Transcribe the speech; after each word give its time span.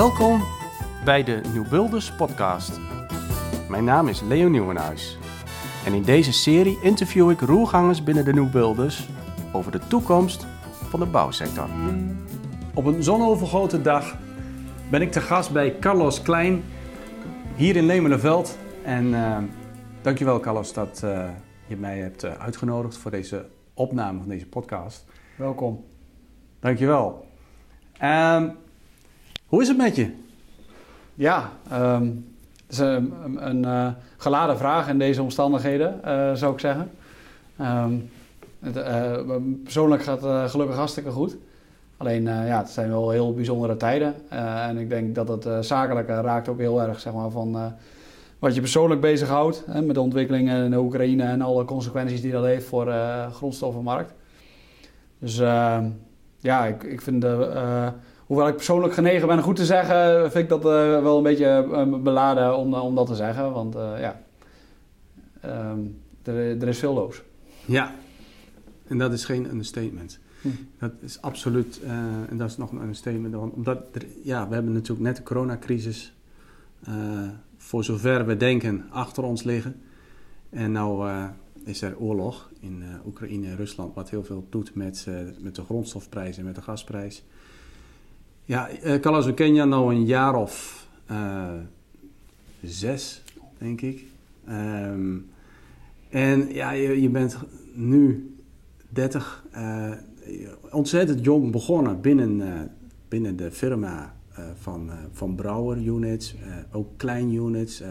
Welkom 0.00 0.42
bij 1.04 1.22
de 1.22 1.40
New 1.54 1.68
Builders 1.68 2.14
podcast. 2.14 2.80
Mijn 3.68 3.84
naam 3.84 4.08
is 4.08 4.20
Leo 4.20 4.48
Nieuwenhuis. 4.48 5.18
En 5.86 5.92
in 5.92 6.02
deze 6.02 6.32
serie 6.32 6.78
interview 6.82 7.30
ik 7.30 7.40
roergangers 7.40 8.02
binnen 8.02 8.24
de 8.24 8.32
New 8.32 8.50
Builders 8.50 9.08
over 9.52 9.72
de 9.72 9.78
toekomst 9.78 10.46
van 10.88 11.00
de 11.00 11.06
bouwsector. 11.06 11.68
Op 12.74 12.84
een 12.84 13.02
zonovergoten 13.02 13.82
dag 13.82 14.16
ben 14.90 15.02
ik 15.02 15.12
te 15.12 15.20
gast 15.20 15.52
bij 15.52 15.78
Carlos 15.78 16.22
Klein 16.22 16.62
hier 17.56 17.76
in 17.76 17.86
Lemelenveld. 17.86 18.58
En 18.84 19.06
uh, 19.06 19.38
dankjewel 20.02 20.40
Carlos 20.40 20.72
dat 20.72 21.00
uh, 21.04 21.28
je 21.66 21.76
mij 21.76 21.98
hebt 21.98 22.24
uh, 22.24 22.32
uitgenodigd 22.32 22.96
voor 22.96 23.10
deze 23.10 23.46
opname 23.74 24.18
van 24.18 24.28
deze 24.28 24.46
podcast. 24.46 25.06
Welkom. 25.36 25.84
Dankjewel. 26.60 27.26
Um, 28.02 28.56
hoe 29.50 29.62
is 29.62 29.68
het 29.68 29.76
met 29.76 29.96
je? 29.96 30.10
Ja, 31.14 31.50
um, 31.72 32.24
het 32.66 32.72
is 32.72 32.78
een, 32.78 33.48
een 33.48 33.62
uh, 33.62 33.88
geladen 34.16 34.58
vraag 34.58 34.88
in 34.88 34.98
deze 34.98 35.22
omstandigheden, 35.22 36.00
uh, 36.04 36.34
zou 36.34 36.52
ik 36.52 36.60
zeggen. 36.60 36.90
Um, 37.60 38.10
het, 38.60 38.76
uh, 38.76 39.36
persoonlijk 39.62 40.02
gaat 40.02 40.22
het 40.22 40.50
gelukkig 40.50 40.76
hartstikke 40.76 41.10
goed. 41.10 41.36
Alleen, 41.96 42.22
ja, 42.22 42.58
het 42.58 42.68
zijn 42.68 42.88
wel 42.90 43.10
heel 43.10 43.34
bijzondere 43.34 43.76
tijden. 43.76 44.14
en 44.28 44.78
ik 44.78 44.88
denk 44.88 45.14
dat 45.14 45.28
het 45.28 45.66
zakelijke 45.66 46.20
raakt 46.20 46.48
ook 46.48 46.58
heel 46.58 46.82
erg, 46.82 47.00
zeg 47.00 47.12
maar, 47.12 47.30
van 47.30 47.74
wat 48.38 48.54
je 48.54 48.60
persoonlijk 48.60 49.00
bezighoudt. 49.00 49.64
Hè, 49.66 49.82
met 49.82 49.94
de 49.94 50.00
ontwikkelingen 50.00 50.64
in 50.64 50.70
de 50.70 50.78
Oekraïne 50.78 51.24
en 51.24 51.40
alle 51.40 51.64
consequenties 51.64 52.20
die 52.20 52.32
dat 52.32 52.44
heeft 52.44 52.66
voor 52.66 52.84
de 52.84 53.26
grondstoffenmarkt. 53.32 54.12
Dus 55.18 55.36
ja, 56.38 56.66
ik, 56.66 56.82
ik 56.82 57.00
vind 57.00 57.20
de 57.20 57.92
hoewel 58.30 58.48
ik 58.48 58.56
persoonlijk 58.56 58.94
genegen 58.94 59.26
ben 59.26 59.42
goed 59.42 59.56
te 59.56 59.64
zeggen, 59.64 60.30
vind 60.30 60.44
ik 60.44 60.48
dat 60.48 60.64
uh, 60.64 61.02
wel 61.02 61.16
een 61.16 61.22
beetje 61.22 61.66
uh, 61.70 62.02
beladen 62.02 62.56
om, 62.56 62.74
om 62.74 62.94
dat 62.94 63.06
te 63.06 63.14
zeggen. 63.14 63.52
Want 63.52 63.74
ja, 63.74 64.20
um, 65.44 66.00
er, 66.22 66.62
er, 66.62 66.68
is 66.68 66.78
veel 66.78 66.94
los. 66.94 67.22
Ja, 67.64 67.94
en 68.86 68.98
dat 68.98 69.12
is 69.12 69.24
geen 69.24 69.50
understatement. 69.50 70.18
Hm. 70.40 70.48
Dat 70.78 70.92
is 71.00 71.22
absoluut, 71.22 71.80
en 72.28 72.36
dat 72.36 72.50
is 72.50 72.56
nog 72.56 72.70
een 72.72 72.80
understatement. 72.80 73.34
Omdat 73.34 73.82
er, 73.92 74.06
ja, 74.22 74.48
we 74.48 74.54
hebben 74.54 74.72
natuurlijk 74.72 75.06
net 75.06 75.16
de 75.16 75.22
coronacrisis, 75.22 76.14
voor 77.56 77.84
zover 77.84 78.26
we 78.26 78.36
denken, 78.36 78.84
achter 78.90 79.22
ons 79.22 79.42
liggen. 79.42 79.80
En 80.50 80.72
nou 80.72 81.10
is 81.64 81.82
er 81.82 81.98
oorlog 81.98 82.50
in 82.60 82.82
Oekraïne 83.06 83.46
en 83.46 83.56
Rusland, 83.56 83.94
wat 83.94 84.10
heel 84.10 84.24
veel 84.24 84.46
doet 84.50 84.74
met, 84.74 85.06
met 85.38 85.54
de 85.54 85.62
grondstofprijs 85.62 86.38
en 86.38 86.44
met 86.44 86.54
de 86.54 86.62
gasprijs. 86.62 87.24
Ja, 88.50 88.68
we 88.82 89.34
kennen 89.34 89.54
jou 89.54 89.68
nou 89.68 89.94
een 89.94 90.04
jaar 90.04 90.34
of 90.34 90.86
uh, 91.10 91.48
zes, 92.62 93.22
denk 93.58 93.80
ik. 93.80 94.04
Um, 94.48 95.30
en 96.08 96.52
ja, 96.52 96.70
je, 96.70 97.08
bent 97.08 97.38
nu 97.74 98.34
30, 98.88 99.44
uh, 99.54 99.92
ontzettend 100.70 101.24
jong 101.24 101.52
begonnen 101.52 102.00
binnen, 102.00 102.70
binnen 103.08 103.36
de 103.36 103.50
firma 103.50 104.14
van, 104.60 104.90
van 105.12 105.34
Brouwer 105.34 105.78
Units, 105.78 106.34
ook 106.72 106.88
klein 106.96 107.34
units. 107.34 107.82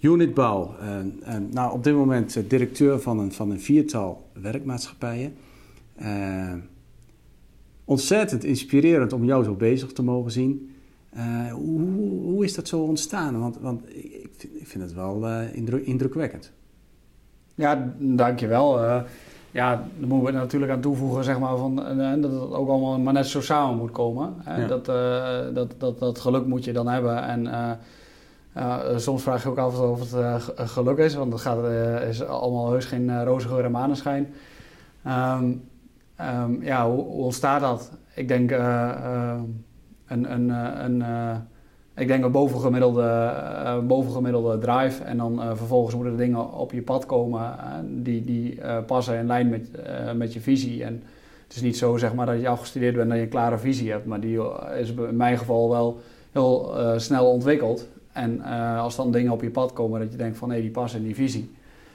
Unitbouw. 0.00 0.74
nou, 1.50 1.72
op 1.72 1.84
dit 1.84 1.94
moment 1.94 2.50
directeur 2.50 3.00
van 3.00 3.18
een, 3.18 3.32
van 3.32 3.50
een 3.50 3.60
viertal 3.60 4.30
werkmaatschappijen 4.32 5.34
ontzettend 7.84 8.44
inspirerend 8.44 9.12
om 9.12 9.24
jou 9.24 9.44
zo 9.44 9.54
bezig 9.54 9.92
te 9.92 10.02
mogen 10.02 10.30
zien. 10.30 10.74
Uh, 11.16 11.52
hoe, 11.52 11.80
hoe, 12.22 12.44
is 12.44 12.54
dat 12.54 12.68
zo 12.68 12.80
ontstaan? 12.80 13.40
Want, 13.40 13.58
want 13.60 13.88
ik, 13.88 14.30
vind, 14.36 14.60
ik 14.60 14.66
vind 14.66 14.84
het 14.84 14.94
wel 14.94 15.28
uh, 15.28 15.54
indruk, 15.54 15.86
indrukwekkend. 15.86 16.52
Ja, 17.54 17.92
dankjewel. 17.98 18.84
Uh, 18.84 19.00
ja, 19.50 19.74
daar 19.98 20.08
moeten 20.08 20.32
we 20.32 20.38
natuurlijk 20.38 20.72
aan 20.72 20.80
toevoegen 20.80 21.24
zeg 21.24 21.38
maar, 21.38 21.56
van, 21.56 21.76
dat 22.20 22.32
het 22.32 22.40
ook 22.40 22.68
allemaal 22.68 22.98
maar 22.98 23.12
net 23.12 23.26
zo 23.26 23.40
samen 23.40 23.76
moet 23.76 23.90
komen. 23.90 24.34
Ja. 24.44 24.66
Dat, 24.66 24.84
dat, 25.54 25.74
dat, 25.78 25.98
dat 25.98 26.18
geluk 26.18 26.46
moet 26.46 26.64
je 26.64 26.72
dan 26.72 26.88
hebben. 26.88 27.22
En 27.22 27.78
soms 29.00 29.22
vraag 29.22 29.42
je 29.42 29.48
ook 29.48 29.58
af 29.58 29.80
of 29.80 30.12
het 30.12 30.70
geluk 30.70 30.98
is, 30.98 31.14
want 31.14 31.32
het 31.32 31.40
gaat, 31.40 31.64
is 32.08 32.22
allemaal 32.22 32.70
heus 32.70 32.84
geen 32.84 33.24
roze 33.24 33.48
geur 33.48 33.64
en 33.64 33.70
maneschijn. 33.70 34.34
Um, 35.06 35.62
Um, 36.22 36.62
ja, 36.62 36.90
hoe, 36.90 37.04
hoe, 37.04 37.24
ontstaat 37.24 37.60
dat? 37.60 37.90
Ik 38.14 38.28
denk 38.28 38.50
uh, 38.50 38.58
uh, 38.58 39.40
een, 40.06 40.32
een, 40.32 40.50
eh, 40.50 40.84
een, 40.84 41.04
ik 41.96 42.08
denk 42.08 42.24
een 42.24 42.32
bovengemiddelde, 42.32 43.82
bovengemiddelde 43.86 44.58
drive. 44.58 45.04
En 45.04 45.16
dan 45.16 45.56
vervolgens 45.56 45.94
moeten 45.94 46.12
er 46.12 46.18
dingen 46.18 46.52
op 46.52 46.72
je 46.72 46.82
pad 46.82 47.06
komen 47.06 47.54
die, 48.02 48.24
die 48.24 48.60
passen 48.86 49.18
in 49.18 49.26
lijn 49.26 49.48
met, 49.48 49.70
met 50.16 50.32
je 50.32 50.40
visie. 50.40 50.84
En 50.84 51.02
het 51.42 51.56
is 51.56 51.62
niet 51.62 51.76
zo 51.76 51.96
zeg 51.96 52.14
maar, 52.14 52.26
dat 52.26 52.40
je 52.40 52.48
afgestudeerd 52.48 52.96
bent 52.96 53.10
en 53.10 53.16
je 53.16 53.22
een 53.22 53.28
klare 53.28 53.58
visie 53.58 53.90
hebt. 53.90 54.06
Maar 54.06 54.20
die 54.20 54.40
is 54.78 54.94
in 54.94 55.16
mijn 55.16 55.38
geval 55.38 55.70
wel 55.70 56.00
heel 56.32 56.74
snel 56.96 57.30
ontwikkeld. 57.30 57.88
En 58.12 58.42
als 58.76 58.96
dan 58.96 59.12
dingen 59.12 59.32
op 59.32 59.42
je 59.42 59.50
pad 59.50 59.72
komen 59.72 60.00
dat 60.00 60.12
je 60.12 60.18
denkt 60.18 60.38
van 60.38 60.48
nee, 60.48 60.60
die 60.60 60.70
passen 60.70 60.98
in 61.00 61.06
die 61.06 61.14
visie. 61.14 61.50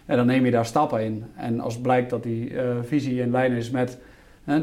En 0.06 0.18
dan 0.18 0.26
neem 0.26 0.46
je 0.46 0.52
daar 0.52 0.66
stappen 0.66 1.04
in. 1.04 1.24
En 1.36 1.60
als 1.60 1.82
blijkt 1.82 2.10
dat 2.10 2.24
die 2.24 2.54
visie 2.82 3.22
in 3.22 3.32
lijn 3.32 3.52
is 3.52 3.70
met 3.70 3.98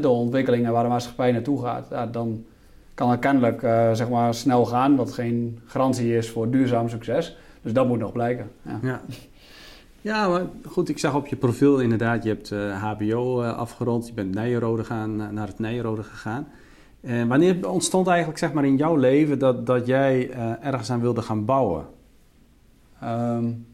de 0.01 0.09
ontwikkelingen 0.09 0.71
waar 0.71 0.83
de 0.83 0.89
maatschappij 0.89 1.31
naartoe 1.31 1.61
gaat, 1.61 1.87
ja, 1.89 2.05
dan 2.05 2.45
kan 2.93 3.09
het 3.11 3.19
kennelijk 3.19 3.61
uh, 3.61 3.93
zeg 3.93 4.09
maar 4.09 4.33
snel 4.33 4.65
gaan, 4.65 4.95
wat 4.95 5.13
geen 5.13 5.59
garantie 5.65 6.17
is 6.17 6.29
voor 6.29 6.49
duurzaam 6.49 6.89
succes. 6.89 7.37
Dus 7.61 7.73
dat 7.73 7.87
moet 7.87 7.99
nog 7.99 8.11
blijken. 8.11 8.51
Ja. 8.61 8.79
ja. 8.81 9.01
ja 10.01 10.27
maar 10.27 10.45
goed, 10.65 10.89
ik 10.89 10.99
zag 10.99 11.15
op 11.15 11.27
je 11.27 11.35
profiel 11.35 11.79
inderdaad, 11.79 12.23
je 12.23 12.29
hebt 12.29 12.51
uh, 12.51 12.71
eh, 12.71 12.83
HBO 12.83 13.41
uh, 13.41 13.47
eh, 13.47 13.57
afgerond, 13.57 14.07
je 14.07 14.13
bent 14.13 14.33
Nijenrode 14.33 14.83
gaan, 14.83 15.33
naar 15.33 15.47
het 15.47 15.59
Nijenrode 15.59 16.03
gegaan. 16.03 16.47
En 17.01 17.27
wanneer 17.27 17.69
ontstond 17.69 18.07
eigenlijk 18.07 18.37
zeg 18.37 18.53
maar 18.53 18.65
in 18.65 18.75
jouw 18.75 18.95
leven 18.95 19.39
dat, 19.39 19.65
dat 19.65 19.85
jij 19.85 20.31
ergens 20.61 20.91
aan 20.91 21.01
wilde 21.01 21.21
gaan 21.21 21.45
bouwen? 21.45 21.85
Um, 23.03 23.65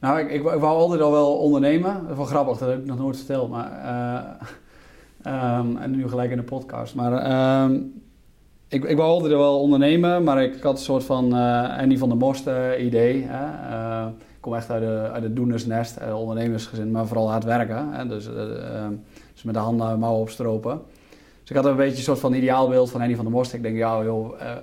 nou, 0.00 0.18
ik, 0.18 0.30
ik, 0.30 0.42
wou 0.42 0.64
altijd 0.64 1.00
al 1.00 1.10
wel 1.10 1.36
ondernemen. 1.36 2.00
Dat 2.02 2.10
is 2.10 2.16
wel 2.16 2.24
grappig, 2.24 2.58
dat 2.58 2.68
heb 2.68 2.78
ik 2.78 2.86
nog 2.86 2.98
nooit 2.98 3.16
verteld. 3.16 3.50
Maar, 3.50 3.70
uh, 5.26 5.58
um, 5.58 5.76
en 5.76 5.90
nu 5.90 6.08
gelijk 6.08 6.30
in 6.30 6.36
de 6.36 6.42
podcast. 6.42 6.94
Maar 6.94 7.62
um, 7.62 8.02
ik, 8.68 8.84
ik 8.84 8.96
wou 8.96 9.08
altijd 9.08 9.32
wel 9.32 9.60
ondernemen, 9.60 10.24
maar 10.24 10.42
ik 10.42 10.62
had 10.62 10.72
een 10.72 10.78
soort 10.78 11.04
van 11.04 11.36
uh, 11.36 11.78
Andy 11.78 11.98
van 11.98 12.08
der 12.08 12.18
Most 12.18 12.46
uh, 12.46 12.84
idee. 12.84 13.26
Hè? 13.28 14.06
Ik 14.08 14.40
kom 14.40 14.54
echt 14.54 14.70
uit 14.70 14.82
de, 14.82 15.08
uit 15.12 15.22
het 15.22 15.36
doenersnest, 15.36 15.98
ondernemersgezin, 16.12 16.90
maar 16.90 17.06
vooral 17.06 17.30
hard 17.30 17.44
werken. 17.44 17.92
Hè? 17.92 18.06
Dus, 18.06 18.26
ehm, 18.26 18.92
dus 19.32 19.42
met 19.42 19.54
de 19.54 19.60
handen 19.60 19.98
mouwen 19.98 20.20
opstropen. 20.20 20.80
Dus 21.50 21.58
ik 21.58 21.64
had 21.64 21.72
een 21.72 21.78
beetje 21.78 21.96
een 21.96 22.02
soort 22.02 22.18
van 22.18 22.32
ideaalbeeld 22.32 22.90
van 22.90 23.00
Henny 23.00 23.16
van 23.16 23.24
der 23.24 23.34
Most. 23.34 23.52
Ik 23.52 23.62
denk, 23.62 23.76
ja 23.76 24.04
joh, 24.04 24.40
uh, 24.40 24.56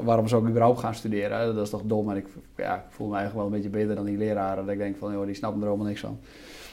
waarom 0.00 0.28
zou 0.28 0.42
ik 0.42 0.48
überhaupt 0.48 0.78
gaan 0.78 0.94
studeren? 0.94 1.54
Dat 1.54 1.64
is 1.64 1.70
toch 1.70 1.82
dom? 1.84 2.10
En 2.10 2.16
ik, 2.16 2.26
ja, 2.56 2.84
voel 2.88 3.08
me 3.08 3.16
eigenlijk 3.16 3.44
wel 3.44 3.54
een 3.54 3.62
beetje 3.62 3.78
beter 3.78 3.94
dan 3.94 4.04
die 4.04 4.16
leraren. 4.16 4.64
Dat 4.64 4.74
ik 4.74 4.80
denk 4.80 4.96
van, 4.96 5.12
joh, 5.12 5.26
die 5.26 5.34
snappen 5.34 5.62
er 5.62 5.68
allemaal 5.68 5.86
niks 5.86 6.00
van. 6.00 6.18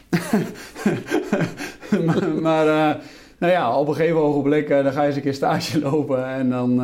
maar, 2.41 2.65
uh, 2.65 2.95
nou 3.37 3.51
ja, 3.51 3.77
op 3.77 3.87
een 3.87 3.95
gegeven 3.95 4.19
ogenblik 4.19 4.69
dan 4.69 4.91
ga 4.91 5.01
je 5.01 5.07
eens 5.07 5.15
een 5.15 5.21
keer 5.21 5.33
stage 5.33 5.79
lopen 5.89 6.25
en 6.25 6.49
dan, 6.49 6.75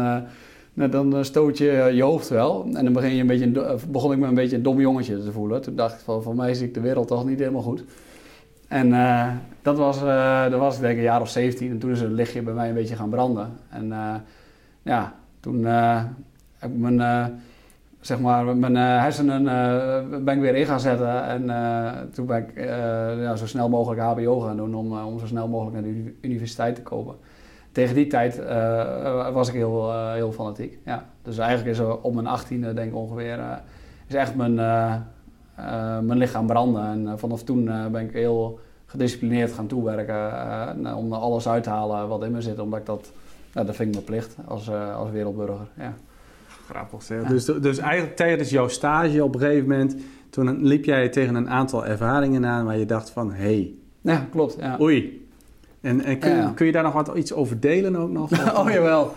nou, 0.73 0.89
dan 0.89 1.25
stoot 1.25 1.57
je 1.57 1.91
je 1.93 2.03
hoofd 2.03 2.29
wel. 2.29 2.67
En 2.73 2.83
dan 2.83 2.93
begin 2.93 3.15
je 3.15 3.21
een 3.21 3.27
beetje, 3.27 3.77
begon 3.89 4.11
ik 4.11 4.17
me 4.17 4.27
een 4.27 4.35
beetje 4.35 4.55
een 4.55 4.63
dom 4.63 4.79
jongetje 4.79 5.23
te 5.23 5.31
voelen. 5.31 5.61
Toen 5.61 5.75
dacht 5.75 5.93
ik 5.93 5.99
van, 6.03 6.23
voor 6.23 6.35
mij 6.35 6.53
zie 6.53 6.67
ik 6.67 6.73
de 6.73 6.81
wereld 6.81 7.07
toch 7.07 7.25
niet 7.25 7.39
helemaal 7.39 7.61
goed. 7.61 7.83
En 8.67 8.87
uh, 8.87 9.27
dat, 9.61 9.77
was, 9.77 10.03
uh, 10.03 10.49
dat 10.49 10.59
was 10.59 10.75
ik 10.75 10.81
denk 10.81 10.97
een 10.97 11.03
jaar 11.03 11.21
of 11.21 11.29
17 11.29 11.71
en 11.71 11.79
toen 11.79 11.91
is 11.91 12.01
het 12.01 12.11
lichtje 12.11 12.41
bij 12.41 12.53
mij 12.53 12.67
een 12.67 12.73
beetje 12.73 12.95
gaan 12.95 13.09
branden. 13.09 13.51
En 13.69 13.85
uh, 13.85 14.15
ja, 14.81 15.13
toen 15.39 15.65
heb 16.57 16.71
ik 16.71 16.77
mijn, 16.77 17.39
zeg 17.99 18.19
maar, 18.19 18.57
mijn 18.57 18.75
hersenen 18.75 19.43
ben 20.25 20.35
ik 20.35 20.41
weer 20.41 20.55
in 20.55 20.65
gaan 20.65 20.79
zetten. 20.79 21.23
En 21.23 22.09
toen 22.13 22.25
ben 22.25 22.37
ik 22.37 23.37
zo 23.37 23.47
snel 23.47 23.69
mogelijk 23.69 24.01
HBO 24.01 24.39
gaan 24.39 24.57
doen 24.57 24.75
om, 24.75 24.99
om 24.99 25.19
zo 25.19 25.25
snel 25.25 25.47
mogelijk 25.47 25.75
naar 25.75 25.93
de 25.93 26.13
universiteit 26.21 26.75
te 26.75 26.81
komen. 26.81 27.15
Tegen 27.71 27.95
die 27.95 28.07
tijd 28.07 28.41
was 29.33 29.47
ik 29.47 29.53
heel, 29.53 30.11
heel 30.11 30.31
fanatiek. 30.31 30.77
Ja. 30.85 31.05
Dus 31.21 31.37
eigenlijk 31.37 31.69
is 31.69 31.79
er 31.79 32.01
op 32.01 32.13
mijn 32.13 32.39
18e 32.39 32.73
denk 32.73 32.89
ik 32.89 32.95
ongeveer, 32.95 33.39
is 34.07 34.15
echt 34.15 34.35
mijn 34.35 34.59
mijn 36.01 36.17
lichaam 36.17 36.47
branden. 36.47 36.85
En 36.85 37.07
eh, 37.07 37.13
vanaf 37.15 37.43
toen 37.43 37.69
eh, 37.69 37.85
ben 37.85 38.01
ik 38.01 38.11
heel 38.11 38.59
gedisciplineerd 38.85 39.51
gaan 39.51 39.67
toewerken 39.67 40.15
om 40.95 41.13
er 41.13 41.19
alles 41.19 41.47
uit 41.47 41.63
te 41.63 41.69
halen 41.69 42.07
wat 42.07 42.23
in 42.23 42.31
me 42.31 42.41
zit. 42.41 42.59
Omdat 42.59 42.79
ik 42.79 42.85
dat, 42.85 43.11
dat 43.51 43.75
vind 43.75 43.79
ik 43.79 43.93
mijn 43.93 44.03
plicht 44.03 44.35
als, 44.45 44.69
als 44.95 45.11
wereldburger. 45.11 45.67
Ja. 45.77 45.93
Grappig 46.69 47.03
zeg. 47.03 47.23
Dus, 47.23 47.45
dus 47.45 47.77
eigenlijk 47.77 48.15
tijdens 48.15 48.49
jouw 48.49 48.67
stage 48.67 49.23
op 49.23 49.33
een 49.33 49.39
gegeven 49.39 49.67
moment, 49.67 49.95
toen 50.29 50.63
liep 50.65 50.85
jij 50.85 51.09
tegen 51.09 51.35
een 51.35 51.49
aantal 51.49 51.85
ervaringen 51.85 52.45
aan 52.45 52.65
waar 52.65 52.77
je 52.77 52.85
dacht 52.85 53.09
van, 53.09 53.31
hé. 53.31 53.43
Hey, 53.43 53.73
ja, 54.01 54.27
klopt. 54.31 54.57
Ja. 54.59 54.77
Oei. 54.81 55.27
En, 55.81 56.03
en 56.03 56.19
kun, 56.19 56.53
kun, 56.53 56.65
je 56.65 56.71
daar 56.71 56.83
nog 56.83 56.93
wat 56.93 57.11
iets 57.15 57.33
over 57.33 57.59
delen 57.59 57.95
ook 57.95 58.11
nog? 58.11 58.31
oh 58.59 58.71
jawel. 58.71 59.13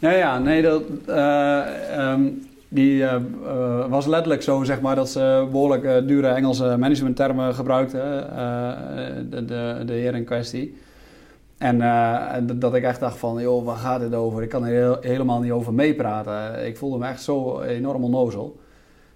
Ja, 0.00 0.10
ja, 0.10 0.38
nee, 0.38 0.62
dat, 0.62 0.82
ehm, 1.06 2.28
die 2.68 3.04
was 3.88 4.06
letterlijk 4.06 4.42
zo, 4.42 4.64
zeg 4.64 4.80
maar, 4.80 4.96
dat 4.96 5.08
ze 5.08 5.48
behoorlijk 5.50 6.08
dure 6.08 6.28
Engelse 6.28 6.76
managementtermen 6.78 7.54
gebruikte, 7.54 8.26
de, 9.30 9.44
de, 9.44 9.82
de 9.86 9.92
heer 9.92 10.14
in 10.14 10.24
kwestie. 10.24 10.76
En 11.58 11.78
dat 12.58 12.74
ik 12.74 12.82
echt 12.82 13.00
dacht 13.00 13.18
van, 13.18 13.40
joh, 13.42 13.64
waar 13.64 13.76
gaat 13.76 14.00
dit 14.00 14.14
over? 14.14 14.42
Ik 14.42 14.48
kan 14.48 14.66
er 14.66 14.98
helemaal 15.00 15.40
niet 15.40 15.50
over 15.52 15.74
meepraten. 15.74 16.66
Ik 16.66 16.76
voelde 16.76 16.98
me 16.98 17.06
echt 17.06 17.22
zo 17.22 17.60
enorm 17.60 18.04
onnozel. 18.04 18.60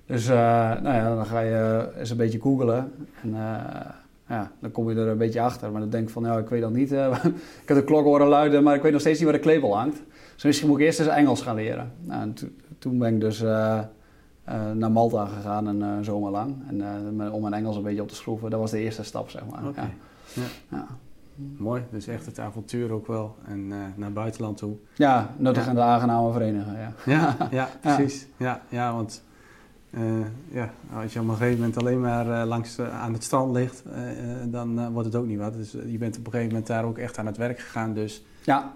Dus 0.07 0.29
nou 0.29 0.95
ja, 0.95 1.15
dan 1.15 1.27
ga 1.27 1.41
je 1.41 1.89
eens 1.99 2.11
een 2.11 2.17
beetje 2.17 2.41
googelen. 2.41 2.93
En 3.23 3.35
ja, 4.29 4.51
dan 4.61 4.71
kom 4.71 4.91
je 4.91 4.97
er 4.97 5.09
een 5.09 5.19
beetje 5.19 5.41
achter. 5.41 5.71
Maar 5.71 5.81
dan 5.81 5.91
denk 5.91 6.07
ik 6.07 6.13
van, 6.13 6.25
ja, 6.25 6.39
ik 6.39 6.49
weet 6.49 6.61
dan 6.61 6.73
niet. 6.73 6.93
Ik 7.63 7.69
heb 7.69 7.77
de 7.77 7.85
klok 7.85 8.05
horen 8.05 8.27
luiden, 8.27 8.63
maar 8.63 8.75
ik 8.75 8.83
weet 8.83 8.93
nog 8.93 9.01
steeds 9.01 9.19
niet 9.19 9.29
waar 9.29 9.37
de 9.37 9.45
klepel 9.45 9.77
hangt. 9.77 10.03
Dus 10.35 10.45
misschien 10.45 10.69
moet 10.69 10.79
ik 10.79 10.85
eerst 10.85 11.01
eens 11.01 11.09
Engels 11.09 11.43
gaan 11.43 11.55
leren. 11.55 11.93
Nou, 12.01 12.33
ben 12.91 13.15
ik 13.15 13.21
dus 13.21 13.41
naar 14.75 14.91
Malta 14.93 15.27
gegaan, 15.27 15.67
een 15.67 16.05
zomer 16.05 16.31
lang. 16.31 16.55
En, 16.69 17.33
om 17.33 17.43
mijn 17.43 17.55
Engels 17.55 17.77
een 17.77 17.83
beetje 17.83 18.03
op 18.03 18.09
te 18.09 18.15
schroeven. 18.15 18.51
Dat 18.51 18.61
was 18.61 18.71
de 18.71 18.79
eerste 18.79 19.03
stap, 19.03 19.31
zeg 19.31 19.43
maar. 19.47 19.67
Okay. 19.67 19.91
Ja. 20.35 20.43
ja. 20.69 20.87
Mooi, 21.57 21.83
dus 21.91 22.07
echt 22.07 22.27
het 22.27 22.39
avontuur 22.39 22.91
ook 22.91 23.07
wel 23.07 23.37
en 23.45 23.59
uh, 23.59 23.77
naar 23.95 24.13
buitenland 24.13 24.57
toe. 24.57 24.77
Ja, 24.95 25.31
nuttig 25.37 25.63
ja. 25.63 25.69
en 25.69 25.75
de 25.75 25.81
aangename 25.81 26.33
verenigen, 26.33 26.79
ja. 26.79 26.93
Ja, 27.13 27.49
ja 27.51 27.69
precies. 27.81 28.27
Ja. 28.37 28.61
Ja, 28.69 28.95
want 28.95 29.23
uh, 29.91 30.03
ja, 30.49 30.71
als 30.95 31.13
je 31.13 31.21
op 31.21 31.29
een 31.29 31.37
gegeven 31.37 31.59
moment 31.59 31.77
alleen 31.77 32.01
maar 32.01 32.27
uh, 32.27 32.43
langs 32.47 32.81
aan 32.81 33.13
het 33.13 33.25
strand 33.25 33.53
ligt, 33.53 33.83
dan 34.47 34.93
wordt 34.93 35.07
het 35.07 35.17
ook 35.17 35.27
niet 35.27 35.39
wat. 35.39 35.55
Dus 35.55 35.71
je 35.71 35.99
bent 35.99 36.19
op 36.19 36.27
een 36.27 36.31
gegeven 36.33 36.49
moment 36.49 36.67
daar 36.67 36.85
ook 36.85 36.99
echt 36.99 37.19
aan 37.19 37.27
het 37.27 37.37
werk 37.37 37.59
gegaan, 37.59 37.95
dus... 37.95 38.25
Ja, 38.43 38.73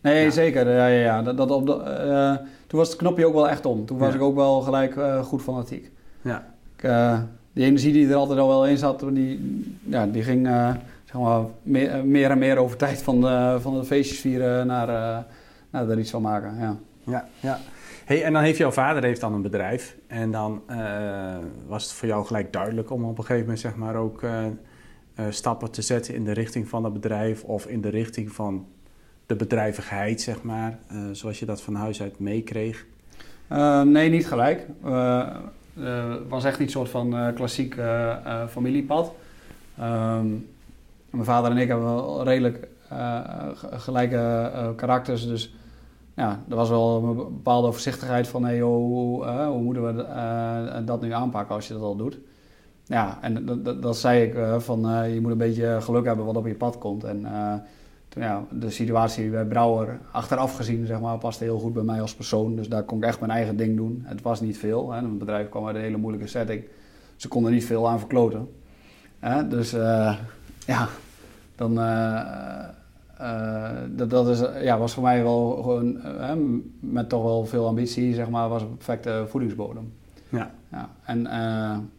nee, 0.00 0.24
ja. 0.24 0.30
zeker. 0.30 0.68
Ja, 0.68 0.86
ja, 0.86 1.00
ja. 1.00 1.22
Dat, 1.22 1.36
dat 1.36 1.50
op 1.50 1.66
de, 1.66 2.40
toen 2.66 2.78
was 2.78 2.88
het 2.88 2.98
knopje 2.98 3.26
ook 3.26 3.34
wel 3.34 3.48
echt 3.48 3.66
om. 3.66 3.86
Toen 3.86 3.98
was 3.98 4.14
ik 4.14 4.20
ook 4.20 4.34
wel 4.34 4.60
gelijk 4.60 4.94
goed 5.22 5.42
fanatiek. 5.42 5.90
Ja. 6.20 6.54
Ik, 6.76 6.90
die 7.52 7.64
energie 7.64 7.92
die 7.92 8.08
er 8.08 8.14
altijd 8.14 8.38
al 8.38 8.48
wel 8.48 8.66
in 8.66 8.78
zat, 8.78 9.04
die, 9.12 9.64
ja, 9.84 10.06
die 10.06 10.22
ging 10.22 10.46
zeg 11.04 11.20
maar, 11.20 11.42
meer, 11.62 12.06
meer, 12.06 12.30
en 12.30 12.38
meer 12.38 12.56
over 12.56 12.76
tijd 12.76 13.02
van 13.02 13.20
de, 13.20 13.56
van 13.60 13.78
de 13.78 13.84
feestjes 13.84 14.20
vieren 14.20 14.66
naar, 14.66 14.86
naar 15.70 15.88
er 15.88 15.98
iets 15.98 16.10
van 16.10 16.22
maken. 16.22 16.56
Ja, 16.58 16.76
ja. 17.04 17.28
ja. 17.40 17.58
Hey, 18.04 18.24
en 18.24 18.32
dan 18.32 18.42
heeft 18.42 18.58
jouw 18.58 18.70
vader 18.70 19.02
heeft 19.02 19.20
dan 19.20 19.32
een 19.32 19.42
bedrijf. 19.42 19.96
En 20.06 20.30
dan 20.30 20.62
was 21.66 21.82
het 21.82 21.92
voor 21.92 22.08
jou 22.08 22.26
gelijk 22.26 22.52
duidelijk 22.52 22.90
om 22.90 23.04
op 23.04 23.18
een 23.18 23.24
gegeven 23.24 23.40
moment 23.40 23.60
zeg 23.60 23.76
maar, 23.76 23.96
ook 23.96 24.22
stappen 25.28 25.70
te 25.70 25.82
zetten 25.82 26.14
in 26.14 26.24
de 26.24 26.32
richting 26.32 26.68
van 26.68 26.82
dat 26.82 26.92
bedrijf 26.92 27.44
of 27.44 27.66
in 27.66 27.80
de 27.80 27.88
richting 27.88 28.32
van 28.32 28.66
de 29.28 29.36
bedrijvigheid, 29.36 30.20
zeg 30.20 30.42
maar, 30.42 30.78
zoals 31.12 31.38
je 31.38 31.46
dat 31.46 31.62
van 31.62 31.74
huis 31.74 32.02
uit 32.02 32.18
meekreeg? 32.18 32.86
nee, 33.84 34.10
niet 34.10 34.26
gelijk. 34.26 34.66
Het 35.74 36.28
was 36.28 36.44
echt 36.44 36.58
niet 36.58 36.70
soort 36.70 36.88
van 36.88 37.32
klassiek 37.34 37.76
familiepad. 38.48 39.12
Um, 39.80 40.48
mijn 41.10 41.24
vader 41.24 41.50
en 41.50 41.56
ik 41.56 41.68
hebben 41.68 41.94
wel 41.94 42.24
redelijk 42.24 42.68
gelijke 43.60 44.72
karakters. 44.76 45.26
Dus 45.26 45.54
ja, 46.14 46.40
er 46.48 46.56
was 46.56 46.68
wel 46.68 47.02
een 47.04 47.16
bepaalde 47.16 47.72
voorzichtigheid 47.72 48.28
van... 48.28 48.44
Hey, 48.44 48.60
hoe, 48.60 49.24
uh, 49.24 49.46
hoe 49.46 49.62
moeten 49.62 49.96
we 49.96 50.84
dat 50.84 51.00
nu 51.00 51.12
aanpakken 51.12 51.54
als 51.54 51.68
je 51.68 51.72
dat 51.72 51.82
al 51.82 51.96
doet? 51.96 52.18
Ja, 52.84 53.18
en 53.20 53.62
dat, 53.80 53.96
zei 53.96 54.22
ik 54.22 54.60
van 54.62 54.80
je 55.12 55.20
moet 55.20 55.30
een 55.30 55.38
beetje 55.38 55.80
geluk 55.80 56.04
hebben 56.04 56.24
wat 56.24 56.36
op 56.36 56.46
je 56.46 56.54
pad 56.54 56.78
komt. 56.78 57.04
En 57.04 57.26
ja, 58.08 58.44
de 58.50 58.70
situatie 58.70 59.30
bij 59.30 59.44
Brouwer, 59.44 59.98
achteraf 60.12 60.56
gezien, 60.56 60.86
zeg 60.86 61.00
maar, 61.00 61.18
paste 61.18 61.44
heel 61.44 61.58
goed 61.58 61.72
bij 61.72 61.82
mij 61.82 62.00
als 62.00 62.14
persoon. 62.14 62.56
Dus 62.56 62.68
daar 62.68 62.82
kon 62.82 62.98
ik 62.98 63.04
echt 63.04 63.20
mijn 63.20 63.32
eigen 63.32 63.56
ding 63.56 63.76
doen. 63.76 64.02
Het 64.04 64.22
was 64.22 64.40
niet 64.40 64.58
veel. 64.58 64.92
Hè. 64.92 65.00
Het 65.00 65.18
bedrijf 65.18 65.48
kwam 65.48 65.66
uit 65.66 65.76
een 65.76 65.82
hele 65.82 65.96
moeilijke 65.96 66.28
setting. 66.28 66.64
Ze 67.16 67.28
konden 67.28 67.52
niet 67.52 67.64
veel 67.64 67.88
aan 67.88 67.98
verkloten. 67.98 68.48
Dus 69.48 69.70
ja, 70.66 70.88
dan. 71.56 71.78
Uh, 71.78 73.70
dat, 73.88 74.10
dat 74.10 74.28
is, 74.28 74.40
ja, 74.62 74.78
was 74.78 74.94
voor 74.94 75.02
mij 75.02 75.22
wel 75.22 75.50
gewoon, 75.62 76.00
met 76.80 77.08
toch 77.08 77.22
wel 77.22 77.44
veel 77.44 77.66
ambitie, 77.66 78.14
zeg 78.14 78.28
maar, 78.28 78.48
was 78.48 78.62
een 78.62 78.76
perfecte 78.76 79.24
voedingsbodem. 79.28 79.92
Ja. 80.28 80.50
Ja. 80.70 80.88
En, 81.04 81.26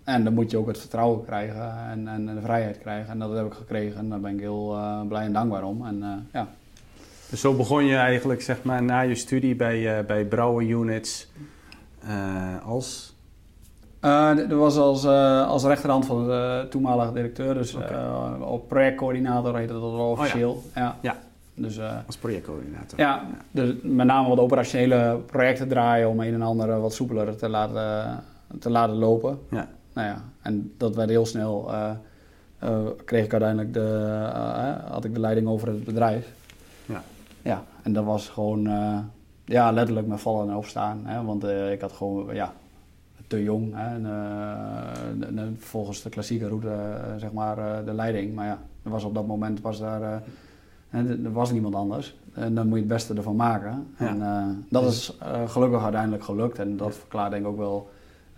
en 0.04 0.24
dan 0.24 0.34
moet 0.34 0.52
je 0.52 0.58
ook 0.58 0.68
het 0.68 0.80
vertrouwen 0.80 1.26
krijgen 1.26 1.74
en, 1.90 2.08
en 2.08 2.26
de 2.26 2.42
vrijheid 2.42 2.80
krijgen. 2.80 3.12
En 3.12 3.20
dat 3.20 3.36
heb 3.36 3.46
ik 3.46 3.54
gekregen 3.54 3.98
en 3.98 4.10
daar 4.10 4.20
ben 4.20 4.34
ik 4.34 4.40
heel 4.40 4.78
blij 5.08 5.26
en 5.26 5.34
dankbaar 5.34 5.64
om. 5.64 5.86
En, 5.86 6.28
ja. 6.34 6.48
Dus 7.30 7.42
zo 7.42 7.54
begon 7.54 7.86
je 7.86 7.96
eigenlijk, 7.96 8.42
zeg 8.42 8.64
maar, 8.64 8.84
na 8.84 9.00
je 9.00 9.16
studie 9.16 9.56
bij, 9.56 10.06
bij 10.06 10.26
Brouwer 10.26 10.66
Units 10.66 11.32
als 12.64 13.14
uh, 14.06 14.36
dat 14.36 14.52
was 14.52 14.78
als, 14.78 15.04
uh, 15.04 15.48
als 15.48 15.64
rechterhand 15.64 16.06
van 16.06 16.28
de 16.28 16.68
toenmalige 16.70 17.14
directeur, 17.14 17.54
dus 17.54 17.76
okay. 17.76 17.92
uh, 17.92 18.52
op 18.52 18.68
projectcoördinator 18.68 19.58
heette 19.58 19.74
dat 19.74 19.82
wel 19.82 20.10
officieel. 20.10 20.52
Oh, 20.52 20.64
ja. 20.76 20.82
ja. 20.82 20.96
ja. 21.02 21.16
Dus, 21.54 21.80
als 22.06 22.18
projectcoördinator. 22.18 23.00
Ja, 23.00 23.24
dus 23.52 23.74
met 23.82 24.08
name 24.08 24.30
wat 24.30 24.40
operationele 24.40 25.20
projecten 25.26 25.68
draaien 25.68 26.10
om 26.10 26.20
een 26.20 26.34
en 26.34 26.42
ander 26.42 26.82
wat 26.82 26.94
soepeler 26.94 27.36
te 27.36 27.50
laten, 27.50 28.24
te 28.60 28.70
laten 28.70 28.96
lopen. 28.96 29.40
Ja. 29.50 29.68
Nou 29.94 30.08
ja, 30.08 30.24
en 30.42 30.74
dat 30.78 30.96
werd 30.96 31.10
heel 31.10 31.26
snel, 31.26 31.72
kreeg 33.06 33.26
ik 33.26 33.32
uiteindelijk 33.32 33.74
de, 33.74 34.30
had 34.90 35.06
ik 35.06 35.14
de 35.14 35.20
leiding 35.20 35.48
over 35.48 35.68
het 35.68 35.84
bedrijf. 35.84 36.34
Ja. 36.86 37.04
Ja, 37.42 37.64
en 37.84 37.94
dat 37.94 38.06
was 38.06 38.30
gewoon, 38.30 38.70
ja, 39.46 39.72
letterlijk 39.72 40.08
met 40.08 40.22
vallen 40.22 40.50
en 40.50 40.56
opstaan. 40.56 41.02
Hè, 41.04 41.24
want 41.24 41.44
ik 41.44 41.82
had 41.82 41.92
gewoon, 41.92 42.36
ja, 42.36 42.54
te 43.28 43.44
jong. 43.44 43.74
Hè, 43.76 43.96
en, 45.26 45.58
volgens 45.60 46.02
de 46.02 46.10
klassieke 46.10 46.48
route, 46.48 46.98
zeg 47.18 47.32
maar, 47.32 47.86
de 47.86 47.94
leiding. 47.94 48.36
Maar 48.36 48.46
ja, 48.46 48.58
er 48.84 48.92
was 48.92 49.04
op 49.04 49.14
dat 49.14 49.28
moment 49.28 49.62
was 49.62 49.80
daar, 49.80 50.22
er 50.92 51.32
was 51.32 51.52
niemand 51.52 51.76
anders. 51.76 52.18
En 52.34 52.56
dan 52.56 52.68
moet 52.68 52.76
je 52.78 52.84
het 52.84 52.94
beste 52.94 53.14
ervan 53.14 53.36
maken. 53.36 53.88
Ja. 54.00 54.08
En 54.08 54.66
dat 54.70 54.84
is 54.84 55.18
gelukkig 55.46 55.84
uiteindelijk 55.84 56.24
gelukt. 56.24 56.60
En 56.60 56.78
dat 56.78 56.96
verklaart 56.96 57.32
denk 57.32 57.44
ik 57.44 57.50
ook 57.50 57.58
wel 57.58 57.90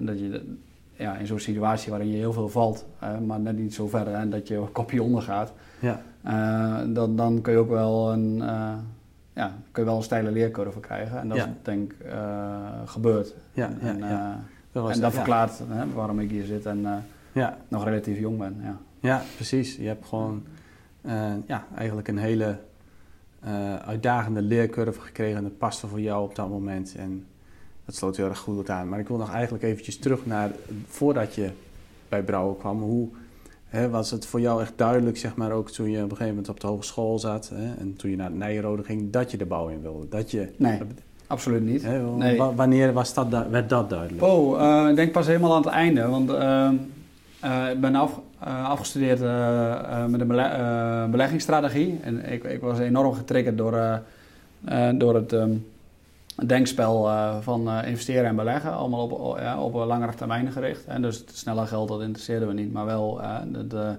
dat 0.06 0.20
je 0.20 0.56
ja, 0.94 1.16
in 1.16 1.28
zo'n 1.28 1.40
situatie 1.40 1.90
waarin 1.90 2.10
je 2.10 2.18
heel 2.18 2.34
veel 2.34 2.50
valt, 2.50 2.86
maar 3.26 3.40
net 3.40 3.58
niet 3.58 3.74
zo 3.74 3.88
ver 3.88 4.08
en 4.08 4.30
dat 4.30 4.48
je 4.48 4.64
kopje 4.72 5.04
ondergaat. 5.04 5.54
Ja. 5.80 6.02
dan, 6.86 7.16
dan 7.16 7.42
kun 7.42 7.54
je 7.54 7.60
ook 7.60 7.70
wel 7.70 8.12
een 8.12 8.44
ja, 9.34 9.54
kun 9.72 9.84
je 9.84 9.90
wel 9.90 9.98
een 9.98 10.04
steile 10.04 10.32
leercurve 10.32 10.80
krijgen. 10.80 11.20
En 11.20 11.28
dat 11.28 11.38
is 11.38 11.46
denk 11.62 11.92
ik 11.92 12.06
gebeurd. 12.86 13.36
Ja, 13.54 13.70
en, 13.80 13.98
ja, 13.98 14.40
dat 14.72 14.90
en 14.90 15.00
dat 15.00 15.14
verklaart 15.14 15.62
hè, 15.68 15.94
waarom 15.94 16.20
ik 16.20 16.30
hier 16.30 16.46
zit 16.46 16.66
en 16.66 17.04
ja. 17.32 17.58
nog 17.68 17.84
relatief 17.84 18.20
jong 18.20 18.38
ben. 18.38 18.56
Ja, 18.64 18.78
ja 19.00 19.22
precies. 19.36 19.76
Je 19.76 19.88
hebt 19.88 20.06
gewoon 20.06 20.44
ja, 21.46 21.66
eigenlijk 21.76 22.08
een 22.08 22.18
hele 22.18 22.58
uitdagende 23.86 24.42
leercurve 24.42 25.00
gekregen. 25.00 25.38
En 25.38 25.44
dat 25.44 25.58
paste 25.58 25.88
voor 25.88 26.02
jou 26.02 26.24
op 26.24 26.36
dat 26.36 26.50
moment. 26.50 26.96
En 26.96 27.26
dat 27.86 27.96
sloot 27.96 28.18
heel 28.18 28.30
erg 28.30 28.40
goed 28.40 28.70
aan. 28.70 28.90
Maar 28.90 29.00
ik 29.00 29.08
wil 29.08 29.18
nog 29.18 29.32
eigenlijk 29.32 29.64
eventjes 29.64 29.98
terug 29.98 30.26
naar 30.26 30.52
voordat 30.88 31.36
je 31.36 31.50
bij 32.10 32.24
Brouwer 32.24 32.56
kwam. 32.56 32.82
Hoe 32.82 33.10
hè, 33.66 33.90
was 33.90 34.12
het 34.12 34.26
voor 34.26 34.42
jou 34.42 34.62
echt 34.62 34.74
duidelijk, 34.76 35.18
zeg 35.18 35.36
maar, 35.36 35.52
ook 35.52 35.70
toen 35.70 35.90
je 35.90 35.98
op 35.98 36.04
een 36.04 36.10
gegeven 36.10 36.28
moment 36.28 36.50
op 36.50 36.60
de 36.60 36.68
hogeschool 36.68 37.20
zat 37.20 37.52
hè, 37.54 37.74
en 37.80 37.96
toen 37.96 38.10
je 38.10 38.16
naar 38.16 38.32
Nijrode 38.32 38.84
ging, 38.84 39.12
dat 39.12 39.32
je 39.32 39.38
de 39.38 39.46
bouw 39.46 39.68
in 39.68 39.82
wilde? 39.82 40.08
Dat 40.10 40.32
je, 40.32 40.50
nee. 40.58 40.80
Absoluut 41.28 41.66
niet. 41.66 41.84
nee. 42.18 42.38
Wanneer 42.38 42.94
was 42.94 43.14
dat, 43.14 43.48
werd 43.50 43.70
dat 43.70 43.90
duidelijk? 43.90 44.24
Oh, 44.24 44.60
uh, 44.60 44.90
ik 44.90 44.96
denk 44.96 45.12
pas 45.12 45.28
helemaal 45.28 45.56
aan 45.56 45.62
het 45.62 45.72
einde. 45.72 46.08
Want 46.08 46.30
uh, 46.30 46.70
uh, 47.44 47.72
ik 47.72 47.82
ben 47.82 47.96
af, 47.96 48.20
afgestudeerd 48.64 49.20
met 50.10 50.22
een 50.22 51.12
beleggingsstrategie. 51.12 52.00
En 52.04 52.32
ik, 52.32 52.44
ik 52.44 52.62
was 52.62 52.80
enorm 52.80 53.14
getriggerd 53.14 53.58
door, 53.58 54.02
door 54.94 55.16
het 55.16 55.32
um, 55.32 55.66
denkspel 56.46 57.10
van 57.42 57.72
investeren 57.72 58.26
en 58.26 58.36
beleggen. 58.36 58.74
Allemaal 58.74 59.08
op, 59.08 59.74
op 59.74 59.74
langere 59.74 60.16
termijn 60.16 60.52
gericht. 60.52 60.86
En 60.86 61.02
dus 61.02 61.18
het 61.18 61.38
snelle 61.38 61.66
geld, 61.66 61.88
dat 61.88 62.02
interesseerde 62.02 62.46
me 62.46 62.54
niet. 62.54 62.74
Maar 62.74 62.86
wel 62.86 63.22
de, 63.68 63.96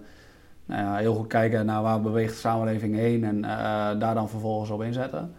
nou 0.67 0.83
ja, 0.83 0.97
heel 0.97 1.15
goed 1.15 1.27
kijken 1.27 1.67
naar 1.67 1.83
waar 1.83 2.01
beweegt 2.01 2.33
de 2.33 2.39
samenleving 2.39 2.95
heen. 2.95 3.25
En 3.25 3.41
daar 3.99 4.15
dan 4.15 4.29
vervolgens 4.29 4.71
op 4.71 4.83
inzetten. 4.83 5.33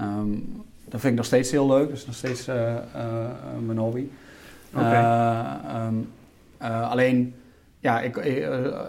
Um, 0.00 0.62
dat 0.88 1.00
vind 1.00 1.12
ik 1.12 1.18
nog 1.18 1.26
steeds 1.26 1.50
heel 1.50 1.66
leuk. 1.66 1.88
Dat 1.88 1.96
is 1.96 2.06
nog 2.06 2.14
steeds 2.14 2.46
mijn 3.66 3.78
hobby. 3.78 4.06
Ehm, 4.74 5.94
alleen, 6.58 7.34
ja, 7.78 8.00
ik, 8.00 8.14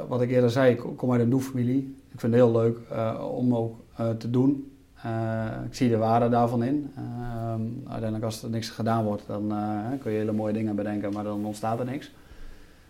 wat 0.08 0.22
ik 0.22 0.30
eerder 0.30 0.50
zei, 0.50 0.72
ik 0.72 0.84
kom 0.96 1.12
uit 1.12 1.22
een 1.22 1.30
doeffamilie. 1.30 1.96
Ik 2.12 2.20
vind 2.20 2.34
het 2.34 2.42
heel 2.42 2.52
leuk 2.52 2.78
om 3.22 3.56
ook 3.56 3.76
te 4.18 4.30
doen. 4.30 4.73
Ik 5.66 5.76
zie 5.76 5.90
de 5.90 5.98
waarde 5.98 6.30
daarvan 6.30 6.64
in. 6.64 6.92
Ehm, 6.96 7.62
uiteindelijk 7.84 8.24
als 8.24 8.44
er 8.44 8.50
niks 8.50 8.70
gedaan 8.70 9.04
wordt, 9.04 9.28
dan 9.28 9.54
kun 10.00 10.12
je 10.12 10.18
hele 10.18 10.32
mooie 10.32 10.54
dingen 10.54 10.76
bedenken, 10.76 11.14
maar 11.14 11.24
dan 11.24 11.46
ontstaat 11.46 11.80
er 11.80 11.86
niks. 11.86 12.12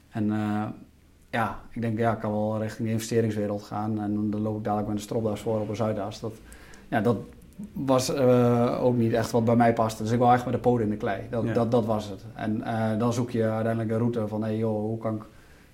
En 0.09 0.31
ja, 1.29 1.59
ik 1.71 1.81
denk, 1.81 1.97
ja, 1.97 2.13
ik 2.13 2.19
kan 2.19 2.31
wel 2.31 2.61
richting 2.61 2.87
de 2.87 2.93
investeringswereld 2.93 3.63
gaan. 3.63 4.01
En 4.01 4.29
dan 4.29 4.41
loop 4.41 4.57
ik 4.57 4.63
dadelijk 4.63 4.87
met 4.87 4.97
een 4.97 5.03
stropdas 5.03 5.39
voor 5.39 5.59
op 5.59 5.69
een 5.69 5.75
Zuidas. 5.75 6.19
Dat, 6.19 6.33
ja, 6.87 7.01
dat, 7.01 7.17
was 7.73 8.15
uh, 8.15 8.83
ook 8.83 8.95
niet 8.95 9.13
echt 9.13 9.31
wat 9.31 9.45
bij 9.45 9.55
mij 9.55 9.73
paste. 9.73 10.03
Dus 10.03 10.11
ik 10.11 10.19
wou 10.19 10.33
echt 10.33 10.45
met 10.45 10.53
de 10.53 10.59
poten 10.59 10.83
in 10.83 10.89
de 10.89 10.97
klei. 10.97 11.21
Dat, 11.29 11.43
ja. 11.43 11.53
dat, 11.53 11.71
dat 11.71 11.85
was 11.85 12.09
het. 12.09 12.25
En 12.35 12.57
uh, 12.57 12.97
dan 12.97 13.13
zoek 13.13 13.31
je 13.31 13.43
uiteindelijk 13.43 13.91
een 13.91 13.97
route 13.97 14.27
van... 14.27 14.43
Hey, 14.43 14.57
joh, 14.57 14.81
hoe 14.81 14.97
kan 14.97 15.15
ik 15.15 15.21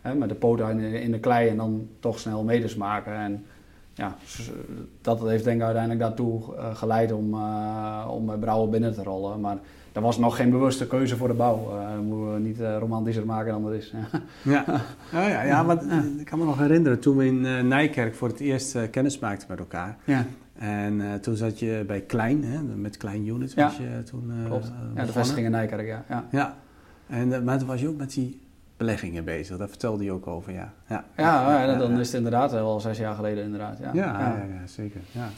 hè, 0.02 0.16
met 0.16 0.30
de 0.30 0.36
poten 0.36 0.80
in, 0.80 1.02
in 1.02 1.12
de 1.12 1.20
klei 1.20 1.50
en 1.50 1.58
dan 1.58 1.88
toch 2.00 2.20
snel 2.20 2.44
meters 2.44 2.76
maken. 2.76 3.14
En 3.14 3.46
ja, 4.00 4.16
dat 5.02 5.22
heeft 5.22 5.44
denk 5.44 5.58
ik 5.58 5.64
uiteindelijk 5.64 6.02
daartoe 6.02 6.42
uh, 6.56 6.76
geleid 6.76 7.12
om, 7.12 7.34
om 8.10 8.26
bij 8.26 8.38
Brouwer 8.38 8.70
binnen 8.70 8.94
te 8.94 9.04
rollen. 9.04 9.40
Maar 9.40 9.58
er 9.92 10.02
was 10.02 10.18
nog 10.18 10.36
geen 10.36 10.50
bewuste 10.50 10.88
keuze 10.88 11.18
voor 11.18 11.28
de 11.28 11.34
bouw. 11.34 11.72
Uh, 11.74 12.00
moeten 12.00 12.34
we 12.34 12.40
niet 12.40 12.60
uh, 12.60 12.78
romantischer 12.78 13.26
maken 13.26 13.52
dan 13.52 13.64
dat 13.64 13.74
is. 13.74 13.94
ja, 14.44 14.66
ja, 15.12 15.28
ja, 15.28 15.44
ja, 15.44 15.64
maar 15.64 15.84
ik 16.20 16.26
kan 16.26 16.40
me 16.40 16.46
nog 16.46 16.58
herinneren 16.58 17.00
toen 17.00 17.18
we 17.18 17.26
in 17.26 17.46
uh, 17.46 17.62
Nijkerk 17.62 18.16
voor 18.16 18.28
het 18.28 18.40
eerst 18.40 18.90
kennis 18.90 19.20
maakten 19.20 19.48
met 19.50 19.60
elkaar. 19.60 19.98
Ja. 20.04 20.26
En 20.54 21.22
toen 21.22 21.36
zat 21.36 21.60
je 21.60 21.84
bij 21.88 22.02
Klein, 22.02 22.44
hè, 22.44 22.62
met 22.62 22.98
Klein 22.98 23.28
Unit. 23.28 23.52
Ja, 23.52 23.72
je 23.80 24.04
toen, 24.04 24.32
klopt. 24.46 24.72
ja, 24.96 25.06
de 25.06 25.12
vestiging 25.12 25.46
in 25.46 25.52
Nijkerk, 25.52 25.88
ja. 25.88 26.04
Ja, 26.10 26.26
ja. 26.32 26.56
En, 27.08 27.44
maar 27.44 27.58
toen 27.58 27.68
was 27.68 27.82
je 27.82 27.88
ook 27.88 27.98
met 27.98 28.14
die 28.14 28.40
beleggingen 28.80 29.24
bezig. 29.24 29.58
Daar 29.58 29.70
vertelde 29.70 30.04
je 30.04 30.12
ook 30.12 30.28
over, 30.28 30.54
ja. 30.54 30.74
Ja, 30.88 31.04
ja, 31.18 31.64
ja 31.66 31.78
dan 31.78 32.00
is 32.00 32.08
het 32.08 32.16
inderdaad 32.16 32.52
wel 32.52 32.80
zes 32.80 32.98
jaar 32.98 33.16
geleden 33.16 33.44
inderdaad. 33.44 33.78
Ja, 33.82 33.92
ja, 33.94 34.10
ja. 34.10 34.68
zeker. 34.68 35.02
Ja. 35.12 35.30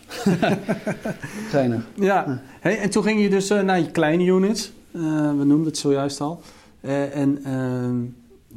Geinig. 1.53 1.87
Ja. 1.95 2.41
Hey, 2.59 2.79
en 2.79 2.89
toen 2.89 3.03
ging 3.03 3.21
je 3.21 3.29
dus 3.29 3.51
uh, 3.51 3.61
naar 3.61 3.79
je 3.79 3.91
kleine 3.91 4.25
units. 4.25 4.71
Uh, 4.91 5.01
we 5.29 5.43
noemden 5.43 5.65
het 5.65 5.77
zojuist 5.77 6.21
al. 6.21 6.41
Uh, 6.81 7.15
en 7.15 7.39
ehm, 7.43 7.95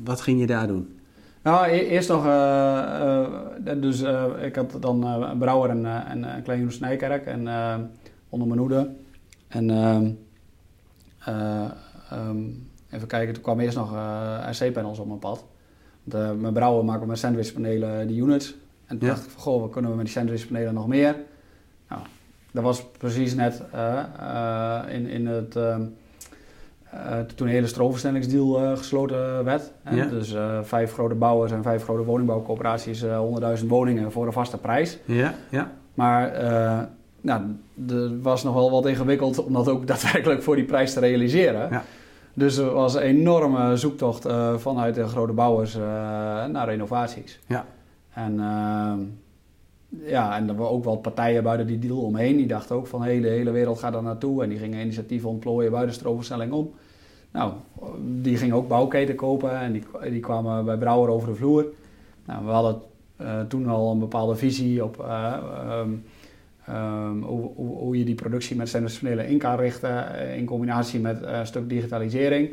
wat 0.05 0.21
ging 0.21 0.41
je 0.41 0.47
daar 0.47 0.67
doen? 0.67 0.99
Nou, 1.43 1.67
e 1.67 1.87
eerst 1.87 2.09
nog... 2.09 2.23
dus 3.77 4.03
ik 4.43 4.55
had 4.55 4.77
dan 4.81 5.05
een 5.05 5.39
brouwer 5.39 5.71
en, 5.71 6.07
en 6.07 6.23
een 6.37 6.43
klein 6.43 6.61
unit 6.61 6.81
Nijkerk. 6.81 7.27
En 7.27 7.49
onder 8.29 8.49
mijn 8.49 8.61
hoede. 8.61 8.91
En... 9.49 9.71
Um, 12.13 12.73
Even 12.95 13.09
kijken, 13.09 13.35
toen 13.35 13.43
kwam 13.43 13.61
eerst 13.61 13.77
nog 13.77 13.95
eh, 13.95 14.49
RC-panels 14.51 14.99
op 14.99 15.07
mijn 15.07 15.19
pad. 15.19 15.45
Want, 16.05 16.25
uh, 16.25 16.41
mijn 16.41 16.53
brouwer 16.53 16.85
maken 16.85 17.07
met 17.07 17.19
sandwichpanelen 17.19 18.07
die 18.07 18.23
units. 18.23 18.55
En 18.87 18.99
toen 18.99 19.09
dacht 19.09 19.25
ik 19.25 19.31
van, 19.31 19.43
goh, 19.43 19.61
wat 19.61 19.71
kunnen 19.71 19.91
we 19.91 19.97
met 19.97 20.07
die 20.07 20.15
sandwichpanelen 20.15 20.75
nog 20.75 20.87
meer? 20.87 21.17
Nou, 21.89 22.03
dat 22.53 22.63
was 22.63 22.87
precies 22.99 23.35
net 23.35 23.63
uh, 23.75 24.83
in, 24.89 25.07
in 25.07 25.27
het... 25.27 25.57
Uh, 25.57 25.77
toen 27.35 27.47
een 27.47 27.53
hele 27.53 27.67
stroomversnellingsdeal 27.67 28.77
gesloten 28.77 29.45
werd. 29.45 29.73
Ja. 29.91 30.07
Dus 30.07 30.35
vijf 30.63 30.93
grote 30.93 31.15
bouwers 31.15 31.53
en 31.53 31.63
vijf 31.63 31.83
grote 31.83 32.05
woningbouwcoöperaties, 32.05 33.05
100.000 33.61 33.67
woningen 33.67 34.13
voor 34.13 34.27
een 34.27 34.33
vaste 34.33 34.59
prijs. 34.59 34.99
Ja, 35.05 35.35
ja. 35.51 35.73
Maar 35.95 36.33
nou, 37.21 37.43
er 37.89 38.21
was 38.21 38.43
nog 38.43 38.55
wel 38.55 38.71
wat 38.71 38.87
ingewikkeld 38.87 39.45
om 39.45 39.53
dat 39.53 39.69
ook 39.69 39.87
daadwerkelijk 39.97 40.43
voor 40.43 40.57
die 40.57 40.65
prijs 40.65 40.93
te 40.93 41.01
realiseren. 41.01 41.69
Ja. 41.71 41.83
Dus 42.35 42.57
er 42.57 42.73
was 42.73 42.95
een 42.95 43.01
enorme 43.01 43.77
zoektocht 43.77 44.27
uh, 44.27 44.55
vanuit 44.57 44.95
de 44.95 45.07
grote 45.07 45.33
bouwers 45.33 45.77
uh, 45.77 45.83
naar 46.47 46.69
renovaties. 46.69 47.41
Ja. 47.47 47.67
En, 48.11 48.33
uh, 48.33 48.93
ja, 50.11 50.37
en 50.37 50.49
er 50.49 50.55
waren 50.55 50.73
ook 50.73 50.85
wel 50.85 50.97
partijen 50.97 51.43
buiten 51.43 51.67
die 51.67 51.79
deal 51.79 52.01
omheen. 52.01 52.37
Die 52.37 52.47
dachten 52.47 52.77
ook 52.77 52.87
van 52.87 53.03
hey, 53.03 53.21
de 53.21 53.29
hele 53.29 53.51
wereld 53.51 53.79
gaat 53.79 53.93
daar 53.93 54.03
naartoe. 54.03 54.43
En 54.43 54.49
die 54.49 54.59
gingen 54.59 54.81
initiatieven 54.81 55.29
ontplooien 55.29 55.71
buiten 55.71 55.95
stroomversnelling 55.95 56.53
om. 56.53 56.71
Nou, 57.33 57.53
die 58.21 58.37
gingen 58.37 58.57
ook 58.57 58.69
bouwketen 58.69 59.15
kopen 59.15 59.61
en 59.61 59.73
die, 59.73 59.83
die 60.11 60.21
kwamen 60.21 60.65
bij 60.65 60.77
Brouwer 60.79 61.11
over 61.11 61.29
de 61.29 61.35
vloer. 61.35 61.67
Nou, 62.25 62.45
we 62.45 62.51
hadden 62.51 62.81
uh, 63.21 63.41
toen 63.49 63.69
al 63.69 63.91
een 63.91 63.99
bepaalde 63.99 64.37
visie 64.37 64.85
op 64.85 65.07
um, 65.71 66.05
Um, 66.71 67.23
hoe, 67.23 67.51
hoe, 67.55 67.77
hoe, 67.77 67.99
je 67.99 68.05
die 68.05 68.15
productie 68.15 68.57
met 68.57 68.69
sensorpanelen 68.69 69.29
in 69.29 69.39
kan 69.39 69.57
richten 69.57 70.15
eh, 70.15 70.37
in 70.37 70.45
combinatie 70.45 71.01
met 71.01 71.23
uh, 71.23 71.39
een 71.39 71.47
stuk 71.47 71.69
digitalisering. 71.69 72.51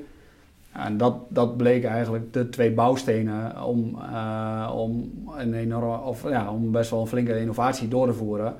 En 0.71 0.97
dat, 0.97 1.15
dat 1.29 1.57
bleken 1.57 1.89
eigenlijk 1.89 2.33
de 2.33 2.49
twee 2.49 2.71
bouwstenen 2.71 3.63
om, 3.63 3.95
uh, 3.95 4.71
om, 4.75 5.11
een 5.37 5.53
enorme, 5.53 5.99
of, 5.99 6.29
ja, 6.29 6.51
om 6.51 6.71
best 6.71 6.89
wel 6.89 7.01
een 7.01 7.07
flinke 7.07 7.39
innovatie 7.39 7.87
door 7.87 8.07
te 8.07 8.13
voeren 8.13 8.55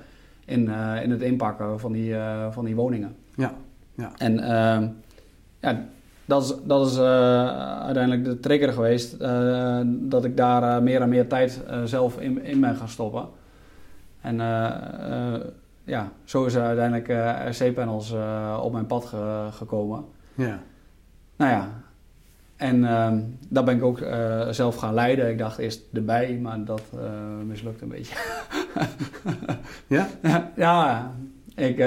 in, 0.46 0.66
uh, 0.66 1.04
in 1.04 1.12
het 1.12 1.22
inpakken 1.22 1.80
van 1.80 1.92
die, 1.92 2.16
van 2.50 2.66
die 2.66 2.76
woningen. 2.76 3.16
Ja, 3.36 3.54
ja. 3.96 4.12
En 4.18 4.40
ehm, 4.40 4.88
ja, 5.60 5.86
dat 6.26 6.44
is, 6.44 6.54
dat 6.64 6.88
is 6.88 7.00
uiteindelijk 7.00 8.26
de 8.26 8.40
trigger 8.40 8.74
geweest 8.74 9.20
dat 9.90 10.26
ik 10.26 10.38
daar 10.38 10.84
meer 10.84 11.02
en 11.02 11.10
meer 11.10 11.28
tijd 11.28 11.64
zelf 11.86 12.20
in, 12.20 12.44
in 12.44 12.60
ben 12.60 12.76
gaan 12.76 12.90
stoppen. 12.90 13.40
En 14.22 14.40
uh, 14.40 14.70
uh, 15.10 15.40
ja, 15.84 16.12
zo 16.24 16.46
is 16.46 16.54
er 16.54 16.64
uiteindelijk 16.64 17.08
uh, 17.08 17.48
eh, 17.48 17.54
RC-panels 17.54 18.14
op 18.62 18.72
mijn 18.72 18.86
pad 18.86 19.06
ge 19.06 19.48
gekomen. 19.52 20.06
Ja. 20.34 20.60
Nou 21.36 21.52
ja, 21.52 21.70
en 22.56 22.86
ehm, 22.86 23.20
dat 23.50 23.66
ben 23.66 23.76
ik 23.76 23.84
ook 23.84 24.00
zelf 24.50 24.76
gaan 24.76 24.94
leiden. 24.94 25.30
Ik 25.30 25.38
dacht 25.38 25.58
eerst 25.58 25.82
erbij, 25.94 26.40
maar 26.42 26.64
dat 26.64 26.82
mislukt 27.46 27.82
een 27.82 27.88
beetje. 27.88 28.16
ja? 29.88 30.08
ja, 30.56 31.12
ik, 31.56 31.78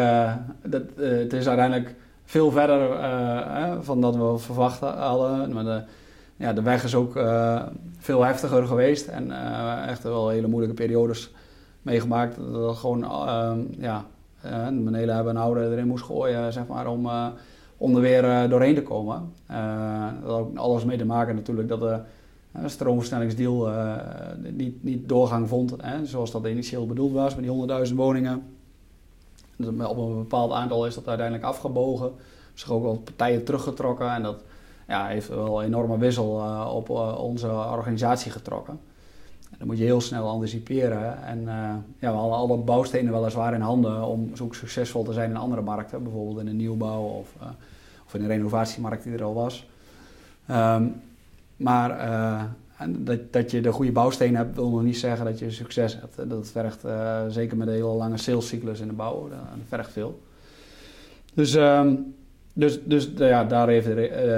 dat, 0.63 0.83
het 0.97 1.33
is 1.33 1.49
uiteindelijk 1.49 1.95
veel 2.25 2.51
verder 2.51 2.99
van 3.83 4.01
dat 4.01 4.17
we 4.17 4.39
verwacht 4.39 4.81
hadden. 4.81 5.53
Maar 5.53 5.65
de, 5.65 5.83
ja, 6.37 6.53
de 6.53 6.63
weg 6.63 6.85
is 6.85 6.95
ook 6.95 7.13
veel 7.99 8.25
heftiger 8.25 8.67
geweest 8.67 9.07
en 9.07 9.31
echt 9.89 10.03
wel 10.03 10.29
hele 10.29 10.49
moeilijke 10.49 10.83
periodes 10.83 11.31
meegemaakt. 11.85 12.37
Dat 12.53 12.77
gewoon 12.77 13.03
uh, 13.03 13.53
ja, 13.79 14.05
uh, 14.45 14.51
mijn 14.69 14.95
hele 14.95 15.13
hebben 15.13 15.35
en 15.35 15.41
houden 15.41 15.73
erin 15.73 15.87
moest 15.87 16.05
gooien, 16.05 16.53
zeg 16.53 16.67
maar, 16.67 16.87
om, 16.87 17.07
uh, 17.07 17.27
om 17.77 17.95
er 17.95 18.01
weer 18.01 18.25
uh, 18.25 18.51
doorheen 18.51 18.75
te 18.75 18.83
komen. 18.83 19.33
dat 20.23 20.31
had 20.31 20.39
ook 20.39 20.57
alles 20.57 20.85
mee 20.85 20.97
te 20.97 21.05
maken 21.05 21.35
natuurlijk 21.35 21.69
dat 21.69 21.81
de 21.81 21.99
stroomversnellingsdeal 22.67 23.71
niet, 24.53 24.85
niet 24.85 25.09
doorgang 25.09 25.49
vond, 25.49 25.75
hè, 25.83 26.07
zoals 26.07 26.31
dat 26.31 26.47
initieel 26.47 26.87
bedoeld 26.87 27.13
was 27.13 27.35
met 27.35 27.45
die 27.45 27.87
100.000 27.89 27.95
woningen. 27.95 28.43
Op 29.59 29.97
een 29.97 30.19
bepaald 30.19 30.53
aantal 30.53 30.87
is 30.87 30.95
dat 30.95 31.09
uiteindelijk 31.09 31.47
afgebogen. 31.47 32.13
Zich 32.55 32.71
ook 32.71 32.83
wel 32.83 32.97
partijen 32.99 33.45
teruggetrokken 33.45 34.11
en 34.11 34.23
dat 34.23 34.43
ja, 34.89 35.07
heeft 35.07 35.29
wel 35.29 35.61
een 35.61 35.67
enorme 35.67 35.99
wissel 35.99 36.43
op 36.75 36.91
onze 37.19 37.49
organisatie 37.49 38.31
getrokken 38.31 38.79
dan 39.59 39.67
moet 39.67 39.79
je 39.79 39.85
heel 39.85 40.01
snel 40.01 40.29
anticiperen. 40.29 41.25
En 41.25 41.39
uh, 41.39 41.75
ja, 41.99 42.11
we 42.11 42.17
hadden 42.17 42.37
al 42.37 42.47
dat 42.47 42.65
bouwstenen 42.65 43.13
weliswaar 43.13 43.55
in 43.55 43.61
handen 43.61 44.07
om 44.07 44.31
zo 44.37 44.49
succesvol 44.51 45.03
te 45.03 45.13
zijn 45.13 45.31
in 45.31 45.37
andere 45.37 45.63
markten. 45.63 46.03
Bijvoorbeeld 46.03 46.39
in 46.39 46.47
de 46.47 46.53
nieuwbouw 46.53 47.03
of, 47.03 47.29
uh, 47.43 47.49
of 48.07 48.15
in 48.15 48.21
de 48.21 48.27
renovatiemarkt 48.27 49.05
die 49.05 49.13
er 49.13 49.25
al 49.25 49.35
was. 49.35 49.67
Um, 50.51 50.95
maar 51.57 51.91
uh, 52.09 52.43
dat, 52.89 53.33
dat 53.33 53.51
je 53.51 53.61
de 53.61 53.73
goede 53.73 53.93
bouwstenen 53.93 54.37
hebt, 54.37 54.55
wil 54.55 54.71
nog 54.71 54.83
niet 54.83 54.99
zeggen 54.99 55.25
dat 55.25 55.39
je 55.39 55.51
succes 55.51 55.99
hebt. 56.01 56.31
Dat 56.31 56.49
vergt 56.49 56.85
zeker 57.29 57.57
met 57.57 57.67
een 57.67 57.75
hele 57.75 57.87
lange 57.87 58.19
salescyclus 58.19 58.81
in 58.81 58.89
de 58.89 58.95
bouw, 58.95 59.29
dat 59.29 59.39
vergt 59.69 59.93
veel. 59.93 60.21
Dus... 61.35 61.55
Um, 61.55 62.15
dus, 62.57 62.79
dus 62.85 63.11
ja, 63.17 63.45
daar 63.45 63.69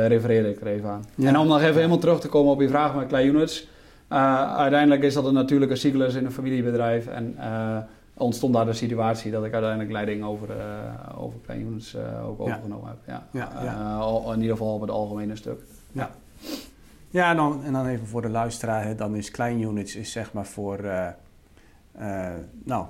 refereerde 0.07 0.51
ik 0.51 0.61
er 0.61 0.67
even 0.67 0.89
aan. 0.89 1.05
Ja. 1.15 1.29
En 1.29 1.39
om 1.39 1.47
nog 1.47 1.61
even 1.61 1.75
helemaal 1.75 1.99
terug 1.99 2.21
te 2.21 2.29
komen 2.29 2.53
op 2.53 2.61
je 2.61 2.69
vraag 2.69 2.95
met 2.95 3.07
Clay 3.07 3.27
Units. 3.27 3.69
Uh, 4.13 4.57
uiteindelijk 4.57 5.03
is 5.03 5.15
dat 5.15 5.25
een 5.25 5.35
natuurlijke 5.35 5.77
cyclus 5.77 6.15
in 6.15 6.25
een 6.25 6.33
familiebedrijf. 6.33 7.07
En 7.07 7.35
uh, 7.39 7.79
ontstond 8.15 8.55
daar 8.55 8.65
de 8.65 8.73
situatie 8.73 9.31
dat 9.31 9.45
ik 9.45 9.53
uiteindelijk 9.53 9.93
leiding 9.93 10.25
over, 10.25 10.49
uh, 10.49 11.23
over 11.23 11.39
klein 11.45 11.61
units 11.61 11.97
ook 12.25 12.41
overgenomen 12.41 12.89
heb. 12.89 12.99
Ja. 13.07 13.27
ja, 13.31 13.51
ja. 13.63 14.33
in 14.33 14.41
ieder 14.41 14.57
geval 14.57 14.75
op 14.75 14.81
het 14.81 14.91
algemene 14.91 15.37
stuk. 15.37 15.61
Ja, 15.93 16.11
ja 17.11 17.31
en, 17.31 17.37
dan, 17.37 17.65
en 17.65 17.73
dan 17.73 17.87
even 17.87 18.07
voor 18.07 18.23
de 18.23 18.29
luisteraar. 18.29 18.97
Dan 18.97 19.17
is 19.17 19.31
klein 19.31 19.61
units 19.61 19.97
is 19.97 20.13
zeg 20.13 20.33
maar 20.33 20.47
voor... 20.47 20.81
nou, 22.65 22.87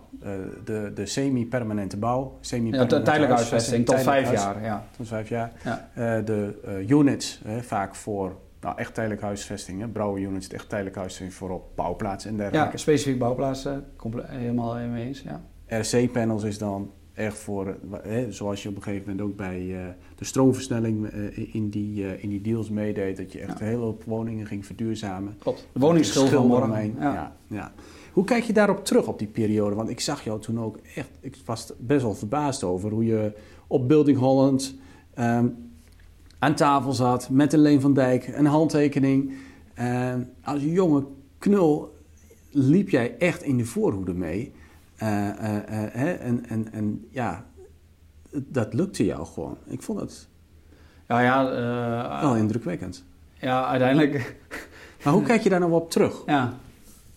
de, 0.64 0.92
de 0.94 1.06
semi-permanente 1.06 1.96
bouw. 1.96 2.36
Semi 2.40 2.72
ja, 2.72 2.86
tijdelijke 2.86 3.34
huisvesting, 3.34 3.86
tot 3.86 4.00
vijf 4.00 4.32
jaar. 4.32 4.62
Ja. 4.62 4.84
Tot 4.96 5.08
vijf 5.08 5.28
jaar. 5.28 5.52
Ja. 5.64 6.20
de 6.20 6.84
units, 6.88 7.40
vaak 7.60 7.94
voor 7.94 8.36
nou, 8.66 8.78
echt 8.78 8.94
tijdelijk 8.94 9.22
huisvesting. 9.22 9.80
Hè? 9.80 9.88
Brouwer 9.88 10.22
units, 10.22 10.48
echt 10.48 10.68
tijdelijk 10.68 10.96
huisvesting 10.96 11.34
voor 11.34 11.50
op 11.50 11.76
bouwplaatsen 11.76 12.30
en 12.30 12.36
dergelijke. 12.36 12.70
Ja, 12.70 12.76
specifiek 12.76 13.18
bouwplaatsen, 13.18 13.84
helemaal 14.26 14.74
mee 14.88 15.06
eens, 15.06 15.22
ja. 15.22 15.40
RC-panels 15.66 16.42
is 16.42 16.58
dan 16.58 16.90
echt 17.14 17.38
voor, 17.38 17.76
hè, 18.02 18.32
zoals 18.32 18.62
je 18.62 18.68
op 18.68 18.76
een 18.76 18.82
gegeven 18.82 19.10
moment 19.10 19.28
ook 19.28 19.36
bij 19.36 19.60
uh, 19.60 19.78
de 20.14 20.24
stroomversnelling 20.24 21.14
uh, 21.14 21.54
in, 21.54 21.70
die, 21.70 22.02
uh, 22.02 22.22
in 22.22 22.28
die 22.28 22.40
deals 22.40 22.70
meedeed, 22.70 23.16
dat 23.16 23.32
je 23.32 23.40
echt 23.40 23.58
ja. 23.58 23.64
een 23.64 23.70
hele 23.70 23.82
hoop 23.82 24.04
woningen 24.04 24.46
ging 24.46 24.66
verduurzamen. 24.66 25.36
Klopt, 25.38 25.68
de 25.72 25.80
woningsschuld 25.80 26.28
van 26.28 26.46
morgen. 26.46 26.94
Ja. 26.98 27.12
ja. 27.12 27.36
Ja, 27.48 27.72
Hoe 28.12 28.24
kijk 28.24 28.44
je 28.44 28.52
daarop 28.52 28.84
terug 28.84 29.06
op 29.06 29.18
die 29.18 29.28
periode? 29.28 29.74
Want 29.74 29.88
ik 29.88 30.00
zag 30.00 30.24
jou 30.24 30.40
toen 30.40 30.60
ook 30.60 30.78
echt, 30.94 31.10
ik 31.20 31.36
was 31.44 31.72
best 31.78 32.02
wel 32.02 32.14
verbaasd 32.14 32.64
over 32.64 32.90
hoe 32.90 33.04
je 33.04 33.32
op 33.66 33.88
Building 33.88 34.18
Holland... 34.18 34.74
Um, 35.18 35.65
aan 36.38 36.54
tafel 36.54 36.92
zat 36.92 37.30
met 37.30 37.52
een 37.52 37.60
Leen 37.60 37.80
van 37.80 37.94
Dijk, 37.94 38.26
een 38.26 38.46
handtekening. 38.46 39.34
Uh, 39.78 40.14
als 40.44 40.62
jonge 40.62 41.04
knul 41.38 41.96
liep 42.50 42.88
jij 42.88 43.16
echt 43.18 43.42
in 43.42 43.56
de 43.56 43.64
voorhoede 43.64 44.14
mee. 44.14 44.52
en, 44.96 46.46
en, 46.48 46.72
en 46.72 47.06
ja, 47.10 47.44
dat 48.30 48.74
lukte 48.74 49.04
jou 49.04 49.26
gewoon. 49.26 49.56
Ik 49.66 49.82
vond 49.82 50.00
het 50.00 50.28
ja, 51.08 51.20
ja, 51.20 52.20
wel 52.20 52.36
indrukwekkend. 52.36 53.04
Ja, 53.40 53.66
uiteindelijk... 53.66 54.36
Maar 55.04 55.14
hoe 55.14 55.22
kijk 55.22 55.42
je 55.42 55.48
daar 55.48 55.60
nou 55.60 55.72
op 55.72 55.90
terug? 55.90 56.22
Ja, 56.26 56.54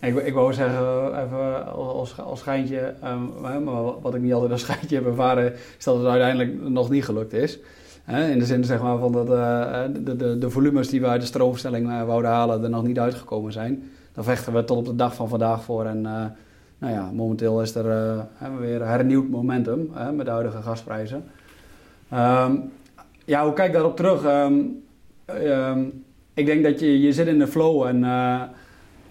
ik, 0.00 0.16
ik 0.16 0.34
wou 0.34 0.52
zeggen, 0.52 1.22
even 1.24 1.72
als, 1.72 2.18
als 2.18 2.40
schijntje, 2.40 2.94
um, 3.04 3.40
maar 3.40 4.00
wat 4.00 4.14
ik 4.14 4.20
niet 4.20 4.32
altijd 4.32 4.52
als 4.52 4.60
schijntje 4.60 4.96
heb 4.96 5.06
ervaren, 5.06 5.52
is 5.78 5.84
dat 5.84 5.96
het 5.96 6.06
uiteindelijk 6.06 6.68
nog 6.68 6.90
niet 6.90 7.04
gelukt 7.04 7.32
is. 7.32 7.58
In 8.06 8.38
de 8.38 8.44
zin 8.44 8.64
zeg 8.64 8.82
maar, 8.82 8.98
van 8.98 9.12
dat 9.12 9.30
uh, 9.30 9.82
de, 9.92 10.16
de, 10.16 10.38
de, 10.38 10.50
volumes 10.50 10.88
die 10.88 11.00
we 11.00 11.06
uit 11.06 11.20
de 11.20 11.26
stroomstelling 11.26 11.88
uh, 11.88 12.04
wouden 12.04 12.30
halen 12.30 12.62
er 12.62 12.70
nog 12.70 12.86
niet 12.86 12.98
uitgekomen 12.98 13.52
zijn. 13.52 13.90
Daar 14.12 14.24
vechten 14.24 14.52
we 14.52 14.64
tot 14.64 14.78
op 14.78 14.84
de 14.84 14.94
dag 14.94 15.14
van 15.14 15.28
vandaag 15.28 15.64
voor. 15.64 15.84
En 15.84 16.00
nou 16.78 16.92
ja, 16.92 17.10
momenteel 17.12 17.62
is 17.62 17.74
er 17.74 17.84
weer 18.58 18.86
hernieuwd 18.86 19.28
momentum 19.28 19.90
met 20.14 20.26
de 20.26 20.32
huidige 20.32 20.62
gasprijzen. 20.62 21.24
Um, 22.14 22.72
ja, 23.24 23.44
hoe 23.44 23.52
kijk 23.52 23.72
daarop 23.72 23.96
terug? 23.96 24.24
Um, 24.24 24.82
ik 26.34 26.46
denk 26.46 26.62
dat 26.64 26.80
je, 26.80 27.00
je 27.00 27.12
zit 27.12 27.26
in 27.26 27.38
de 27.38 27.46
flow 27.46 27.82
en 27.82 28.04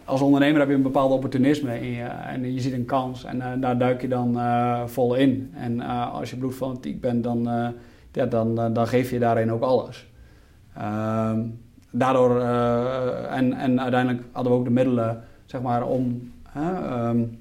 als 0.05 0.21
ondernemer 0.21 0.59
heb 0.59 0.69
je 0.69 0.75
een 0.75 0.81
bepaald 0.81 1.11
opportunisme 1.11 1.79
in 1.79 1.91
je, 1.91 2.03
en 2.03 2.53
je 2.53 2.59
ziet 2.59 2.73
een 2.73 2.85
kans 2.85 3.23
en 3.23 3.61
daar 3.61 3.77
duik 3.77 4.01
je 4.01 4.07
dan 4.07 4.39
vol 4.89 5.15
in. 5.15 5.51
En 5.53 5.79
als 6.11 6.29
je 6.29 6.37
bloedfanatiek 6.37 7.01
bent, 7.01 7.23
dan, 7.23 7.49
ja, 8.19 8.25
dan, 8.25 8.73
dan 8.73 8.87
geef 8.87 9.09
je 9.09 9.19
daarin 9.19 9.51
ook 9.51 9.61
alles. 9.61 10.07
Ehm, 10.75 11.41
daardoor, 11.91 12.41
en, 13.29 13.53
en 13.53 13.81
uiteindelijk 13.81 14.23
hadden 14.31 14.51
we 14.51 14.57
ook 14.57 14.65
de 14.65 14.71
middelen 14.71 15.23
zeg 15.45 15.61
maar, 15.61 15.85
om, 15.85 16.31
um, 16.57 17.39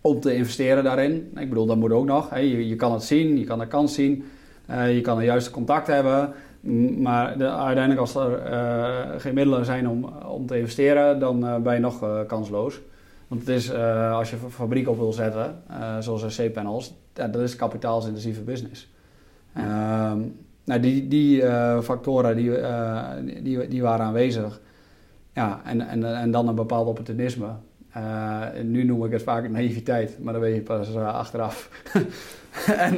om 0.00 0.20
te 0.20 0.34
investeren 0.34 0.84
daarin. 0.84 1.30
Ik 1.36 1.48
bedoel, 1.48 1.66
dat 1.66 1.76
moet 1.76 1.92
ook 1.92 2.06
nog. 2.06 2.30
Hè. 2.30 2.38
Je, 2.38 2.76
kan 2.76 2.92
het 2.92 3.02
zien, 3.02 3.38
je 3.38 3.44
kan 3.44 3.58
de 3.58 3.66
kans 3.66 3.94
zien, 3.94 4.24
je 4.68 5.00
kan 5.00 5.18
de 5.18 5.24
juiste 5.24 5.50
contact 5.50 5.86
hebben. 5.86 6.32
Maar 6.98 7.38
de, 7.38 7.50
uiteindelijk 7.50 8.00
als 8.00 8.14
er 8.14 8.40
geen 9.20 9.34
middelen 9.34 9.64
zijn 9.64 9.88
om, 9.88 10.04
om 10.28 10.46
te 10.46 10.58
investeren, 10.58 11.18
dan 11.18 11.62
ben 11.62 11.74
je 11.74 11.80
nog 11.80 12.26
kansloos. 12.26 12.80
Want 13.28 13.40
het 13.40 13.50
is, 13.50 13.72
als 14.10 14.30
je 14.30 14.36
een 14.44 14.50
fabriek 14.50 14.88
op 14.88 14.98
wil 14.98 15.12
zetten, 15.12 15.62
zoals 15.98 16.36
C-panels, 16.36 16.94
ja, 17.14 17.28
dat 17.28 17.42
is 17.42 17.56
kapitaalsintensieve 17.56 18.40
business. 18.40 18.88
Ehm, 19.56 20.18
nou, 20.64 20.80
die, 20.80 21.08
die 21.08 21.42
factoren 21.82 22.36
die, 22.36 22.52
die, 23.42 23.68
die 23.68 23.82
waren 23.82 24.06
aanwezig. 24.06 24.60
Ja, 25.32 25.60
en, 25.64 25.88
en, 25.88 26.16
en 26.16 26.30
dan 26.30 26.48
een 26.48 26.54
bepaald 26.54 26.86
opportunisme. 26.86 27.48
nu 28.62 28.84
noem 28.84 29.04
ik 29.04 29.12
het 29.12 29.22
vaak 29.22 29.48
naïviteit, 29.50 30.18
maar 30.22 30.32
dan 30.32 30.42
weet 30.42 30.54
je 30.54 30.62
pas 30.62 30.96
achteraf. 30.96 31.70
en 32.88 32.96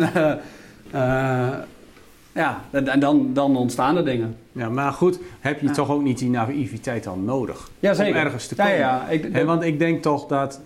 ja, 2.39 2.61
en 2.71 3.01
dan, 3.01 3.31
dan 3.33 3.57
ontstaan 3.57 3.97
er 3.97 4.05
dingen. 4.05 4.37
Ja, 4.53 4.69
maar 4.69 4.93
goed, 4.93 5.19
heb 5.41 5.61
je 5.61 5.71
toch 5.71 5.91
ook 5.91 6.03
niet 6.03 6.19
die 6.19 6.31
naïviteit 6.31 7.05
dan 7.05 7.25
nodig? 7.25 7.71
Ja, 7.79 7.95
zeker. 7.95 8.15
Om 8.15 8.25
ergens 8.25 8.47
te 8.47 8.55
komen. 8.55 8.73
Ja, 8.73 8.79
ja, 8.79 9.09
ik, 9.09 9.45
want 9.45 9.63
ik 9.63 9.79
denk 9.79 10.03
toch 10.03 10.27
dat 10.27 10.61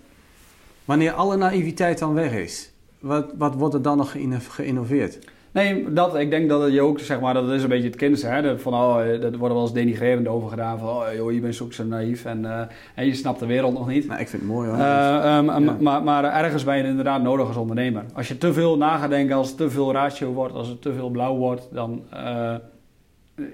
wanneer 0.85 1.13
alle 1.13 1.37
naïviteit 1.37 1.99
dan 1.99 2.15
weg 2.15 2.33
is, 2.33 2.71
wat, 2.99 3.33
wat 3.39 3.55
wordt 3.55 3.75
er 3.75 3.83
dan 3.83 3.97
nog 3.97 4.17
geïnnoveerd? 4.49 5.19
Nee, 5.53 5.93
dat, 5.93 6.15
ik 6.15 6.31
denk 6.31 6.49
dat 6.49 6.73
je 6.73 6.81
ook, 6.81 6.99
zeg 6.99 7.21
maar, 7.21 7.35
dat 7.35 7.51
is 7.51 7.63
een 7.63 7.69
beetje 7.69 7.89
het 7.89 7.97
kind. 7.97 8.23
Hè? 8.23 8.59
van, 8.59 8.75
oh, 8.75 9.21
dat 9.21 9.37
wordt 9.37 9.55
wel 9.55 9.63
eens 9.63 9.73
denigrerend 9.73 10.29
over 10.29 10.49
gedaan. 10.49 10.79
Van, 10.79 10.89
oh, 10.89 11.05
joh, 11.15 11.33
je 11.33 11.41
bent 11.41 11.55
zo, 11.55 11.71
zo 11.71 11.85
naïef 11.85 12.25
en, 12.25 12.43
uh, 12.43 12.61
en 12.95 13.07
je 13.07 13.15
snapt 13.15 13.39
de 13.39 13.47
wereld 13.47 13.73
nog 13.73 13.89
niet. 13.89 14.07
Nou, 14.07 14.21
ik 14.21 14.29
vind 14.29 14.43
het 14.43 14.51
mooi 14.51 14.69
hoor. 14.69 14.79
Uh, 14.79 15.37
um, 15.37 15.83
maar, 15.83 16.03
maar 16.03 16.25
ergens 16.25 16.65
ben 16.65 16.77
je 16.77 16.85
inderdaad 16.85 17.23
nodig 17.23 17.47
als 17.47 17.57
ondernemer. 17.57 18.05
Als 18.15 18.29
je 18.29 18.39
te 18.39 18.53
veel 18.53 18.77
na 18.77 18.97
gaat 18.97 19.11
denken, 19.11 19.37
als 19.37 19.49
het 19.49 19.57
te 19.57 19.71
veel 19.71 19.93
ratio 19.93 20.33
wordt, 20.33 20.55
als 20.55 20.69
het 20.69 20.83
te 20.83 20.93
veel 20.93 21.09
blauw 21.09 21.37
wordt, 21.37 21.69
dan, 21.73 22.03
uh, 22.15 22.55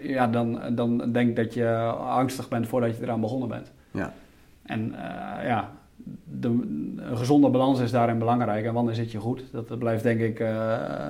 ja, 0.02 0.26
dan, 0.26 0.60
dan 0.70 1.12
denk 1.12 1.28
ik 1.28 1.36
dat 1.36 1.54
je 1.54 1.68
angstig 2.08 2.48
bent 2.48 2.66
voordat 2.66 2.96
je 2.96 3.02
eraan 3.02 3.20
begonnen 3.20 3.48
bent. 3.48 3.72
Ja. 3.90 4.12
En 4.62 4.94
ja, 5.44 5.70
de, 6.30 6.48
een 6.96 7.16
gezonde 7.16 7.50
balans 7.50 7.80
is 7.80 7.90
daarin 7.90 8.18
belangrijk. 8.18 8.64
En 8.64 8.74
wanneer 8.74 8.94
zit 8.94 9.12
je 9.12 9.20
goed? 9.20 9.42
Dat 9.52 9.78
blijft 9.78 10.02
denk 10.02 10.20
ik 10.20 10.40
uh, 10.40 10.48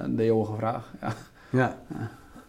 de 0.08 0.22
eeuwige 0.22 0.54
vraag. 0.54 0.94
Ja. 1.00 1.14
ja. 1.50 1.76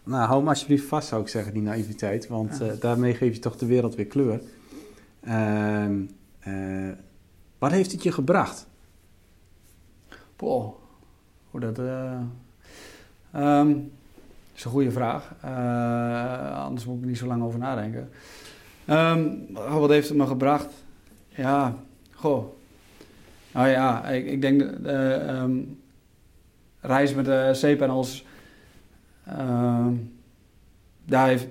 Nou, 0.04 0.24
hou 0.26 0.38
hem 0.38 0.48
alsjeblieft 0.48 0.86
vast, 0.86 1.08
zou 1.08 1.22
ik 1.22 1.28
zeggen, 1.28 1.52
die 1.52 1.62
naïviteit. 1.62 2.28
Want 2.28 2.62
uh, 2.62 2.68
daarmee 2.80 3.14
geef 3.14 3.34
je 3.34 3.40
toch 3.40 3.56
de 3.56 3.66
wereld 3.66 3.94
weer 3.94 4.06
kleur. 4.06 4.40
Uh, 5.26 6.88
wat 7.58 7.70
heeft 7.70 7.92
het 7.92 8.02
je 8.02 8.12
gebracht? 8.12 8.66
Boah, 10.36 10.72
hoe 11.50 11.60
dat... 11.60 11.78
Um, 13.36 13.92
is 14.54 14.64
een 14.64 14.70
goede 14.70 14.90
vraag. 14.90 15.34
anders 16.54 16.84
moet 16.86 16.98
ik 16.98 17.04
niet 17.04 17.18
zo 17.18 17.26
lang 17.26 17.42
over 17.42 17.58
nadenken. 17.58 18.10
Um, 18.88 19.46
wat 19.52 19.90
heeft 19.90 20.08
het 20.08 20.18
me 20.18 20.26
gebracht? 20.26 20.68
Ja, 21.28 21.74
Goh. 22.20 22.59
Nou 23.52 23.68
ja, 23.68 24.08
ik, 24.08 24.26
ik 24.26 24.40
denk 24.40 24.62
uh, 24.62 25.40
um, 25.42 25.78
reis 26.80 27.14
met 27.14 27.24
de 27.24 27.58
C-panels. 27.60 28.26
Uh, 29.28 29.86
daar 31.04 31.28
heeft 31.28 31.46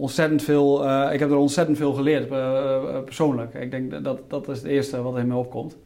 ontzettend 0.00 0.42
veel. 0.42 0.84
Uh, 0.84 1.08
ik 1.12 1.20
heb 1.20 1.30
er 1.30 1.36
ontzettend 1.36 1.76
veel 1.76 1.92
geleerd 1.92 2.28
persoonlijk. 3.04 3.54
Ik 3.54 3.70
denk 3.70 4.04
dat 4.04 4.30
dat 4.30 4.48
is 4.48 4.58
het 4.58 4.66
eerste 4.66 5.02
wat 5.02 5.18
in 5.18 5.26
me 5.26 5.34
opkomt. 5.34 5.76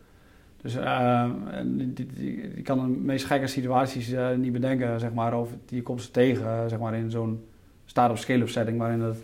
Dus 0.62 0.73
je 0.73 2.61
kan 2.62 2.79
de 2.79 2.87
meest 2.87 3.25
gekke 3.25 3.47
situaties 3.47 4.14
niet 4.37 4.53
bedenken, 4.53 5.01
zeg 5.01 5.12
maar, 5.12 5.38
of 5.38 5.51
die 5.67 5.83
komt 5.83 6.03
ze 6.03 6.11
tegen, 6.11 6.69
zeg 6.69 6.79
maar, 6.79 6.95
in 6.95 7.11
zo'n 7.11 7.45
start-up 7.85 8.19
scale-up 8.19 8.49
setting 8.49 8.79
waarin 8.79 9.01
het 9.01 9.17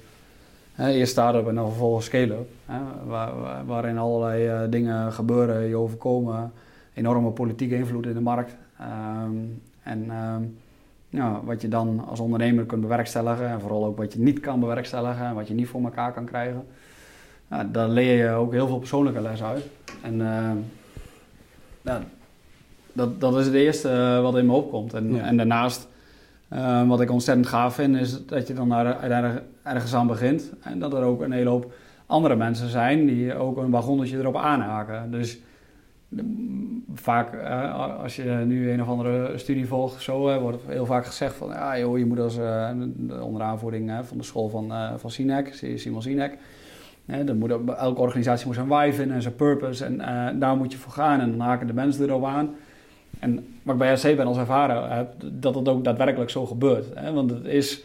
eerst 0.79 1.13
start-up 1.13 1.49
en 1.49 1.55
dan 1.55 1.69
vervolgens 1.69 2.07
scale-up. 2.07 2.49
Waar, 3.07 3.33
waarin 3.67 3.99
allerlei 3.99 4.49
uh, 4.49 4.71
dingen 4.71 5.13
gebeuren, 5.13 5.69
je 5.69 5.77
overkomen. 5.77 6.53
Enorme 6.95 7.31
politieke 7.31 7.77
invloed 7.77 8.07
in 8.07 8.15
de 8.15 8.21
markt. 8.21 8.57
Um, 8.81 9.63
en 9.83 10.11
um, 10.11 10.57
ja, 11.09 11.41
wat 11.45 11.63
je 11.63 11.69
dan 11.69 12.05
als 12.09 12.21
ondernemer 12.21 12.65
kunt 12.65 12.81
bewerkstelligen. 12.81 13.49
En 13.49 13.61
vooral 13.61 13.85
ook 13.85 13.97
wat 13.97 14.13
je 14.13 14.19
niet 14.19 14.41
kan 14.41 14.61
bewerkstelligen. 14.61 15.27
En 15.27 15.35
wat 15.35 15.49
je 15.49 15.55
niet 15.55 15.69
voor 15.69 15.83
elkaar 15.83 16.13
kan 16.13 16.25
krijgen. 16.25 16.67
Ja, 17.51 17.65
daar 17.65 17.89
leer 17.89 18.25
je 18.25 18.31
ook 18.31 18.53
heel 18.53 18.67
veel 18.67 18.79
persoonlijke 18.79 19.21
les 19.21 19.43
uit. 19.43 19.65
En 20.03 20.15
uh, 20.15 20.51
ja, 21.83 22.03
dat, 22.93 23.21
dat 23.21 23.37
is 23.37 23.47
het 23.47 23.55
eerste 23.55 23.89
eh, 23.89 24.23
wat 24.23 24.37
in 24.37 24.47
me 24.47 24.53
opkomt. 24.53 24.95
En, 24.95 25.25
en 25.25 25.37
daarnaast 25.37 25.89
Ehm, 26.55 26.87
wat 26.87 27.01
ik 27.01 27.11
ontzettend 27.11 27.47
gaaf 27.47 27.75
vind, 27.75 27.97
is 27.97 28.27
dat 28.27 28.47
je 28.47 28.55
dan 28.55 28.69
daar 28.69 29.43
ergens 29.62 29.95
aan 29.95 30.07
begint. 30.07 30.53
En 30.62 30.79
dat 30.79 30.93
er 30.93 31.03
ook 31.03 31.21
een 31.21 31.33
hele 31.33 31.49
hoop 31.49 31.73
andere 32.07 32.37
mensen 32.37 32.69
zijn 32.69 33.07
die 33.07 33.35
ook 33.35 33.57
een 33.57 33.71
wagonnetje 33.71 34.19
erop 34.19 34.37
aanhaken. 34.37 35.11
Dus 35.11 35.38
vaak, 36.95 37.35
uh, 37.35 37.99
als 38.03 38.17
je 38.17 38.43
nu 38.47 38.71
een 38.71 38.83
of 38.83 38.88
andere 38.88 39.38
studie 39.38 39.67
volgt, 39.67 40.03
zo, 40.03 40.40
wordt 40.40 40.62
heel 40.67 40.87
vaak 40.87 41.07
gezegd 41.07 41.35
van, 41.35 41.49
ja 41.49 41.79
joh, 41.79 41.99
je 41.99 42.07
moet 42.07 42.19
als 42.19 42.38
uh, 42.38 42.71
onder 43.21 43.43
aanvoering 43.43 43.93
van 44.03 44.19
de 44.19 44.25
school 44.25 44.49
van, 44.49 44.73
uh, 44.73 44.90
van 44.97 45.11
Sinek, 45.11 45.55
Simon 45.75 46.03
Sinek, 46.03 46.38
dan 47.25 47.38
moet, 47.38 47.51
elke 47.77 48.01
organisatie 48.01 48.47
moet 48.47 48.55
zijn 48.55 48.69
why 48.69 48.93
vinden 48.93 49.17
en 49.17 49.23
zijn 49.23 49.37
purpose 49.37 49.85
en 49.85 50.38
daar 50.38 50.57
moet 50.57 50.73
je 50.73 50.79
voor 50.79 50.93
gaan 50.93 51.21
en 51.21 51.31
dan 51.31 51.40
haken 51.40 51.67
de 51.67 51.75
mensen 51.75 52.05
erop 52.05 52.25
aan. 52.25 52.55
En 53.18 53.46
wat 53.62 53.74
ik 53.74 53.81
bij 53.81 53.94
RC 53.94 54.16
ben 54.16 54.27
als 54.27 54.37
ervaren 54.37 54.96
heb, 54.96 55.14
dat 55.18 55.55
het 55.55 55.68
ook 55.68 55.85
daadwerkelijk 55.85 56.31
zo 56.31 56.46
gebeurt. 56.46 56.87
Hè? 56.94 57.12
Want 57.12 57.31
het 57.31 57.44
is, 57.44 57.83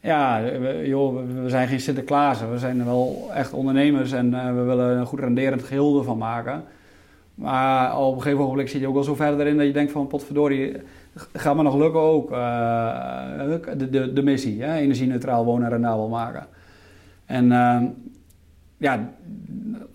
ja, 0.00 0.42
we, 0.42 0.82
joh, 0.86 1.16
we 1.42 1.48
zijn 1.48 1.68
geen 1.68 1.80
Sinterklaas. 1.80 2.40
We 2.40 2.58
zijn 2.58 2.84
wel 2.84 3.30
echt 3.34 3.52
ondernemers 3.52 4.12
en 4.12 4.30
uh, 4.30 4.54
we 4.54 4.62
willen 4.62 4.98
een 4.98 5.06
goed 5.06 5.20
renderend 5.20 5.62
geheel 5.62 5.98
ervan 5.98 6.18
maken. 6.18 6.64
Maar 7.34 7.98
op 8.00 8.14
een 8.14 8.22
gegeven 8.22 8.44
moment 8.44 8.70
zit 8.70 8.80
je 8.80 8.86
ook 8.88 8.94
wel 8.94 9.02
zo 9.02 9.14
verder 9.14 9.46
in 9.46 9.56
dat 9.56 9.66
je 9.66 9.72
denkt 9.72 9.92
van 9.92 10.06
potverdorie, 10.06 10.76
gaat 11.32 11.56
me 11.56 11.62
nog 11.62 11.76
lukken 11.76 12.00
ook 12.00 12.30
uh, 12.30 12.36
de, 13.76 13.90
de, 13.90 14.12
de 14.12 14.22
missie, 14.22 14.62
hè? 14.62 14.74
energie-neutraal 14.76 15.44
wonen 15.44 15.64
en 15.64 15.70
rendabel 15.70 16.08
maken. 16.08 16.46
En 17.24 17.48
ja, 18.76 19.10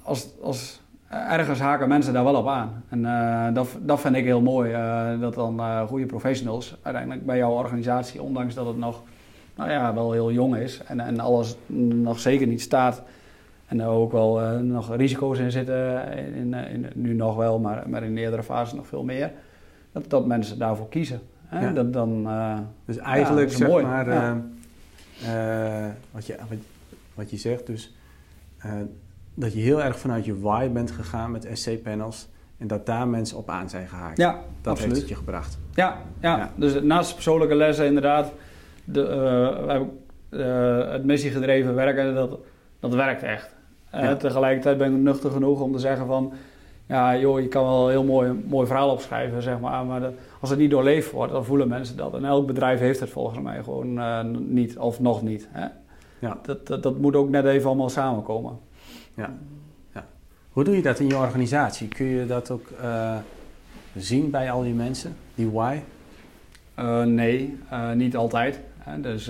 als, 0.03 0.29
als 0.41 0.78
ergens 1.09 1.59
haken 1.59 1.87
mensen 1.87 2.13
daar 2.13 2.23
wel 2.23 2.35
op 2.35 2.47
aan. 2.47 2.83
En 2.89 2.99
uh, 2.99 3.53
dat, 3.53 3.77
dat 3.81 3.99
vind 3.99 4.15
ik 4.15 4.23
heel 4.23 4.41
mooi. 4.41 4.71
Uh, 4.71 5.19
dat 5.19 5.33
dan 5.33 5.59
uh, 5.59 5.81
goede 5.81 6.05
professionals 6.05 6.77
uiteindelijk 6.81 7.25
bij 7.25 7.37
jouw 7.37 7.51
organisatie, 7.51 8.21
ondanks 8.21 8.53
dat 8.53 8.65
het 8.65 8.77
nog 8.77 9.03
nou 9.55 9.71
ja, 9.71 9.93
wel 9.93 10.11
heel 10.11 10.31
jong 10.31 10.55
is 10.55 10.81
en, 10.85 10.99
en 10.99 11.19
alles 11.19 11.57
nog 12.03 12.19
zeker 12.19 12.47
niet 12.47 12.61
staat. 12.61 13.03
En 13.65 13.79
er 13.79 13.87
ook 13.87 14.11
wel 14.11 14.39
nog 14.61 14.95
risico's 14.95 15.39
in 15.39 15.51
zitten, 15.51 16.13
in, 16.35 16.53
in, 16.53 16.85
nu 16.93 17.13
nog 17.13 17.35
wel, 17.35 17.59
maar, 17.59 17.89
maar 17.89 18.03
in 18.03 18.15
de 18.15 18.21
eerdere 18.21 18.43
fases 18.43 18.73
nog 18.73 18.87
veel 18.87 19.03
meer. 19.03 19.31
Dat, 19.91 20.09
dat 20.09 20.25
mensen 20.25 20.59
daarvoor 20.59 20.89
kiezen. 20.89 21.21
Hè? 21.45 21.65
Ja. 21.65 21.71
Dat, 21.71 21.93
dan, 21.93 22.27
dus 22.85 22.97
eigenlijk 22.97 23.49
ja, 23.49 23.57
zeg 23.57 23.67
mooi. 23.67 23.85
maar 23.85 24.09
ja. 24.09 24.41
wat, 26.11 26.25
je, 26.25 26.35
wat, 26.49 26.57
wat 27.13 27.29
je 27.29 27.37
zegt, 27.37 27.67
dus 27.67 27.95
dat 29.39 29.53
je 29.53 29.59
heel 29.59 29.83
erg 29.83 29.99
vanuit 29.99 30.25
je 30.25 30.39
why 30.39 30.69
bent 30.69 30.91
gegaan 30.91 31.31
met 31.31 31.47
SC-panels. 31.53 32.27
En 32.57 32.67
dat 32.67 32.85
daar 32.85 33.07
mensen 33.07 33.37
op 33.37 33.49
aan 33.49 33.69
zijn 33.69 33.87
gehaakt. 33.87 34.17
Ja, 34.17 34.31
dat 34.31 34.71
absoluut. 34.71 34.81
heeft 34.81 34.99
het 34.99 35.09
je 35.09 35.15
gebracht. 35.15 35.57
Ja, 35.73 35.97
ja. 36.21 36.51
dus 36.55 36.81
naast 36.81 37.13
persoonlijke 37.13 37.55
lessen 37.55 37.85
inderdaad, 37.85 38.31
de, 38.83 39.87
uh, 40.29 40.91
het 40.91 41.05
missiegedreven 41.05 41.75
werken, 41.75 42.15
dat, 42.15 42.39
dat 42.79 42.93
werkt 42.93 43.23
echt. 43.23 43.55
Ja. 43.91 44.15
tegelijkertijd 44.15 44.77
ben 44.77 44.95
ik 44.95 45.01
nuchter 45.01 45.31
genoeg 45.31 45.61
om 45.61 45.71
te 45.71 45.79
zeggen 45.79 46.05
van, 46.05 46.33
ja 46.85 47.17
joh, 47.17 47.39
je 47.39 47.47
kan 47.47 47.63
wel 47.63 47.83
een 47.85 47.91
heel 47.91 48.03
mooi, 48.03 48.43
mooi 48.47 48.67
verhaal 48.67 48.91
opschrijven, 48.91 49.41
zeg 49.41 49.59
maar, 49.59 49.85
maar 49.85 50.11
als 50.39 50.49
het 50.49 50.59
niet 50.59 50.69
doorleefd 50.69 51.11
wordt, 51.11 51.31
dan 51.31 51.45
voelen 51.45 51.67
mensen 51.67 51.97
dat. 51.97 52.13
En 52.13 52.25
elk 52.25 52.47
bedrijf 52.47 52.79
heeft 52.79 52.99
het 52.99 53.09
volgens 53.09 53.39
mij 53.39 53.63
gewoon 53.63 54.53
niet, 54.53 54.77
of 54.77 54.99
nog 54.99 55.21
niet. 55.21 55.47
Hè? 55.51 55.67
Ja. 56.19 56.37
Dat, 56.41 56.67
dat, 56.67 56.83
dat 56.83 56.97
moet 56.97 57.15
ook 57.15 57.29
net 57.29 57.45
even 57.45 57.67
allemaal 57.67 57.89
samenkomen. 57.89 58.59
Ja. 59.19 59.33
ja. 59.93 60.05
Hoe 60.49 60.63
doe 60.63 60.75
je 60.75 60.81
dat 60.81 60.99
in 60.99 61.07
je 61.07 61.17
organisatie? 61.17 61.87
Kun 61.87 62.05
je 62.05 62.25
dat 62.25 62.51
ook 62.51 62.67
uh, 62.81 63.17
zien 63.95 64.29
bij 64.29 64.51
al 64.51 64.63
die 64.63 64.73
mensen, 64.73 65.15
die 65.35 65.49
why? 65.49 65.79
Uh, 66.79 67.03
nee, 67.03 67.57
uh, 67.71 67.91
niet 67.91 68.15
altijd. 68.15 68.59
Hè. 68.77 69.01
Dus 69.01 69.23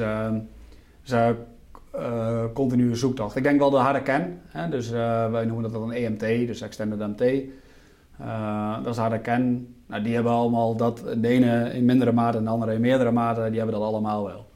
ze 1.02 1.36
continue 2.54 2.96
zoektocht. 2.96 3.36
Ik 3.36 3.44
denk 3.44 3.60
wel 3.60 3.70
de 3.70 3.78
harde 3.78 4.02
kern. 4.02 4.42
Hè. 4.48 4.70
Dus 4.70 4.90
wij 4.90 5.46
noemen 5.46 5.64
dat 5.64 5.72
dan 5.72 5.92
een 5.92 5.96
EMT, 5.96 6.48
dus 6.48 6.62
Extended 6.62 7.00
MT. 7.00 7.44
dat 8.84 8.94
is 8.94 8.98
harde 8.98 9.20
kern. 9.20 9.76
Nou, 9.86 10.04
die 10.04 10.14
hebben 10.14 10.32
allemaal 10.32 10.76
dat, 10.76 11.04
de 11.18 11.28
ene 11.28 11.74
in 11.74 11.86
mindere 11.86 12.12
mate 12.12 12.38
en 12.38 12.44
de 12.44 12.50
andere 12.50 12.74
in 12.74 12.82
meerdere 12.82 13.12
mate, 13.12 13.48
die 13.50 13.58
hebben 13.58 13.80
dat 13.80 13.88
allemaal 13.88 14.26
wel. 14.26 14.49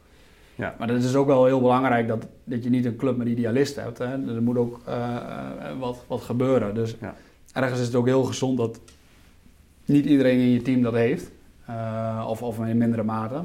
Ja. 0.55 0.75
Maar 0.79 0.87
het 0.87 1.03
is 1.03 1.15
ook 1.15 1.27
wel 1.27 1.45
heel 1.45 1.61
belangrijk 1.61 2.07
dat, 2.07 2.27
dat 2.43 2.63
je 2.63 2.69
niet 2.69 2.85
een 2.85 2.95
club 2.95 3.17
met 3.17 3.27
idealisten 3.27 3.83
hebt. 3.83 3.97
Hè. 3.97 4.35
Er 4.35 4.43
moet 4.43 4.57
ook 4.57 4.79
uh, 4.87 5.17
wat, 5.79 6.03
wat 6.07 6.21
gebeuren. 6.21 6.75
Dus 6.75 6.95
ja. 7.01 7.15
ergens 7.53 7.79
is 7.79 7.85
het 7.85 7.95
ook 7.95 8.05
heel 8.05 8.23
gezond 8.23 8.57
dat 8.57 8.79
niet 9.85 10.05
iedereen 10.05 10.39
in 10.39 10.49
je 10.49 10.61
team 10.61 10.81
dat 10.81 10.93
heeft. 10.93 11.31
Uh, 11.69 12.25
of, 12.29 12.41
of 12.43 12.59
in 12.59 12.77
mindere 12.77 13.03
mate. 13.03 13.41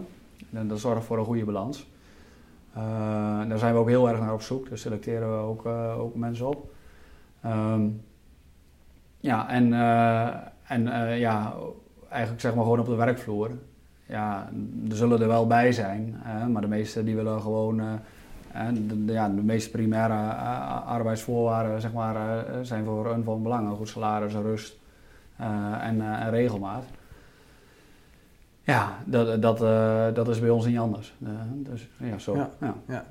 En 0.52 0.68
dat 0.68 0.80
zorgt 0.80 1.04
voor 1.04 1.18
een 1.18 1.24
goede 1.24 1.44
balans. 1.44 1.86
daar 3.48 3.58
zijn 3.58 3.74
we 3.74 3.80
ook 3.80 3.88
heel 3.88 4.08
erg 4.08 4.20
naar 4.20 4.32
op 4.32 4.42
zoek. 4.42 4.68
Daar 4.68 4.78
selecteren 4.78 5.30
we 5.30 5.42
ook, 5.42 5.66
ook 5.98 6.14
mensen 6.14 6.46
op. 6.46 6.74
Um, 7.46 8.02
ja, 9.20 9.48
en, 9.48 9.72
en 10.64 11.18
ja, 11.18 11.54
eigenlijk 12.08 12.40
zeg 12.40 12.54
maar 12.54 12.62
gewoon 12.62 12.80
op 12.80 12.86
de 12.86 12.94
werkvloer 12.94 13.50
ja, 14.08 14.50
er 14.90 14.96
zullen 14.96 15.20
er 15.20 15.28
wel 15.28 15.46
bij 15.46 15.72
zijn. 15.72 16.14
Hè, 16.16 16.48
maar 16.48 16.62
de 16.62 16.68
meesten 16.68 17.04
die 17.04 17.16
willen 17.16 17.40
gewoon... 17.40 17.80
Uh, 17.80 18.68
de, 18.88 19.12
ja, 19.12 19.28
de 19.28 19.42
meest 19.42 19.70
primaire 19.70 20.14
uh, 20.14 20.86
arbeidsvoorwaarden 20.86 21.80
zeg 21.80 21.92
maar, 21.92 22.14
uh, 22.14 22.58
zijn 22.62 22.84
voor 22.84 23.06
hun 23.06 23.24
van 23.24 23.42
belang. 23.42 23.68
Een 23.68 23.76
goed 23.76 23.88
salaris, 23.88 24.32
rust 24.32 24.76
en, 25.36 26.00
en, 26.00 26.30
regelmaat. 26.30 26.84
Ja, 28.62 28.98
dat, 29.04 29.42
dat, 29.42 29.58
dat 30.14 30.28
is 30.28 30.40
bij 30.40 30.50
ons 30.50 30.66
niet 30.66 30.78
anders. 30.78 31.14
dus 31.54 31.88
ja, 31.96 32.18
zo. 32.18 32.36
Ja, 32.36 32.50
ja. 32.60 32.74
ja. 32.88 33.04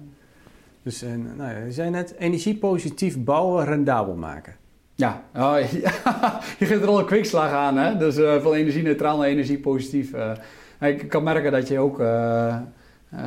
Dus 0.83 1.01
nou 1.35 1.51
ja, 1.51 1.57
je 1.57 1.71
zei 1.71 1.89
net, 1.89 2.15
energiepositief 2.17 3.23
bouwen 3.23 3.65
rendabel 3.65 4.15
maken. 4.15 4.55
Ja, 4.95 5.21
oh, 5.35 5.57
ja. 5.81 5.91
je 6.59 6.65
geeft 6.65 6.81
er 6.81 6.87
al 6.87 6.99
een 6.99 7.05
kwikslag 7.05 7.51
aan, 7.51 7.77
hè? 7.77 7.97
Dus 7.97 8.41
van 8.41 8.53
energie-neutraal 8.53 9.17
naar 9.17 9.27
energie-positief. 9.27 10.13
Ik 10.79 11.09
kan 11.09 11.23
merken 11.23 11.51
dat 11.51 11.67
je 11.67 11.79
ook 11.79 11.99
uh, 11.99 12.55
uh, 13.13 13.19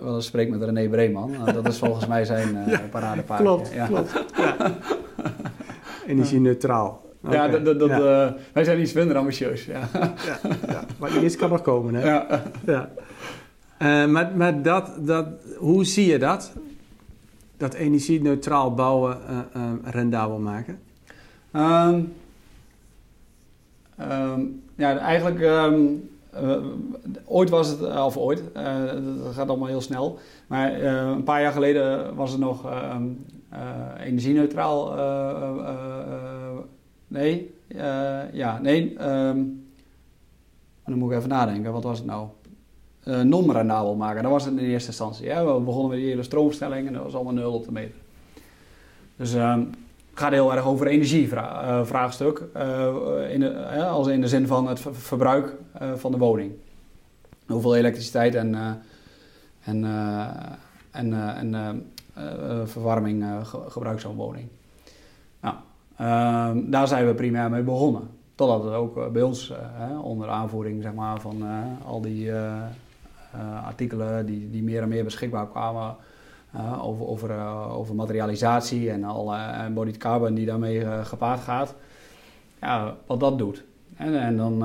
wel 0.00 0.14
eens 0.14 0.26
spreekt 0.26 0.50
met 0.50 0.62
René 0.62 0.88
Breeman. 0.88 1.32
dat 1.44 1.68
is 1.68 1.78
volgens 1.78 2.06
mij 2.06 2.24
zijn 2.24 2.56
uh, 2.68 2.78
paradepaardje. 2.90 3.44
Klopt, 3.46 3.72
ja. 3.72 3.86
klopt. 3.86 4.24
Ja. 4.36 4.56
Energie-neutraal. 6.06 7.10
Okay. 7.24 7.50
Ja, 7.50 7.58
dat, 7.58 7.78
dat, 7.78 7.88
ja. 7.88 8.34
wij 8.52 8.64
zijn 8.64 8.80
iets 8.80 8.92
minder 8.92 9.16
ambitieus. 9.16 9.64
Ja. 9.64 9.88
ja, 9.92 10.14
ja, 10.68 10.84
maar 10.98 11.24
iets 11.24 11.36
kan 11.36 11.50
nog 11.50 11.62
komen, 11.62 11.94
hè? 11.94 12.08
Ja. 12.08 12.42
ja. 13.78 14.06
maar 14.06 14.32
maar 14.36 14.62
dat, 14.62 14.90
dat, 14.98 15.26
hoe 15.56 15.84
zie 15.84 16.06
je 16.06 16.18
dat? 16.18 16.52
Dat 17.56 17.74
energie-neutraal 17.74 18.74
bouwen 18.74 19.18
rendabel 19.84 20.38
maken? 20.38 20.78
Um, 21.52 22.12
um, 24.10 24.62
ja, 24.74 24.98
eigenlijk... 24.98 25.40
Um, 25.40 26.10
uh, 26.34 26.56
ooit 27.24 27.50
was 27.50 27.68
het, 27.68 27.82
eh, 27.82 28.04
of 28.04 28.16
ooit, 28.16 28.42
uh, 28.56 28.84
dat 29.24 29.34
gaat 29.34 29.48
allemaal 29.48 29.68
heel 29.68 29.80
snel. 29.80 30.18
Maar 30.46 30.82
een 30.82 31.22
paar 31.22 31.40
jaar 31.42 31.52
geleden 31.52 32.14
was 32.14 32.30
het 32.30 32.40
nog 32.40 32.66
energie-neutraal. 33.98 34.94
nee, 37.06 37.54
ja, 38.32 38.58
nee. 38.62 39.08
Um, 39.08 39.70
dan 40.84 40.98
moet 40.98 41.10
ik 41.10 41.16
even 41.16 41.28
nadenken, 41.28 41.72
wat 41.72 41.82
was 41.82 41.98
het 41.98 42.06
nou? 42.06 42.26
non-rendabel 43.24 43.94
maken, 43.94 44.22
dat 44.22 44.32
was 44.32 44.44
het 44.44 44.56
in 44.56 44.64
eerste 44.64 44.88
instantie. 44.88 45.26
Ja? 45.26 45.54
We 45.54 45.60
begonnen 45.60 45.90
met 45.90 45.98
die 45.98 46.08
hele 46.08 46.22
stroomstelling 46.22 46.86
en 46.86 46.92
dat 46.92 47.02
was 47.02 47.14
allemaal 47.14 47.32
nul 47.32 47.52
op 47.52 47.64
de 47.64 47.72
meter. 47.72 47.94
Dus 49.16 49.34
um, 49.34 49.70
gaat 50.14 50.32
heel 50.32 50.54
erg 50.54 50.64
over 50.64 50.86
energievraagstuk. 50.86 52.42
Uh, 52.56 53.32
in 53.32 53.40
de, 53.40 53.84
als 53.84 54.06
in 54.06 54.20
de 54.20 54.28
zin 54.28 54.46
van 54.46 54.68
het 54.68 54.80
verbruik 54.90 55.54
van 55.94 56.12
de 56.12 56.18
woning. 56.18 56.52
Hoeveel 57.46 57.76
elektriciteit 57.76 58.34
en, 58.34 58.54
en, 59.64 59.84
en, 60.90 61.12
en 61.36 61.92
verwarming 62.64 63.24
gebruikt 63.68 64.00
zo'n 64.00 64.16
woning. 64.16 64.48
Nou, 65.40 65.54
ehm, 65.96 66.70
daar 66.70 66.88
zijn 66.88 67.06
we 67.06 67.14
primair 67.14 67.50
mee 67.50 67.62
begonnen. 67.62 68.08
Totdat 68.34 68.64
het 68.64 68.72
ook 68.72 69.12
bij 69.12 69.22
ons, 69.22 69.52
onder 70.02 70.28
aanvoering 70.28 70.82
zeg 70.82 70.92
maar, 70.92 71.20
van 71.20 71.42
al 71.84 72.00
die 72.00 72.32
artikelen 73.64 74.26
die, 74.26 74.50
die 74.50 74.62
meer 74.62 74.82
en 74.82 74.88
meer 74.88 75.04
beschikbaar 75.04 75.48
kwamen 75.48 75.96
uh, 76.56 76.86
over, 76.86 77.06
over, 77.06 77.30
uh, 77.30 77.78
over 77.78 77.94
materialisatie 77.94 78.90
en 78.90 79.04
al 79.04 79.34
embodied 79.34 79.96
carbon 79.96 80.34
die 80.34 80.46
daarmee 80.46 80.84
gepaard 81.02 81.40
gaat. 81.40 81.74
Ja, 82.60 82.96
wat 83.06 83.20
dat 83.20 83.38
doet. 83.38 83.64
En, 83.96 84.20
en 84.20 84.36
dan, 84.36 84.58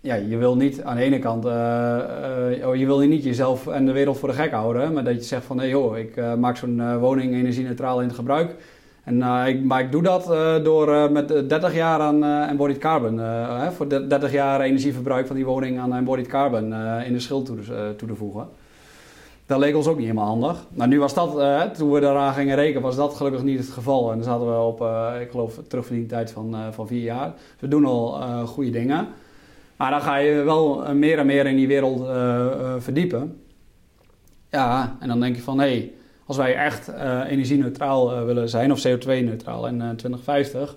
ja, 0.00 0.14
je 0.14 0.36
wil 0.36 0.56
niet 0.56 0.82
aan 0.82 0.96
de 0.96 1.02
ene 1.02 1.18
kant, 1.18 1.44
oh, 1.44 2.76
je 2.76 2.86
wil 2.86 2.98
niet 2.98 3.24
jezelf 3.24 3.66
en 3.66 3.86
de 3.86 3.92
wereld 3.92 4.18
voor 4.18 4.28
de 4.28 4.34
gek 4.34 4.52
houden, 4.52 4.92
maar 4.92 5.04
dat 5.04 5.14
je 5.14 5.22
zegt 5.22 5.44
van, 5.44 5.68
joh, 5.68 5.98
ik 5.98 6.36
maak 6.38 6.56
zo'n 6.56 6.98
woning 6.98 7.34
energie-neutraal 7.34 8.00
in 8.00 8.06
het 8.06 8.16
gebruik. 8.16 8.54
En, 9.04 9.46
ik, 9.46 9.64
maar 9.64 9.80
ik 9.80 9.92
doe 9.92 10.02
dat 10.02 10.24
door 10.64 11.12
met 11.12 11.28
30 11.28 11.74
jaar 11.74 12.00
aan 12.00 12.24
embodied 12.24 12.78
carbon, 12.78 13.20
voor 13.72 13.88
30 13.88 14.32
jaar 14.32 14.60
energieverbruik 14.60 15.26
van 15.26 15.36
die 15.36 15.44
woning 15.44 15.78
aan 15.78 15.94
embodied 15.94 16.26
carbon 16.26 16.74
in 17.04 17.12
de 17.12 17.20
schuld 17.20 17.46
toe, 17.46 17.56
toe 17.96 18.08
te 18.08 18.14
voegen. 18.14 18.48
Dat 19.46 19.58
leek 19.58 19.76
ons 19.76 19.86
ook 19.86 19.96
niet 19.96 20.06
helemaal 20.06 20.26
handig. 20.26 20.66
Maar 20.74 20.88
nu 20.88 20.98
was 20.98 21.14
dat, 21.14 21.38
uh, 21.38 21.62
toen 21.62 21.90
we 21.90 22.00
daaraan 22.00 22.34
gingen 22.34 22.56
rekenen, 22.56 22.82
was 22.82 22.96
dat 22.96 23.14
gelukkig 23.14 23.42
niet 23.42 23.58
het 23.58 23.68
geval. 23.68 24.10
En 24.10 24.16
dan 24.16 24.24
zaten 24.24 24.46
we 24.46 24.58
op, 24.58 24.80
uh, 24.80 25.12
ik 25.20 25.30
geloof, 25.30 25.60
tijd 26.08 26.30
van, 26.30 26.54
uh, 26.54 26.60
van 26.70 26.86
vier 26.86 27.02
jaar. 27.02 27.34
we 27.58 27.68
doen 27.68 27.84
al 27.84 28.10
goede 28.46 28.70
dingen. 28.70 29.08
Maar 29.76 29.90
dan 29.90 30.00
ga 30.00 30.16
je 30.16 30.42
wel 30.42 30.94
meer 30.94 31.18
en 31.18 31.26
meer 31.26 31.46
in 31.46 31.56
die 31.56 31.66
wereld 31.66 32.06
verdiepen. 32.82 33.40
Ja, 34.50 34.96
en 35.00 35.08
dan 35.08 35.20
denk 35.20 35.36
je 35.36 35.42
van, 35.42 35.58
hé, 35.58 35.66
hey, 35.66 35.92
als 36.26 36.36
wij 36.36 36.54
echt 36.54 36.92
energie-neutraal 37.28 38.24
willen 38.24 38.48
zijn, 38.48 38.72
of 38.72 38.86
CO2-neutraal 38.86 39.66
in 39.66 39.78
2050 39.96 40.76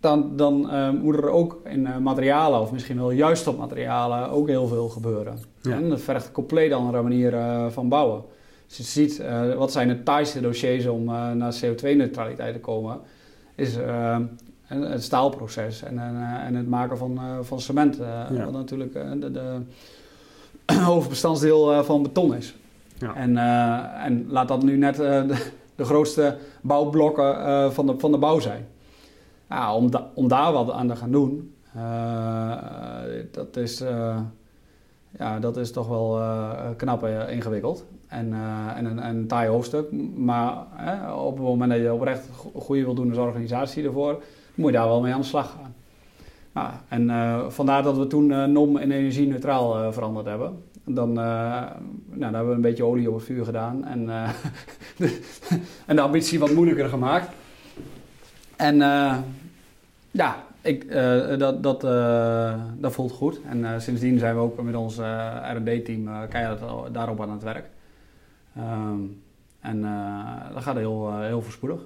dan, 0.00 0.36
dan 0.36 0.68
uh, 0.70 0.90
moet 0.90 1.16
er 1.16 1.28
ook 1.28 1.60
in 1.64 1.80
uh, 1.80 1.96
materialen, 1.96 2.60
of 2.60 2.72
misschien 2.72 2.98
wel 2.98 3.10
juist 3.10 3.46
op 3.46 3.58
materialen, 3.58 4.30
ook 4.30 4.48
heel 4.48 4.66
veel 4.66 4.88
gebeuren. 4.88 5.38
En 5.62 5.88
dat 5.88 6.00
vergt 6.00 6.26
een 6.26 6.32
compleet 6.32 6.72
andere 6.72 7.02
manier 7.02 7.32
uh, 7.32 7.66
van 7.68 7.88
bouwen. 7.88 8.22
Dus 8.66 8.76
je 8.76 8.82
ziet, 8.82 9.22
wat 9.56 9.72
zijn 9.72 9.88
de 9.88 10.02
taaiste 10.02 10.40
dossiers 10.40 10.86
om 10.86 11.04
naar 11.34 11.54
CO2-neutraliteit 11.64 12.52
te 12.52 12.60
komen, 12.60 13.00
is 13.54 13.76
het 14.66 15.02
staalproces 15.02 15.82
en, 15.82 15.98
en 16.46 16.54
het 16.54 16.68
maken 16.68 16.98
van, 16.98 17.20
van 17.42 17.60
cement. 17.60 17.96
Ja. 17.96 18.44
Wat 18.44 18.52
natuurlijk 18.52 18.92
de, 18.92 19.30
de 19.30 19.60
hoofdbestandsdeel 20.90 21.84
van 21.84 22.02
beton 22.02 22.34
is. 22.34 22.54
Ja. 22.98 23.14
En, 23.14 23.36
en 24.04 24.26
laat 24.28 24.48
dat 24.48 24.62
nu 24.62 24.76
net 24.76 24.96
de, 24.96 25.36
de, 25.74 25.84
grootste 25.84 26.36
bouwblokken 26.60 27.72
van, 27.72 27.86
de, 27.86 27.94
van 27.98 28.12
de 28.12 28.18
bouw 28.18 28.38
zijn 28.38 28.66
ja, 29.50 29.74
om, 29.74 29.90
om 30.14 30.28
daar 30.28 30.52
wat 30.52 30.70
aan 30.70 30.88
te 30.88 30.96
gaan 30.96 31.10
doen, 31.10 31.54
uh, 31.76 32.52
dat, 33.30 33.56
is, 33.56 33.82
uh, 33.82 34.18
ja, 35.18 35.38
dat 35.38 35.56
is 35.56 35.72
toch 35.72 35.88
wel 35.88 36.18
uh, 36.18 36.50
knap 36.76 37.06
ingewikkeld. 37.28 37.84
En, 38.08 38.34
en, 38.76 38.84
een, 38.84 39.06
een 39.06 39.26
taai 39.26 39.48
hoofdstuk. 39.48 39.92
Maar 40.16 40.56
op 41.16 41.36
het 41.36 41.46
moment 41.46 41.70
dat 41.70 41.80
je 41.80 41.92
oprecht 41.92 42.28
goede 42.54 42.84
wil 42.84 42.94
doen 42.94 43.08
als 43.08 43.18
organisatie 43.18 43.84
ervoor, 43.84 44.22
moet 44.54 44.70
je 44.70 44.76
daar 44.76 44.86
wel 44.86 45.00
mee 45.00 45.12
aan 45.12 45.20
de 45.20 45.26
slag 45.26 45.50
gaan. 45.50 45.74
Nou, 46.52 46.72
en 46.88 47.52
vandaar 47.52 47.82
dat 47.82 47.96
we 47.96 48.06
toen 48.06 48.52
NOM 48.52 48.78
in 48.78 48.90
energie-neutraal 48.90 49.92
veranderd 49.92 50.26
hebben. 50.26 50.62
Dan, 50.84 51.12
nou, 51.12 51.64
hebben 52.20 52.48
we 52.48 52.54
een 52.54 52.60
beetje 52.60 52.84
olie 52.84 53.08
op 53.08 53.14
het 53.14 53.24
vuur 53.24 53.44
gedaan 53.44 53.84
en, 53.84 54.08
en 55.86 55.96
de 55.96 56.02
ambitie 56.02 56.38
wat 56.38 56.54
moeilijker 56.54 56.88
gemaakt. 56.88 57.28
En 58.56 58.82
ja, 60.10 60.44
ik, 60.60 60.90
dat, 61.38 61.62
dat, 61.62 61.80
dat 62.78 62.92
voelt 62.92 63.12
goed. 63.12 63.40
En 63.48 63.82
sindsdien 63.82 64.18
zijn 64.18 64.34
we 64.34 64.40
ook 64.40 64.62
met 64.62 64.74
ons 64.74 64.96
R&D-team 65.54 66.28
keihard 66.28 66.60
daarop 66.92 67.20
aan 67.20 67.30
het 67.30 67.42
werk. 67.42 67.68
Ehm, 68.56 68.98
en 69.60 69.80
dat 70.52 70.62
gaat 70.62 70.76
heel, 70.76 71.20
heel 71.20 71.42
voorspoedig. 71.42 71.80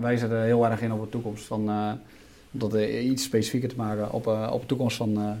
wij 0.00 0.16
zetten 0.16 0.42
heel 0.42 0.66
erg 0.66 0.82
in 0.82 0.92
op 0.92 1.02
de 1.02 1.08
toekomst 1.08 1.44
van 1.44 1.60
om 2.52 2.58
dat 2.58 2.74
iets 2.74 3.24
specifieker 3.24 3.68
te 3.68 3.76
maken 3.76 4.12
op, 4.12 4.26
op 4.26 4.60
de 4.60 4.66
toekomst 4.66 4.96
van 4.96 5.36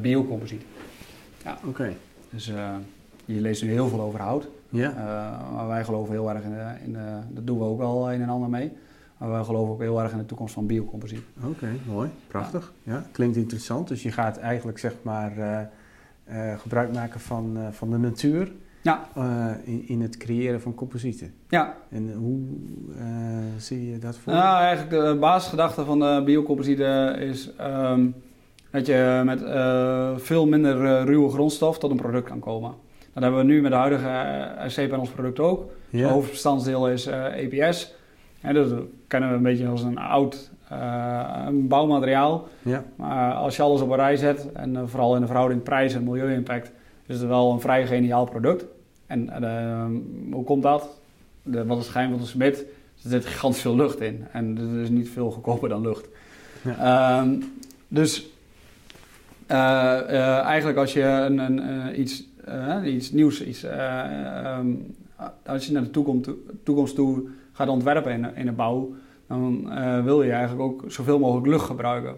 biocomposiet. 0.00 0.62
Ja. 1.44 1.58
Oké. 1.66 1.92
Dus 2.30 2.52
je 3.24 3.40
leest 3.40 3.62
nu 3.62 3.70
heel 3.70 3.88
veel 3.88 4.00
over 4.00 4.20
hout. 4.20 4.48
Ja. 4.68 4.92
maar 5.54 5.68
wij 5.68 5.84
geloven 5.84 6.12
heel 6.12 6.30
erg 6.30 6.42
in, 6.42 6.50
de, 6.50 6.72
in 6.84 6.96
dat 7.30 7.46
doen 7.46 7.58
we 7.58 7.64
ook 7.64 7.78
wel 7.78 8.12
een 8.12 8.22
en 8.22 8.28
ander 8.28 8.48
mee. 8.48 8.72
Maar 9.18 9.30
wij 9.30 9.44
geloven 9.44 9.72
ook 9.72 9.80
heel 9.80 10.02
erg 10.02 10.12
in 10.12 10.18
de 10.18 10.26
toekomst 10.26 10.54
van 10.54 10.66
biocomposiet. 10.66 11.22
Oké, 11.44 11.68
mooi. 11.86 12.10
Prachtig. 12.26 12.72
Ja. 12.82 13.06
klinkt 13.12 13.36
interessant. 13.36 13.88
Dus 13.88 14.02
je 14.02 14.12
gaat 14.12 14.36
eigenlijk 14.36 14.78
zeg 14.78 14.94
maar 15.02 15.32
gebruik 16.56 16.92
maken 16.92 17.20
van, 17.20 17.58
van 17.70 17.90
de 17.90 17.98
natuur 17.98 18.52
ja. 18.82 19.08
in, 19.64 19.88
in 19.88 20.00
het 20.00 20.16
creëren 20.16 20.60
van 20.60 20.74
composieten. 20.74 21.34
Ja. 21.48 21.76
En 21.88 22.12
hoe 22.12 22.40
zie 23.56 23.90
je 23.90 23.98
dat 23.98 24.16
voor? 24.16 24.32
Nou, 24.32 24.62
eigenlijk 24.62 25.04
de 25.04 25.16
basisgedachte 25.20 25.84
van 25.84 25.98
de 25.98 26.22
biocomposieten 26.24 27.18
is 27.18 27.50
ehm, 27.56 28.06
dat 28.70 28.86
je 28.86 29.22
met 29.24 29.40
veel 30.22 30.46
minder 30.46 31.04
ruwe 31.04 31.30
grondstof 31.30 31.78
tot 31.78 31.90
een 31.90 31.96
product 31.96 32.28
kan 32.28 32.40
komen. 32.40 32.74
Dat 33.12 33.22
hebben 33.22 33.40
we 33.40 33.52
nu 33.52 33.60
met 33.60 33.70
de 33.70 33.76
huidige 33.76 34.54
SC 34.66 34.98
ons 34.98 35.10
product 35.10 35.38
ook. 35.40 35.70
Het 35.90 36.02
hoofdbestanddeel 36.02 36.88
is 36.88 37.06
EPS. 37.06 37.96
En 38.40 38.54
dat 38.54 38.72
kennen 39.06 39.30
we 39.30 39.36
een 39.36 39.42
beetje 39.42 39.66
als 39.66 39.82
een 39.82 39.98
oud 39.98 40.50
bouwmateriaal. 41.52 42.48
Ja. 42.62 42.84
Maar 42.96 43.34
als 43.34 43.56
je 43.56 43.62
alles 43.62 43.80
op 43.80 43.90
een 43.90 43.96
rij 43.96 44.16
zet, 44.16 44.52
en 44.52 44.88
vooral 44.88 45.14
in 45.14 45.20
de 45.20 45.26
verhouding 45.26 45.62
prijs 45.62 45.94
en 45.94 46.04
milieu-impact, 46.04 46.72
is 47.06 47.18
het 47.18 47.28
wel 47.28 47.52
een 47.52 47.60
vrij 47.60 47.86
geniaal 47.86 48.24
product. 48.24 48.64
En 49.06 49.28
hoe 50.32 50.44
komt 50.44 50.62
dat? 50.62 51.00
De, 51.42 51.66
wat 51.66 51.78
is 51.78 51.82
het 51.82 51.92
geheim 51.92 52.10
van 52.10 52.20
de 52.20 52.26
smid? 52.26 52.58
Er 53.02 53.10
zit 53.10 53.26
gigantisch 53.26 53.60
veel 53.60 53.76
lucht 53.76 54.00
in. 54.00 54.26
En 54.32 54.58
er 54.58 54.80
is 54.80 54.88
niet 54.88 55.08
veel 55.08 55.30
goedkoper 55.30 55.68
dan 55.68 55.80
lucht. 55.82 56.08
Ja. 56.64 57.20
Um, 57.20 57.52
dus 57.88 58.30
eigenlijk 59.46 60.78
als 60.78 60.92
je 60.92 61.02
een, 61.02 61.38
een, 61.38 62.00
iets, 62.00 62.28
iets 62.84 63.12
nieuws, 63.12 63.44
iets, 63.44 63.64
um, 63.64 64.94
als 65.46 65.66
je 65.66 65.72
naar 65.72 65.82
de 65.82 65.90
toekomst, 65.90 66.30
toekomst 66.62 66.94
toe 66.94 67.28
gaat 67.58 67.68
ontwerpen 67.68 68.12
in, 68.12 68.36
in 68.36 68.46
de 68.46 68.52
bouw, 68.52 68.94
dan 69.28 69.70
wil 70.04 70.22
je 70.22 70.30
eigenlijk 70.30 70.62
ook 70.62 70.84
zoveel 70.86 71.18
mogelijk 71.18 71.46
lucht 71.46 71.66
gebruiken. 71.66 72.14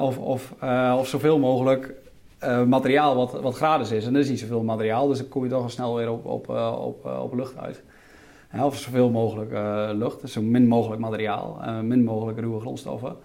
Of, 0.00 0.18
of, 0.18 0.54
of 0.98 1.08
zoveel 1.08 1.38
mogelijk 1.38 1.94
uh, 2.44 2.64
materiaal 2.64 3.14
wat, 3.14 3.40
wat 3.40 3.54
gratis 3.54 3.90
is. 3.90 4.06
En 4.06 4.14
er 4.14 4.20
is 4.20 4.28
niet 4.28 4.38
zoveel 4.38 4.62
materiaal, 4.62 5.08
dus 5.08 5.18
dan 5.18 5.28
kom 5.28 5.44
je 5.44 5.50
toch 5.50 5.62
al 5.62 5.68
snel 5.68 5.94
weer 5.96 6.10
op, 6.10 6.24
op, 6.24 6.48
op, 6.80 7.04
op 7.04 7.34
lucht 7.34 7.58
uit. 7.58 7.82
of 8.62 8.76
zoveel 8.76 9.10
mogelijk 9.10 9.50
lucht, 9.96 10.20
dus 10.20 10.32
zo 10.32 10.42
min 10.42 10.68
mogelijk 10.68 11.00
materiaal, 11.00 11.60
min 11.82 12.04
mogelijk 12.04 12.38
ruwe 12.38 12.60
grondstoffen. 12.60 13.16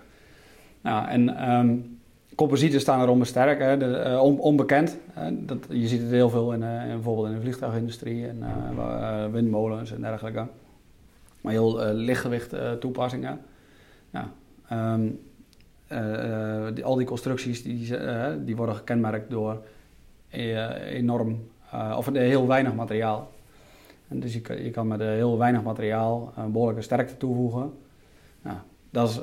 Nou, 0.82 1.08
en 1.08 1.50
um, 1.54 2.00
composieten 2.36 2.80
staan 2.80 3.02
erom 3.02 3.24
sterk, 3.24 3.60
hè, 3.60 3.78
de, 3.78 4.20
on, 4.22 4.40
onbekend. 4.40 4.98
dat, 5.32 5.66
je 5.70 5.88
ziet 5.88 6.02
het 6.02 6.12
heel 6.12 6.30
veel 6.30 6.54
in, 6.54 6.64
in 6.64 6.88
bijvoorbeeld 6.88 7.28
in 7.28 7.34
de 7.34 7.42
vliegtuigindustrie 7.42 8.28
en 8.28 8.44
windmolens 9.32 9.94
en 9.94 10.02
dergelijke. 10.02 10.46
Maar 11.44 11.54
heel 11.54 11.94
lichtgewicht 11.94 12.56
toepassingen. 12.80 13.40
Ja, 14.10 14.32
um, 14.72 15.20
uh, 15.92 16.68
die, 16.74 16.84
al 16.84 16.96
die 16.96 17.06
constructies 17.06 17.64
die, 17.64 17.98
die 18.44 18.56
worden 18.56 18.76
gekenmerkt 18.76 19.30
door 19.30 19.62
enorm, 20.30 21.48
of 21.96 22.10
heel 22.14 22.48
weinig 22.48 22.74
materiaal. 22.74 23.32
En 24.08 24.20
dus 24.20 24.34
je, 24.34 24.64
je 24.64 24.70
kan 24.70 24.88
met 24.88 25.00
heel 25.00 25.38
weinig 25.38 25.64
materiaal 25.64 26.34
een 26.38 26.52
behoorlijke 26.52 26.82
sterkte 26.82 27.18
toevoegen. 27.18 27.74
Nou, 28.42 28.58
dat 28.90 29.10
is 29.10 29.22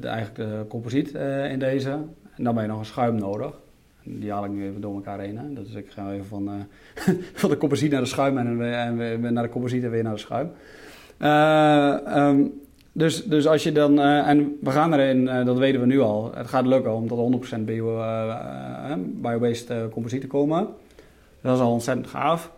eigenlijk 0.00 0.34
de 0.34 0.64
composiet 0.68 1.14
in 1.50 1.58
deze. 1.58 1.90
En 2.36 2.44
dan 2.44 2.54
ben 2.54 2.62
je 2.62 2.68
nog 2.68 2.78
een 2.78 2.84
schuim 2.84 3.14
nodig. 3.14 3.60
Die 4.02 4.32
haal 4.32 4.44
ik 4.44 4.50
nu 4.50 4.66
even 4.66 4.80
door 4.80 4.94
elkaar 4.94 5.20
heen. 5.20 5.38
Hè. 5.38 5.52
Dus 5.52 5.74
ik 5.74 5.90
ga 5.90 6.12
even 6.12 6.26
van, 6.26 6.66
van 7.40 7.50
de 7.50 7.56
composiet 7.56 7.90
naar 7.90 8.00
de 8.00 8.06
schuim 8.06 8.38
en, 8.38 8.74
en, 8.74 9.00
en, 9.00 9.32
naar 9.32 9.42
de 9.42 9.48
composiet 9.48 9.84
en 9.84 9.90
weer 9.90 10.02
naar 10.02 10.12
de 10.12 10.18
schuim. 10.18 10.50
Um, 11.18 12.52
dus, 12.96 13.24
dus 13.24 13.46
als 13.46 13.62
je 13.62 13.72
dan, 13.72 13.98
uh, 13.98 14.28
en 14.28 14.58
we 14.60 14.70
gaan 14.70 14.94
erin, 14.94 15.22
uh, 15.22 15.44
dat 15.44 15.58
weten 15.58 15.80
we 15.80 15.86
nu 15.86 16.00
al, 16.00 16.32
het 16.34 16.46
gaat 16.46 16.66
lukken 16.66 16.94
om 16.94 17.08
tot 17.08 17.52
100% 17.56 17.58
bio, 17.60 17.98
uh, 17.98 18.94
bio-based 18.98 19.72
composiet 19.90 20.20
te 20.20 20.26
komen. 20.26 20.68
Dat 21.40 21.56
is 21.56 21.62
al 21.62 21.72
ontzettend 21.72 22.06
gaaf. 22.06 22.52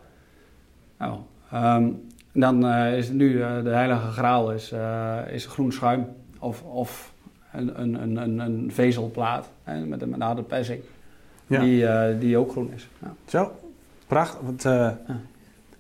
Nou, 0.99 1.19
um, 1.55 2.03
dan 2.33 2.67
is 2.71 3.07
het 3.07 3.17
nu 3.17 3.39
de 3.39 3.71
heilige 3.71 4.11
graal 4.11 4.53
is, 4.53 4.73
is 5.31 5.47
groen 5.47 5.73
schuim 5.73 6.07
of, 6.39 6.63
of 6.63 7.13
een, 7.53 7.81
een, 7.81 8.17
een, 8.17 8.39
een 8.39 8.71
vezelplaat 8.73 9.51
hè, 9.65 9.87
met 9.87 10.03
een 10.03 10.21
harde 10.21 10.43
persing 10.43 10.81
ja. 11.47 11.61
die, 11.61 12.19
die 12.19 12.37
ook 12.37 12.51
groen 12.51 12.73
is. 12.75 12.89
Ja. 13.03 13.15
Zo, 13.27 13.53
prachtig. 14.07 14.41
Want, 14.41 14.67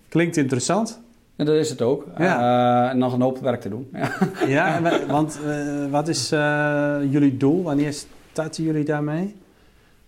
klinkt 0.08 0.36
interessant. 0.36 1.00
En 1.38 1.44
dat 1.44 1.54
is 1.54 1.70
het 1.70 1.82
ook. 1.82 2.04
Ja. 2.18 2.40
Uh, 2.84 2.90
en 2.90 2.98
nog 2.98 3.12
een 3.12 3.20
hoop 3.20 3.38
werk 3.38 3.60
te 3.60 3.68
doen. 3.68 3.90
ja, 4.46 4.80
want 5.06 5.40
uh, 5.44 5.90
wat 5.90 6.08
is 6.08 6.32
uh, 6.32 6.96
jullie 7.10 7.36
doel? 7.36 7.62
Wanneer 7.62 7.92
starten 8.32 8.64
jullie 8.64 8.84
daarmee? 8.84 9.36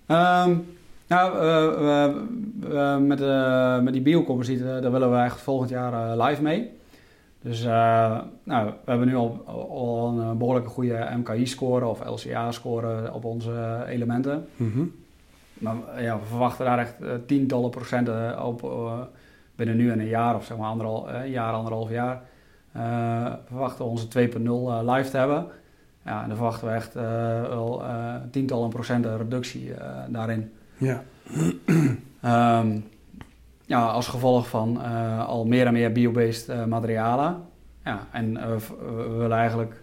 Um, 0.07 0.67
nou, 1.07 1.33
met, 3.01 3.21
met 3.83 3.93
die 3.93 4.03
biocomposieten, 4.03 4.83
daar 4.83 4.93
willen 4.93 5.11
we 5.11 5.17
eigenlijk 5.17 5.45
volgend 5.45 5.71
jaar 5.71 6.19
live 6.19 6.43
mee. 6.43 6.71
Dus 7.43 7.63
nou, 7.63 8.71
we 8.85 8.91
hebben 8.91 9.09
nu 9.09 9.15
al, 9.15 9.43
al 9.71 10.09
een 10.09 10.39
behoorlijke 10.39 10.69
goede 10.69 11.09
MKI-score 11.17 11.87
of 11.87 12.05
LCA-score 12.05 13.13
op 13.13 13.25
onze 13.25 13.85
elementen. 13.89 14.47
Mm 14.57 14.73
-hmm. 14.73 14.95
Maar 15.55 16.03
ja, 16.03 16.19
we 16.19 16.27
verwachten 16.27 16.65
daar 16.65 16.79
echt 16.79 16.95
tientallen 17.27 17.71
procenten 17.71 18.45
op 18.45 18.63
binnen 19.61 19.77
nu 19.77 19.91
en 19.91 20.01
een 20.01 20.07
jaar 20.07 20.35
of 20.35 20.45
zeg 20.45 20.57
maar 20.57 20.69
anderhalf, 20.69 21.09
eh, 21.09 21.31
jaar, 21.31 21.53
anderhalf 21.53 21.91
jaar 21.91 22.23
uh, 22.77 23.33
verwachten 23.47 23.85
we 23.85 23.91
onze 23.91 24.07
2.0 24.07 24.13
uh, 24.13 24.79
eh, 24.79 24.95
live 24.95 25.11
te 25.11 25.17
hebben. 25.17 25.47
Ja, 26.05 26.23
en 26.23 26.29
dan 26.29 26.37
verwachten 26.37 26.69
we 26.69 26.75
echt 26.75 26.95
wel 26.95 27.83
tientallen 28.31 28.69
procenten 28.69 29.17
reductie 29.17 29.73
daarin. 30.09 30.53
Ja. 30.77 31.03
um, 32.61 32.85
ja, 33.73 33.87
als 33.87 34.09
gevolg 34.09 34.49
van 34.49 34.77
al 35.27 35.45
meer 35.47 35.67
en 35.67 35.73
meer 35.73 35.93
biobased 35.93 36.67
materialen. 36.67 37.37
Ja, 37.85 38.07
en 38.11 38.35
we 38.35 39.17
willen 39.17 39.37
eigenlijk 39.37 39.81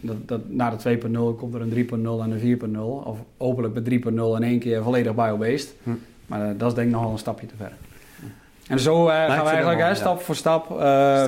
dat, 0.00 0.28
dat, 0.28 0.48
na 0.48 0.70
de 0.70 0.98
2.0 0.98 1.38
komt 1.38 1.54
er 1.54 1.60
een 1.60 1.86
3.0 1.88 1.94
en 1.94 2.30
een 2.30 2.58
4.0. 2.74 2.78
Of 3.04 3.18
hopelijk 3.36 3.74
bij 3.74 4.00
3.0 4.00 4.14
in 4.36 4.42
één 4.42 4.58
keer 4.58 4.82
volledig 4.82 5.14
biobased. 5.14 5.74
Hm. 5.82 5.90
Maar 6.26 6.56
dat 6.56 6.68
is 6.68 6.74
denk 6.74 6.88
ik 6.88 6.94
nogal 6.94 7.12
een 7.12 7.18
stapje 7.18 7.46
te 7.46 7.56
ver. 7.56 7.72
En 8.70 8.80
zo 8.80 9.06
uh, 9.06 9.12
gaan 9.12 9.44
we 9.44 9.50
eigenlijk 9.50 9.80
hè, 9.80 9.94
stap 9.94 10.20
voor 10.20 10.34
stap, 10.34 10.66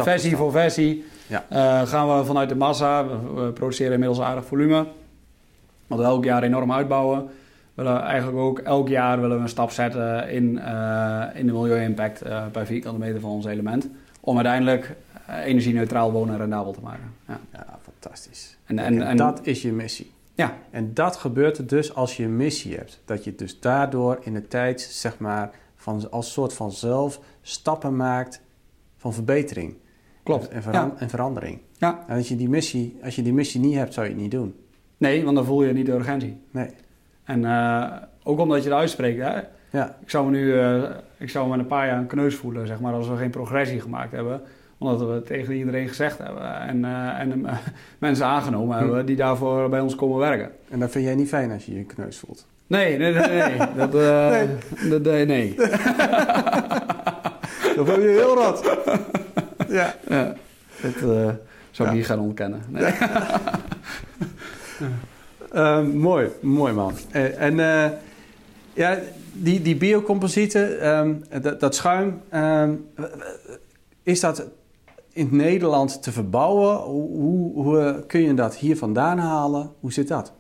versie 0.03 0.37
voor, 0.37 0.51
versie, 0.51 1.05
ja. 1.27 1.45
uh, 1.53 1.89
gaan 1.89 2.19
we 2.19 2.25
vanuit 2.25 2.49
de 2.49 2.55
massa. 2.55 3.07
We, 3.07 3.53
produceren 3.53 3.93
inmiddels 3.93 4.21
aardig 4.21 4.45
volume. 4.45 4.87
Wat 5.87 5.99
we 5.99 6.05
elk 6.05 6.25
jaar 6.25 6.43
enorm 6.43 6.73
uitbouwen. 6.73 7.25
We 7.75 7.83
willen 7.83 8.03
eigenlijk 8.03 8.39
ook 8.39 8.59
elk 8.59 8.89
jaar 8.89 9.21
willen 9.21 9.37
we 9.37 9.43
een 9.43 9.49
stap 9.49 9.71
zetten 9.71 10.31
in, 10.31 10.45
in 11.35 11.47
de 11.47 11.53
milieu-impact 11.53 12.23
per 12.53 12.67
vierkante 12.67 12.99
meter 12.99 13.21
van 13.21 13.31
ons 13.31 13.47
element. 13.47 13.89
Om 14.21 14.37
uiteindelijk 14.37 14.97
energie-neutraal 15.45 16.13
wonen 16.13 16.37
rendabel 16.37 16.73
te 16.73 16.81
maken. 16.83 17.15
Ja, 17.29 17.41
ja 17.53 17.79
fantastisch. 17.83 18.57
En, 18.65 18.79
en, 18.79 19.03
en, 19.03 19.17
dat 19.17 19.41
is 19.43 19.63
je 19.63 19.73
missie. 19.73 20.13
Ja. 20.35 20.55
En 20.71 20.95
dat 20.95 21.17
gebeurt 21.17 21.69
dus 21.69 21.95
als 21.95 22.17
je 22.17 22.25
een 22.25 22.37
missie 22.37 22.77
hebt. 22.77 23.01
Dat 23.05 23.25
je 23.25 23.35
dus 23.35 23.61
daardoor 23.61 24.19
in 24.21 24.35
de 24.35 24.49
tijd, 24.49 24.81
zeg 24.81 25.19
maar 25.19 25.51
van, 25.77 26.11
als 26.11 26.33
soort 26.33 26.53
van 26.53 26.73
zelf 26.73 27.21
stappen 27.43 27.97
maakt 27.97 28.41
van 28.97 29.13
verbetering. 29.13 29.77
Klopt. 30.23 30.49
En, 30.49 30.63
veran 30.63 30.99
en 30.99 31.09
verandering. 31.09 31.59
Ja. 31.79 32.05
En 32.07 32.17
als 32.17 32.29
je, 32.29 32.37
die 32.37 32.49
missie, 32.49 32.99
als 33.05 33.17
je 33.17 33.23
die 33.23 33.33
missie 33.33 33.61
niet 33.61 33.75
hebt, 33.75 33.95
zou 33.95 34.07
je 34.07 34.13
het 34.13 34.23
niet 34.23 34.31
doen. 34.31 34.55
Nee, 34.97 35.25
want 35.25 35.37
dan 35.37 35.45
voel 35.45 35.63
je 35.63 35.73
niet 35.73 35.87
de 35.87 35.93
urgentie. 35.93 36.41
Nee. 36.51 36.71
En 37.25 37.43
uh, 37.43 37.93
ook 38.23 38.39
omdat 38.39 38.63
je 38.63 38.69
het 38.69 38.79
uitspreekt. 38.79 39.23
Hè? 39.23 39.41
Ja. 39.71 39.97
Ik 40.01 40.11
zou 40.11 40.25
me 40.25 40.31
nu 40.31 40.45
uh, 40.45 40.91
ik 41.23 41.31
zou 41.31 41.49
me 41.49 41.59
een 41.59 41.67
paar 41.67 41.87
jaar 41.87 41.99
een 41.99 42.07
kneus 42.07 42.35
voelen, 42.35 42.67
zeg 42.67 42.81
maar, 42.81 42.93
als 42.93 43.09
we 43.09 43.17
geen 43.17 43.31
progressie 43.31 43.81
gemaakt 43.81 44.13
hebben. 44.13 44.43
Omdat 44.79 45.01
we 45.01 45.07
het 45.07 45.27
tegen 45.27 45.55
iedereen 45.55 45.89
gezegd 45.89 46.19
hebben. 46.19 46.61
En, 46.61 46.79
uh, 46.79 47.21
en 47.21 47.47
mensen 47.99 48.27
aangenomen 48.27 48.77
hm. 48.77 48.85
hebben 48.85 49.07
die 49.07 49.17
daarvoor 49.17 49.69
bij 49.69 49.81
ons 49.81 49.95
komen 49.95 50.19
werken. 50.19 50.51
En 50.71 50.79
dat 50.79 50.91
vind 50.91 51.05
jij 51.05 51.15
niet 51.15 51.29
fijn 51.29 51.51
als 51.51 51.65
je 51.65 51.73
je 51.73 51.79
een 51.79 51.87
kneus 51.87 52.19
voelt? 52.19 52.47
Nee, 52.67 52.99
nee, 52.99 53.13
nee. 53.13 53.27
nee. 53.29 53.59
Dat, 53.77 53.93
nee. 53.93 55.01
Dat, 55.01 55.27
nee, 55.27 55.55
dat 57.85 57.95
vond 57.95 58.03
je 58.03 58.09
heel 58.09 58.35
rot. 58.35 58.63
ja. 59.79 59.95
ja. 60.09 60.35
Het, 60.75 60.97
uh, 61.03 61.29
zou 61.71 61.89
ik 61.89 61.95
niet 61.95 62.07
gaan 62.07 62.19
ontkennen. 62.19 62.63
Nee. 62.69 62.93
uh, 65.55 65.83
mooi, 66.09 66.29
mooi 66.41 66.73
man. 66.73 66.95
en 67.39 67.57
ja, 68.75 68.99
die, 69.33 69.63
die 69.63 69.77
biocomposieten, 69.77 70.89
um, 70.89 71.25
dat, 71.43 71.61
dat, 71.61 71.75
schuim, 71.75 72.21
um, 72.35 72.87
is 74.03 74.21
dat 74.21 74.45
in 75.13 75.29
Nederland 75.31 76.03
te 76.03 76.13
verbouwen? 76.13 76.77
Hoe, 76.77 77.53
hoe, 77.63 78.05
kun 78.07 78.21
je 78.21 78.35
dat 78.35 78.57
hier 78.57 78.77
vandaan 78.77 79.19
halen? 79.19 79.71
Hoe 79.81 79.93
zit 79.93 80.09
dat? 80.09 80.33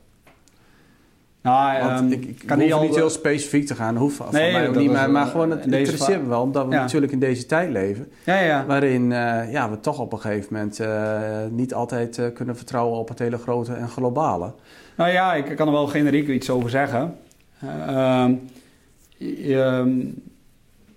Nou, 1.43 1.99
um, 1.99 2.13
ik, 2.13 2.25
ik 2.25 2.43
kan 2.47 2.59
niet, 2.59 2.73
al 2.73 2.83
niet 2.83 2.95
heel 2.95 3.11
specifiek 3.11 3.67
te 3.67 3.75
gaan, 3.75 3.97
hoeft 3.97 4.19
nee, 4.19 4.53
van 4.53 4.61
mij 4.61 4.69
ook 4.69 4.77
niet, 4.77 4.91
maar, 4.91 5.11
maar 5.11 5.27
gewoon 5.27 5.51
het 5.51 5.67
interesseert 5.67 6.23
me 6.23 6.29
wel, 6.29 6.43
omdat 6.43 6.67
we 6.67 6.75
natuurlijk 6.75 7.13
in 7.13 7.19
deze 7.19 7.47
tijd 7.47 7.71
leven, 7.71 8.13
ja, 8.25 8.39
ja. 8.39 8.67
waarin 8.67 9.03
uh, 9.11 9.53
ja, 9.53 9.71
we 9.71 9.81
toch 9.81 9.99
op 9.99 10.13
een 10.13 10.21
gegeven 10.21 10.53
moment 10.53 10.81
uh, 10.81 11.21
niet 11.51 11.75
altijd 11.75 12.19
uh, 12.19 12.27
kunnen 12.35 12.57
vertrouwen 12.57 12.99
op 12.99 13.09
het 13.09 13.19
hele 13.19 13.39
grote 13.39 13.73
en 13.73 13.89
globale. 13.89 14.53
Nou 14.97 15.11
ja, 15.11 15.35
ik 15.35 15.57
kan 15.57 15.67
er 15.67 15.73
wel 15.73 15.87
generiek 15.87 16.29
iets 16.29 16.51
over 16.51 16.71
zeggen. 16.71 17.17
Uh, 17.65 18.27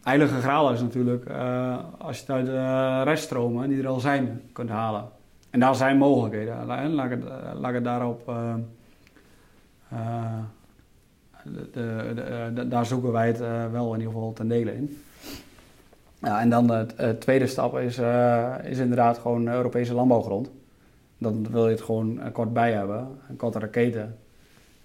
heilige 0.04 0.40
graal 0.42 0.72
is 0.72 0.82
natuurlijk 0.82 1.26
als 1.98 2.18
je 2.18 2.22
het 2.22 2.32
uit 2.32 2.46
de 2.46 3.02
reststromen 3.04 3.70
die 3.70 3.82
er 3.82 3.88
al 3.88 4.00
zijn 4.00 4.42
kunt 4.54 4.70
halen. 4.70 5.06
En 5.50 5.60
daar 5.60 5.76
zijn 5.76 5.98
mogelijkheden. 5.98 6.66
Laat 6.66 7.06
ik 7.06 7.12
het, 7.12 7.24
laat 7.60 7.70
ik 7.70 7.76
het 7.76 7.84
daarop. 7.84 8.32
Uh, 9.94 10.40
de, 11.44 12.52
de, 12.54 12.68
daar 12.68 12.86
zoeken 12.86 13.12
wij 13.12 13.28
het 13.28 13.40
wel 13.72 13.94
in 13.94 14.00
ieder 14.00 14.14
geval 14.14 14.34
ten 14.34 14.48
dele 14.48 14.76
in. 14.76 15.02
Ja, 16.20 16.42
en 16.42 16.50
dan 16.50 16.68
de 16.68 17.16
tweede 17.20 17.48
stap 17.48 17.78
is, 17.78 18.00
is 18.64 18.78
inderdaad 18.78 19.18
gewoon 19.18 19.48
Europese 19.48 19.94
landbouwgrond. 19.94 20.52
Dan 21.18 21.52
wil 21.52 21.66
je 21.66 21.72
het 21.72 21.82
gewoon 21.82 22.32
kort 22.32 22.54
bij 22.54 22.72
hebben, 22.72 23.08
een 23.30 23.36
korte 23.36 23.60
raketen. 23.60 24.18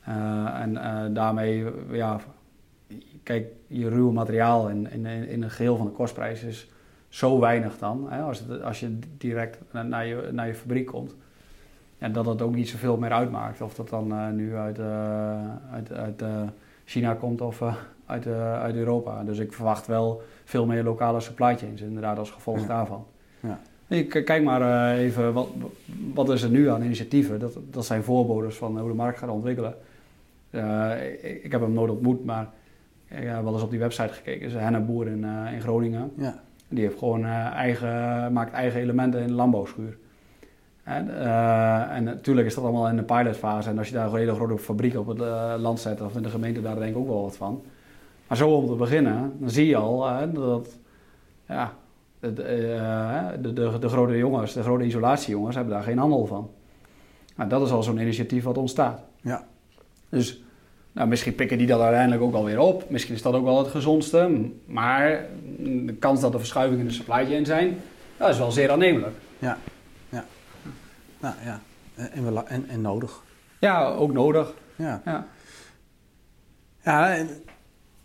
en 0.04 0.74
daarmee 1.14 1.64
ja, 1.90 2.20
kijk, 3.22 3.46
je 3.66 3.88
ruwe 3.88 4.12
materiaal 4.12 4.68
in, 4.68 4.90
in, 4.90 5.06
in 5.06 5.42
een 5.42 5.50
geheel 5.50 5.76
van 5.76 5.86
de 5.86 5.92
kostprijs 5.92 6.42
is 6.42 6.68
zo 7.08 7.40
weinig 7.40 7.78
dan. 7.78 8.06
Hè, 8.10 8.22
als, 8.22 8.38
het, 8.38 8.62
als 8.62 8.80
je 8.80 8.98
direct 9.18 9.58
naar 9.72 10.06
je, 10.06 10.28
naar 10.32 10.46
je 10.46 10.54
fabriek 10.54 10.86
komt. 10.86 11.14
En 12.00 12.12
dat 12.12 12.26
het 12.26 12.42
ook 12.42 12.54
niet 12.54 12.68
zoveel 12.68 12.96
meer 12.96 13.12
uitmaakt. 13.12 13.60
Of 13.60 13.74
dat 13.74 13.88
dan 13.88 14.12
uh, 14.12 14.28
nu 14.28 14.56
uit, 14.56 14.78
uh, 14.78 14.84
uit, 15.72 15.92
uit 15.92 16.22
uh, 16.22 16.28
China 16.84 17.14
komt 17.14 17.40
of 17.40 17.62
uit, 18.06 18.26
uit 18.26 18.74
Europa. 18.74 19.24
Dus 19.24 19.38
ik 19.38 19.52
verwacht 19.52 19.86
wel 19.86 20.22
veel 20.44 20.66
meer 20.66 20.82
lokale 20.82 21.20
supply 21.20 21.56
chains 21.56 21.80
inderdaad 21.80 22.18
als 22.18 22.30
gevolg 22.30 22.66
daarvan. 22.66 23.06
Ja. 23.40 23.58
kijk 24.08 24.42
maar 24.42 24.92
even, 24.92 25.32
wat, 25.32 25.48
wat 26.14 26.30
is 26.30 26.42
er 26.42 26.50
nu 26.50 26.70
aan 26.70 26.82
initiatieven? 26.82 27.40
Dat, 27.40 27.58
dat 27.70 27.84
zijn 27.84 28.02
voorbodes 28.02 28.56
van 28.56 28.78
hoe 28.78 28.88
de 28.88 28.94
markt 28.94 29.18
gaat 29.18 29.30
ontwikkelen. 29.30 29.74
ik, 31.22 31.42
ik 31.42 31.52
heb 31.52 31.60
hem 31.60 31.72
nooit 31.72 31.90
ontmoet, 31.90 32.24
maar 32.24 32.48
ik 33.08 33.26
heb 33.26 33.42
wel 33.42 33.52
eens 33.52 33.62
op 33.62 33.70
die 33.70 33.78
website 33.78 34.12
gekeken. 34.12 34.46
is 34.46 34.52
Henna 34.52 34.80
Boer 34.80 35.06
in, 35.06 35.24
in 35.52 35.60
Groningen. 35.60 36.12
Ja. 36.14 36.40
Die 36.68 36.84
heeft 36.84 36.98
gewoon 36.98 37.24
eigen, 37.24 38.32
maakt 38.32 38.52
eigen 38.52 38.80
elementen 38.80 39.20
in 39.20 39.26
de 39.26 39.32
landbouwschuur. 39.32 39.96
En, 40.84 41.08
uh, 41.08 41.96
en, 41.96 42.04
natuurlijk 42.04 42.46
is 42.46 42.54
dat 42.54 42.64
allemaal 42.64 42.88
in 42.88 42.96
de 42.96 43.02
pilotfase. 43.02 43.68
En 43.68 43.78
als 43.78 43.88
je 43.88 43.94
daar 43.94 44.12
een 44.12 44.18
hele 44.18 44.34
grote 44.34 44.58
fabriek 44.58 44.96
op 44.96 45.06
het 45.06 45.18
land 45.60 45.80
zet, 45.80 46.00
of 46.00 46.16
in 46.16 46.22
de 46.22 46.28
gemeente, 46.28 46.62
daar 46.62 46.78
denk 46.78 46.90
ik 46.90 46.96
ook 46.96 47.08
wel 47.08 47.22
wat 47.22 47.36
van. 47.36 47.62
Maar 48.26 48.36
zo 48.36 48.48
om 48.48 48.66
te 48.66 48.74
beginnen, 48.74 49.32
dan 49.38 49.50
zie 49.50 49.66
je 49.66 49.76
al 49.76 50.32
dat 50.32 50.78
ja, 51.48 51.72
de, 52.20 52.32
de, 52.32 53.52
de, 53.52 53.78
de, 53.78 53.88
grote 53.88 54.16
jongens, 54.16 54.52
de 54.52 54.62
grote 54.62 54.84
isolatiejongens, 54.84 55.54
hebben 55.54 55.74
daar 55.74 55.82
geen 55.82 55.98
handel 55.98 56.26
van. 56.26 56.50
Nou, 57.36 57.48
dat 57.48 57.62
is 57.62 57.70
al 57.70 57.82
zo'n 57.82 57.98
initiatief 57.98 58.44
wat 58.44 58.58
ontstaat. 58.58 59.02
Ja. 59.20 59.44
Dus 60.08 60.42
nou, 60.92 61.08
misschien 61.08 61.34
pikken 61.34 61.58
die 61.58 61.66
dat 61.66 61.80
uiteindelijk 61.80 62.22
ook 62.22 62.34
alweer 62.34 62.58
op. 62.58 62.90
Misschien 62.90 63.14
is 63.14 63.22
dat 63.22 63.34
ook 63.34 63.44
wel 63.44 63.58
het 63.58 63.68
gezondste. 63.68 64.50
Maar 64.66 65.26
de 65.58 65.96
kans 65.98 66.20
dat 66.20 66.32
er 66.32 66.38
verschuivingen 66.38 66.80
in 66.80 66.88
de 66.88 66.94
supply 66.94 67.26
chain 67.26 67.46
zijn, 67.46 67.78
dat 68.16 68.28
is 68.28 68.38
wel 68.38 68.52
zeer 68.52 68.70
aannemelijk. 68.70 69.14
Ja. 69.38 69.58
Nou 71.20 71.34
ja, 71.44 71.60
en, 71.94 72.46
en, 72.46 72.68
en 72.68 72.80
nodig. 72.80 73.22
Ja, 73.60 73.86
ook 73.86 74.12
nodig. 74.12 74.54
Ja. 74.76 75.02
ja. 75.04 75.26
ja 76.82 77.14
en 77.14 77.28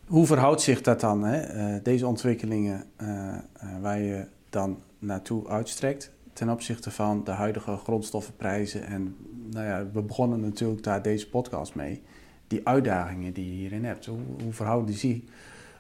hoe 0.08 0.25
verhoudt 0.25 0.62
zich 0.62 0.82
dat 0.82 0.99
dan, 0.99 1.23
hè? 1.23 1.38
Eh, 1.38 1.84
deze 1.84 2.08
ontwikkelingen 2.08 2.84
uh, 3.01 3.36
waar 3.82 3.99
je 3.99 4.28
dan 4.49 4.82
naartoe 4.99 5.47
uitstrekt 5.47 6.12
ten 6.34 6.49
opzichte 6.49 6.91
van 6.91 7.23
de 7.23 7.32
huidige 7.32 7.78
grondstoffenprijzen? 7.78 8.86
En 8.86 9.15
nou 9.51 9.65
ja, 9.65 9.86
we 9.93 10.01
begonnen 10.01 10.39
natuurlijk 10.39 10.84
daar 10.84 11.01
deze 11.01 11.30
podcast 11.30 11.75
mee 11.75 12.01
die 12.47 12.67
uitdagingen 12.67 13.34
die 13.34 13.45
je 13.45 13.51
hierin 13.51 13.86
hebt? 13.86 14.06
Hoe, 14.06 14.19
hoe, 14.43 14.54
verhouden, 14.54 14.95
die, 14.95 15.23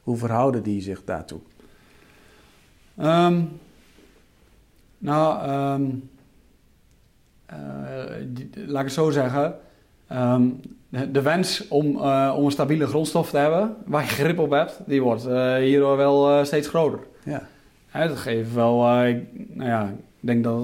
hoe 0.03 0.17
verhouden 0.17 0.63
die 0.63 0.81
zich 0.81 1.03
daartoe? 1.03 1.39
Um, 2.99 3.59
nou, 4.97 5.51
um, 5.81 6.09
uh, 7.51 7.57
laat 8.67 8.79
ik 8.79 8.85
het 8.85 8.91
zo 8.91 9.09
zeggen. 9.09 9.55
Um, 10.11 10.59
de, 11.11 11.21
wens 11.21 11.67
om, 11.67 11.95
uh, 11.95 12.33
om 12.37 12.45
een 12.45 12.51
stabiele 12.51 12.87
grondstof 12.87 13.29
te 13.29 13.37
hebben, 13.37 13.75
waar 13.85 14.01
je 14.01 14.07
grip 14.07 14.39
op 14.39 14.51
hebt, 14.51 14.79
die 14.85 15.01
wordt 15.01 15.23
hierdoor 15.59 15.97
wel 15.97 16.45
steeds 16.45 16.67
groter. 16.67 16.99
Ja. 17.23 17.47
Dat 18.07 18.17
geeft 18.17 18.53
wel, 18.53 19.05
ik, 19.05 19.23
nou 19.53 19.69
ja, 19.69 19.83
ik 20.19 20.27
denk 20.27 20.43
dat 20.43 20.63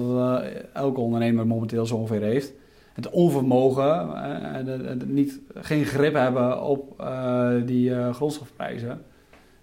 elke 0.72 1.00
ondernemer 1.00 1.46
momenteel 1.46 1.86
zo 1.86 1.96
ongeveer 1.96 2.22
heeft 2.22 2.52
het 2.92 3.10
onvermogen, 3.10 4.08
uh, 4.66 4.92
niet, 5.06 5.40
geen 5.54 5.84
grip 5.84 6.14
hebben 6.14 6.62
op 6.62 7.00
uh, 7.00 7.50
die 7.64 7.90
uh, 7.90 8.14
grondstofprijzen. 8.14 9.02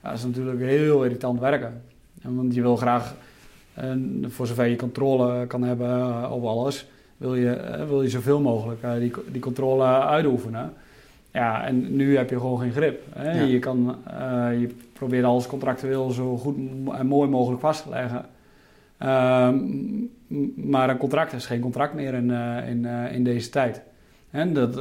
dat 0.01 0.13
is 0.13 0.23
natuurlijk 0.23 0.59
heel 0.59 1.03
irritant 1.03 1.39
werken. 1.39 1.81
Want 2.21 2.53
je 2.53 2.61
wil 2.61 2.75
graag, 2.75 3.15
voor 4.21 4.47
zover 4.47 4.65
je 4.65 4.75
controle 4.75 5.47
kan 5.47 5.63
hebben 5.63 6.31
op 6.31 6.43
alles, 6.43 6.87
wil 7.19 7.35
je, 7.35 7.85
wil 7.87 8.01
je 8.01 8.09
zoveel 8.09 8.39
mogelijk 8.39 8.81
die, 8.99 9.13
die 9.31 9.41
controle 9.41 9.85
uitoefenen. 9.85 10.73
Ja, 11.31 11.65
en 11.65 11.95
nu 11.95 12.17
heb 12.17 12.29
je 12.29 12.39
gewoon 12.39 12.59
geen 12.59 12.71
grip. 12.71 13.01
Hè? 13.09 13.43
Je, 13.43 13.59
kan, 13.59 13.95
je 14.59 14.75
probeert 14.93 15.25
alles 15.25 15.47
contractueel 15.47 16.09
zo 16.09 16.37
goed 16.37 16.57
en 16.97 17.07
mooi 17.07 17.29
mogelijk 17.29 17.61
vast 17.61 17.83
te 17.83 17.89
leggen. 17.89 18.25
Ehm, 18.97 19.55
maar 20.55 20.89
een 20.89 20.97
contract 20.97 21.33
is 21.33 21.45
geen 21.45 21.59
contract 21.59 21.93
meer 21.93 22.13
in, 22.13 22.29
uh, 22.29 22.69
in, 22.69 22.83
uh, 22.83 23.13
in 23.13 23.23
deze 23.23 23.49
tijd. 23.49 23.81
En 24.31 24.53
dat, 24.53 24.79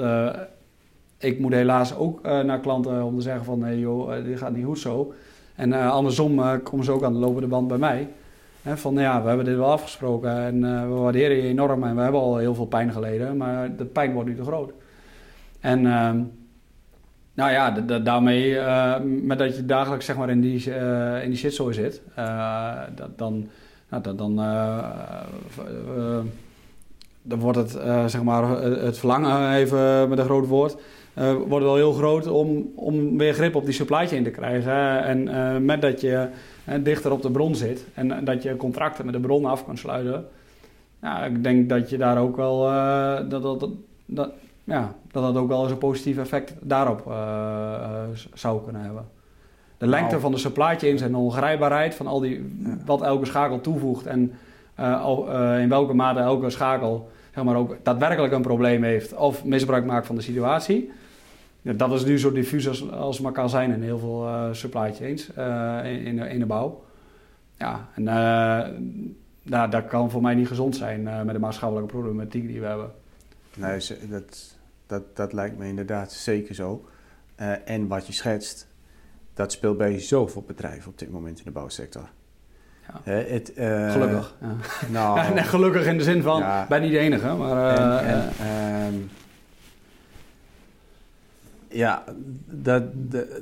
ik 1.19 1.39
moet 1.39 1.53
helaas 1.53 1.97
ook 1.97 2.23
naar 2.23 2.61
klanten 2.61 3.05
om 3.05 3.17
te 3.17 3.23
zeggen 3.23 3.45
van... 3.45 3.59
nee 3.59 3.79
joh, 3.79 4.25
dit 4.25 4.39
gaat 4.39 4.55
niet 4.55 4.65
goed 4.65 4.79
zo. 4.79 5.13
En 5.55 5.73
andersom 5.73 6.63
komen 6.63 6.85
ze 6.85 6.93
ook 6.93 7.03
aan 7.03 7.13
de 7.13 7.19
lopende 7.19 7.47
band 7.47 7.69
bij 7.69 7.79
mij. 7.79 8.09
Van 8.65 8.95
ja, 8.95 9.23
we 9.23 9.29
hebben 9.29 9.47
dit 9.47 9.57
wel 9.57 9.71
afgesproken 9.71 10.39
en 10.39 10.61
we 10.89 10.95
waarderen 10.95 11.37
je 11.37 11.43
enorm... 11.43 11.85
en 11.85 11.95
we 11.95 12.03
hebben 12.03 12.21
al 12.21 12.37
heel 12.37 12.55
veel 12.55 12.67
pijn 12.67 12.93
geleden, 12.93 13.37
maar 13.37 13.77
de 13.77 13.85
pijn 13.85 14.13
wordt 14.13 14.29
nu 14.29 14.37
te 14.37 14.45
groot. 14.45 14.73
En 15.61 15.87
ehm, 15.87 16.23
nou 17.35 17.51
ja, 17.51 17.71
daarmee, 17.99 18.61
met 19.01 19.39
dat 19.39 19.57
je 19.57 19.67
dagelijks 19.67 20.07
zeg 20.07 20.17
maar 20.17 20.31
in 20.31 20.41
die, 20.41 20.75
in 21.23 21.29
die 21.29 21.39
shitzooi 21.39 21.75
zit... 21.75 22.03
dan 23.17 23.49
nou, 23.89 24.03
dan, 24.03 24.17
dan, 24.17 24.39
eh, 24.39 24.79
eh, 27.29 27.41
wordt 27.41 27.59
het, 27.59 27.75
eh, 27.75 28.07
zeg 28.07 28.23
maar, 28.23 28.63
het 28.63 28.99
verlangen, 28.99 29.53
even 29.53 30.09
met 30.09 30.19
een 30.19 30.25
groot 30.25 30.47
woord, 30.47 30.77
wordt 31.49 31.65
wel 31.65 31.77
heel 31.77 31.93
groot 31.93 32.27
om, 32.27 32.73
om 32.75 33.19
weer 33.19 33.35
grip 33.35 33.55
op 33.55 33.65
die 33.65 33.75
supply 33.75 34.07
chain 34.07 34.25
te 34.25 34.31
krijgen. 34.31 35.05
En 35.05 35.65
met 35.65 35.83
dat 35.83 36.01
je 36.01 36.29
dichter 36.83 37.13
op 37.13 37.23
de 37.23 37.31
bron 37.31 37.55
zit 37.55 37.87
en 37.95 38.25
dat 38.25 38.43
je 38.43 38.57
contracten 38.57 39.05
met 39.05 39.15
de 39.15 39.21
bron 39.21 39.45
af 39.45 39.65
kan 39.65 39.77
sluiten. 39.77 40.27
Ja, 41.03 41.25
ik 41.25 41.43
denk 41.43 41.69
dat 41.69 41.91
je 41.91 41.99
daar 41.99 42.19
ook 42.19 42.37
wel 42.37 42.61
dat, 43.29 43.43
dat, 43.43 43.69
dat, 44.07 44.31
ja, 44.65 44.95
dat 45.11 45.23
dat 45.23 45.37
ook 45.37 45.49
wel 45.49 45.63
eens 45.63 45.71
een 45.71 45.79
positief 45.79 46.19
effect 46.19 46.55
daarop 46.61 47.13
zou 48.35 48.63
kunnen 48.65 48.83
hebben 48.83 49.05
de 49.79 49.87
lengte 49.87 50.11
nou. 50.11 50.21
van 50.21 50.33
de 50.33 50.39
supply 50.39 50.79
chains 50.79 51.03
en 51.03 51.11
de 51.11 51.17
ongrijpbaarheid 51.17 51.95
van 51.95 52.07
al 52.07 52.21
die, 52.21 52.57
wat 52.85 53.03
elke 53.03 53.27
schakel 53.27 53.61
toevoegt 53.61 54.07
en 54.07 54.33
uh, 54.81 55.61
in 55.61 55.69
welke 55.69 55.95
mate 55.95 56.21
elke 56.21 56.51
schakel 56.51 57.11
zeg 57.35 57.45
maar, 57.45 57.57
ook 57.57 57.77
daadwerkelijk 57.83 58.33
een 58.33 58.43
probleem 58.43 58.83
heeft 58.83 59.15
of 59.15 59.45
misbruik 59.45 59.85
maakt 59.85 60.07
van 60.07 60.15
de 60.15 60.23
situatie. 60.23 60.91
Ja, 61.63 61.73
dat 61.73 61.93
is 61.93 62.05
nu 62.05 62.19
zo 62.19 62.33
diffuus 62.33 62.69
als, 62.69 62.91
als 62.91 63.17
het 63.17 63.25
maar 63.25 63.33
kan 63.33 63.51
zijn 63.51 63.73
in 63.73 63.83
heel 63.83 63.99
veel 63.99 64.27
uh, 64.27 64.49
supply 64.53 64.95
chains 64.95 65.29
in, 65.85 66.01
in, 66.05 66.17
de, 66.17 66.29
in 66.29 66.39
de 66.39 66.47
bouw. 66.47 66.85
Ja, 67.57 67.89
en 67.95 68.03
nou, 69.43 69.71
dat 69.71 69.87
kan 69.87 70.11
voor 70.11 70.23
mij 70.23 70.35
niet 70.35 70.49
gezond 70.49 70.77
zijn 70.77 71.03
met 71.03 71.31
de 71.31 71.39
maatschappelijke 71.39 71.93
problematiek 71.93 72.47
die 72.47 72.61
we 72.61 72.67
hebben. 72.67 72.91
Nee, 73.57 73.81
dat, 74.09 74.57
dat, 74.87 75.17
dat 75.17 75.33
lijkt 75.33 75.59
me 75.59 75.67
inderdaad 75.67 76.13
zeker 76.13 76.55
zo. 76.55 76.85
en 77.65 77.87
wat 77.87 78.07
je 78.07 78.13
schetst, 78.13 78.69
dat 79.35 79.53
speelt 79.53 79.79
bij 79.79 80.01
zoveel 80.01 80.45
bedrijven 80.47 80.91
op 80.91 80.99
dit 80.99 81.11
moment 81.11 81.39
in 81.39 81.45
de 81.45 81.51
bouwsector. 81.51 82.09
Ja. 83.05 83.13
het, 83.13 83.53
gelukkig. 83.93 84.35
Ja. 84.41 84.57
Nou, 84.91 85.21
nee, 85.35 85.45
gelukkig 85.45 85.87
in 85.87 85.99
de 85.99 86.05
zin 86.05 86.23
van, 86.23 86.45
ben 86.69 86.83
niet 86.83 86.91
de 86.91 86.99
enige. 86.99 87.35
Maar, 87.35 87.77
en, 87.77 88.07
en, 88.07 88.31
ehm, 88.41 88.95
ja, 91.69 92.05
daar, 92.45 92.83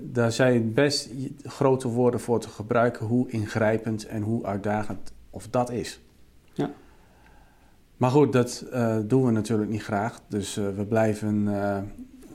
daar 0.01 0.33
zijn 0.33 0.74
best 0.74 1.11
grote 1.43 1.89
woorden 1.89 2.20
voor 2.20 2.41
te 2.41 2.49
gebruiken 2.49 3.07
hoe 3.07 3.31
ingrijpend 3.31 4.07
en 4.07 4.22
hoe 4.22 4.45
uitdagend 4.45 5.12
of 5.31 5.49
dat 5.49 5.70
is. 5.70 6.01
Ja. 6.53 6.70
Maar 7.97 8.11
goed, 8.11 8.33
dat 8.33 8.66
uh, 8.72 8.97
doen 9.05 9.24
we 9.24 9.31
natuurlijk 9.31 9.70
niet 9.70 9.83
graag. 9.83 10.20
Dus 10.29 10.59
uh, 10.59 10.68
we 10.68 10.87
blijven 10.87 11.47
uh, 11.47 11.79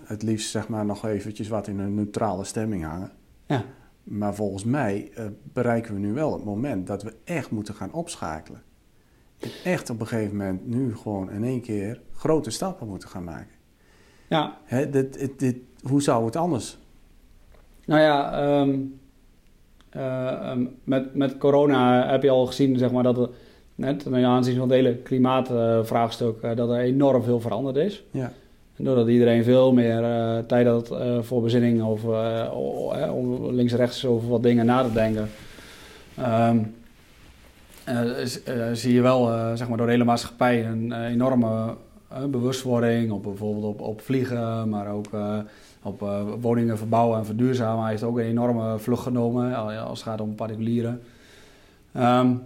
het 0.03 0.23
liefst 0.23 0.49
zeg 0.49 0.67
maar 0.67 0.85
nog 0.85 1.05
eventjes 1.05 1.47
wat 1.47 1.67
in 1.67 1.79
een 1.79 1.93
neutrale 1.93 2.43
stemming 2.43 2.83
hangen. 2.83 3.11
Ja. 3.45 3.63
Maar 4.03 4.35
volgens 4.35 4.63
mij 4.63 5.11
bereiken 5.53 5.93
we 5.93 5.99
nu 5.99 6.13
wel 6.13 6.33
het 6.33 6.43
moment 6.43 6.87
dat 6.87 7.03
we 7.03 7.15
echt 7.23 7.51
moeten 7.51 7.73
gaan 7.73 7.93
opschakelen. 7.93 8.61
En 9.39 9.49
echt 9.63 9.89
op 9.89 9.99
een 9.99 10.07
gegeven 10.07 10.37
moment 10.37 10.67
nu 10.67 10.95
gewoon 10.95 11.31
in 11.31 11.43
één 11.43 11.61
keer 11.61 12.01
grote 12.13 12.49
stappen 12.49 12.87
moeten 12.87 13.09
gaan 13.09 13.23
maken. 13.23 13.55
Ja. 14.31 14.57
Hè, 14.63 14.89
dit, 14.89 15.19
dit, 15.19 15.39
dit, 15.39 15.55
hoe 15.81 16.01
zou 16.01 16.25
het 16.25 16.35
anders? 16.35 16.77
Nou 17.85 18.01
ja, 18.01 18.43
um, 18.61 18.99
uh, 19.97 20.51
met, 20.83 21.15
met 21.15 21.37
corona 21.37 22.09
heb 22.09 22.23
je 22.23 22.29
al 22.29 22.45
gezien 22.45 22.77
zeg 22.77 22.91
maar, 22.91 23.03
dat 23.03 23.17
het 23.17 23.29
net 23.75 23.99
ten 23.99 24.25
aanzien 24.25 24.55
van 24.55 24.63
het 24.63 24.71
hele 24.71 24.95
klimaatvraagstuk, 24.95 26.43
uh, 26.43 26.55
dat 26.55 26.69
er 26.69 26.79
enorm 26.79 27.23
veel 27.23 27.39
veranderd 27.39 27.75
is. 27.75 28.03
Ja. 28.11 28.31
En 28.75 28.83
doordat 28.83 29.07
iedereen 29.07 29.43
veel 29.43 29.73
meer 29.73 30.01
uh, 30.01 30.37
tijd 30.37 30.67
had 30.67 30.97
voor 31.21 31.41
bezinning 31.41 31.83
of 31.83 32.03
om 33.11 33.51
links-rechts 33.51 34.05
over 34.05 34.29
wat 34.29 34.43
dingen 34.43 34.65
na 34.65 34.83
te 34.83 34.93
denken. 34.93 35.29
Um, 36.19 36.75
zie 38.73 38.93
je 38.93 39.01
wel 39.01 39.25
zeg 39.57 39.67
maar 39.67 39.77
door 39.77 39.85
de 39.85 39.91
hele 39.91 40.03
maatschappij 40.03 40.65
een 40.65 41.05
enorme 41.05 41.75
bewustwording 42.29 43.11
op 43.11 43.23
bijvoorbeeld 43.23 43.65
op, 43.65 43.81
op 43.81 44.01
vliegen, 44.01 44.69
maar 44.69 44.87
ook 44.87 45.07
op 45.83 46.01
uh, 46.01 46.21
woningen 46.39 46.77
verbouwen 46.77 47.17
en 47.17 47.25
verduurzamen. 47.25 47.81
Hij 47.81 47.91
heeft 47.91 48.03
ook 48.03 48.17
een 48.17 48.25
enorme 48.25 48.79
vlucht 48.79 49.03
genomen 49.03 49.55
als 49.55 49.99
het 49.99 50.07
gaat 50.07 50.21
om 50.21 50.35
particulieren. 50.35 51.01
Um, 51.97 52.43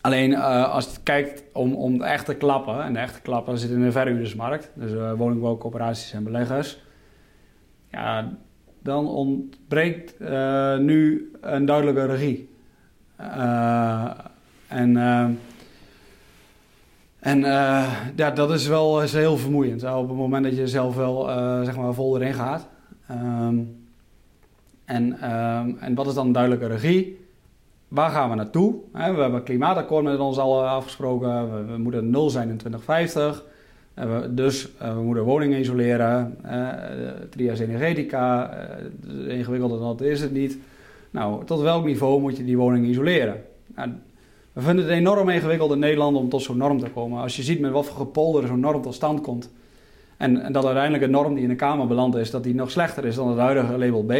alleen 0.00 0.36
als 0.36 0.84
je 0.84 1.00
kijkt 1.02 1.42
om, 1.52 1.74
om 1.74 1.98
de 1.98 2.04
echte 2.04 2.34
klappen, 2.34 2.82
en 2.82 2.92
de 2.92 2.98
echte 2.98 3.20
klappen 3.20 3.58
zitten 3.58 3.78
in 3.78 3.84
de 3.84 3.92
verhuurdersmarkt, 3.92 4.70
dus 4.74 5.16
woningbouwcoöperaties 5.16 6.12
en 6.12 6.24
beleggers, 6.24 6.82
ja, 7.90 8.32
dan 8.82 9.08
ontbreekt 9.08 10.18
nu 10.78 11.30
een 11.40 11.64
duidelijke 11.64 12.06
regie. 12.06 12.48
en 14.68 14.96
en 17.20 17.38
uh, 17.38 17.92
ja, 18.16 18.30
dat 18.30 18.50
is 18.50 18.66
wel 18.66 19.00
heel 19.00 19.36
vermoeiend. 19.36 19.84
Op 19.84 20.08
het 20.08 20.16
moment 20.16 20.44
dat 20.44 20.56
je 20.56 20.68
zelf 20.68 20.96
wel 20.96 21.28
uh, 21.28 21.64
zeg 21.64 21.76
maar 21.76 21.94
vol 21.94 22.16
erin 22.20 22.34
gaat. 22.34 22.68
Um, 23.10 23.88
en, 24.84 25.32
um, 25.32 25.76
en 25.80 25.94
wat 25.94 26.06
is 26.06 26.14
dan 26.14 26.32
duidelijke 26.32 26.66
regie? 26.66 27.18
Waar 27.88 28.10
gaan 28.10 28.30
we 28.30 28.36
naartoe? 28.36 28.74
we 28.92 28.98
hebben 28.98 29.34
een 29.34 29.42
klimaatakkoord 29.42 30.04
met 30.04 30.18
ons 30.18 30.38
al 30.38 30.66
afgesproken. 30.66 31.66
We, 31.70 31.78
moeten 31.78 32.10
nul 32.10 32.30
zijn 32.30 32.48
in 32.48 32.56
2050. 32.56 33.44
We, 33.94 34.30
dus 34.34 34.68
we 34.78 35.02
moeten 35.02 35.24
woningen 35.24 35.60
isoleren. 35.60 36.36
trias 37.30 37.58
energetica. 37.58 38.54
ingewikkelder 39.28 39.78
dan 39.78 39.96
dat 39.96 40.00
is 40.00 40.20
het 40.20 40.32
niet. 40.32 40.58
Nou, 41.10 41.44
tot 41.44 41.60
welk 41.60 41.84
niveau 41.84 42.20
moet 42.20 42.36
je 42.36 42.44
die 42.44 42.56
woningen 42.56 42.90
isoleren? 42.90 43.42
Nou, 43.74 43.90
we 44.52 44.60
vinden 44.60 44.84
het 44.84 44.94
enorm 44.94 45.28
ingewikkeld 45.28 45.72
in 45.72 45.78
Nederland 45.78 46.16
om 46.16 46.28
tot 46.28 46.42
zo'n 46.42 46.56
norm 46.56 46.78
te 46.78 46.90
komen. 46.90 47.22
Als 47.22 47.36
je 47.36 47.42
ziet 47.42 47.60
met 47.60 47.70
wat 47.70 47.86
voor 47.86 47.96
gepolder 47.96 48.46
zo'n 48.46 48.60
norm 48.60 48.82
tot 48.82 48.94
stand 48.94 49.20
komt. 49.20 49.50
En, 50.16 50.42
en, 50.42 50.52
dat 50.52 50.64
uiteindelijk 50.64 51.02
een 51.02 51.10
norm 51.10 51.34
die 51.34 51.42
in 51.42 51.48
de 51.48 51.54
Kamer 51.54 51.86
beland 51.86 52.14
is, 52.14 52.30
dat 52.30 52.42
die 52.42 52.54
nog 52.54 52.70
slechter 52.70 53.04
is 53.04 53.14
dan 53.14 53.28
het 53.28 53.38
huidige 53.38 53.78
label 53.78 54.04
B. 54.04 54.12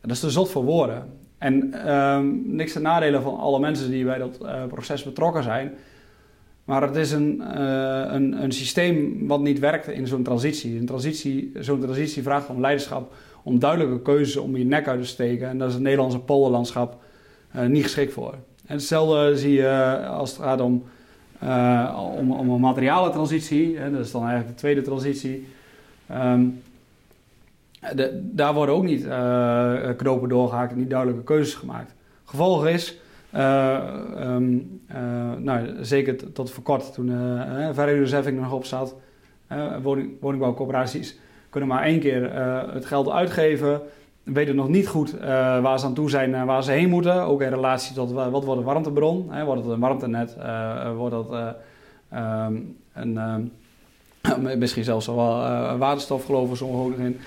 Dat 0.00 0.10
is 0.10 0.20
te 0.20 0.30
zot 0.30 0.50
voor 0.50 0.64
woorden. 0.64 1.18
En 1.38 1.90
um, 1.92 2.42
niks 2.46 2.72
te 2.72 2.80
nadelen 2.80 3.22
van 3.22 3.38
alle 3.38 3.60
mensen 3.60 3.90
die 3.90 4.04
bij 4.04 4.18
dat 4.18 4.38
uh, 4.42 4.66
proces 4.66 5.02
betrokken 5.02 5.42
zijn. 5.42 5.72
Maar 6.64 6.82
het 6.82 6.96
is 6.96 7.12
een, 7.12 7.42
uh, 7.42 8.04
een, 8.06 8.42
een, 8.42 8.52
systeem 8.52 9.26
wat 9.26 9.40
niet 9.40 9.58
werkt 9.58 9.88
in 9.88 10.06
zo'n 10.06 10.22
transitie. 10.22 10.84
Transitie. 10.84 11.52
Zo'n 11.58 11.80
transitie 11.80 12.22
vraagt 12.22 12.48
om 12.48 12.60
leiderschap, 12.60 13.12
om 13.42 13.58
duidelijke 13.58 14.02
keuzes 14.02 14.36
om 14.36 14.56
je 14.56 14.64
nek 14.64 14.88
uit 14.88 15.00
te 15.00 15.06
steken. 15.06 15.48
En 15.48 15.58
daar 15.58 15.68
is 15.68 15.74
het 15.74 15.82
Nederlandse 15.82 16.18
polderlandschap 16.18 17.02
uh, 17.56 17.66
niet 17.66 17.82
geschikt 17.82 18.12
voor. 18.12 18.34
En 18.70 18.76
hetzelfde 18.76 19.36
zie 19.36 19.52
je 19.52 19.66
eh, 19.66 20.16
als 20.16 20.30
het 20.30 20.40
gaat 20.40 20.60
om, 20.60 20.84
uh, 21.44 22.14
om, 22.18 22.50
een 22.50 22.60
materialentransitie. 22.60 23.78
Hè, 23.78 23.90
dat 23.90 24.04
is 24.04 24.10
dan 24.10 24.20
eigenlijk 24.20 24.50
de 24.50 24.58
tweede 24.58 24.82
transitie. 24.82 25.46
De, 27.94 28.20
daar 28.22 28.54
worden 28.54 28.74
ook 28.74 28.84
niet 28.84 29.04
uh, 29.04 29.90
knopen 29.96 30.28
doorgehaakt 30.28 30.72
en 30.72 30.78
niet 30.78 30.90
duidelijke 30.90 31.24
keuzes 31.24 31.54
gemaakt. 31.54 31.94
Gevolg 32.24 32.66
is, 32.66 32.98
um, 33.36 34.80
nou, 35.38 35.76
zeker 35.80 36.32
tot 36.32 36.50
voor 36.50 36.62
kort 36.62 36.92
toen 36.92 37.08
uh, 37.08 37.68
verhuurdersheffing 37.72 38.40
nog 38.40 38.52
op 38.52 38.64
zat, 38.64 38.94
woning, 39.82 40.58
kunnen 41.50 41.68
maar 41.68 41.82
één 41.82 42.00
keer 42.00 42.34
het 42.72 42.86
geld 42.86 43.08
uitgeven 43.08 43.80
weten 44.32 44.56
nog 44.56 44.68
niet 44.68 44.88
goed 44.88 45.14
uh, 45.14 45.20
waar 45.60 45.78
ze 45.78 45.86
aan 45.86 45.94
toe 45.94 46.10
zijn 46.10 46.34
en 46.34 46.46
waar 46.46 46.62
ze 46.62 46.70
heen 46.70 46.88
moeten. 46.88 47.22
Ook 47.22 47.42
in 47.42 47.48
relatie 47.48 47.94
tot 47.94 48.12
wat 48.12 48.44
wordt 48.44 48.60
een 48.60 48.66
warmtebron. 48.66 49.26
Hè? 49.30 49.44
Wordt 49.44 49.62
het 49.62 49.70
een 49.70 49.80
warmtenet? 49.80 50.36
Uh, 50.38 50.96
wordt 50.96 51.14
het 51.14 51.30
uh, 51.30 52.44
um, 52.46 52.76
een, 52.92 53.18
ehm, 53.18 54.58
misschien 54.58 54.84
zelfs 54.84 55.06
wel 55.06 55.16
waterstof 55.78 56.24
geloven 56.24 56.56
sommigen 56.56 56.84
ook 56.84 56.96
nog 56.96 57.06
in. 57.06 57.18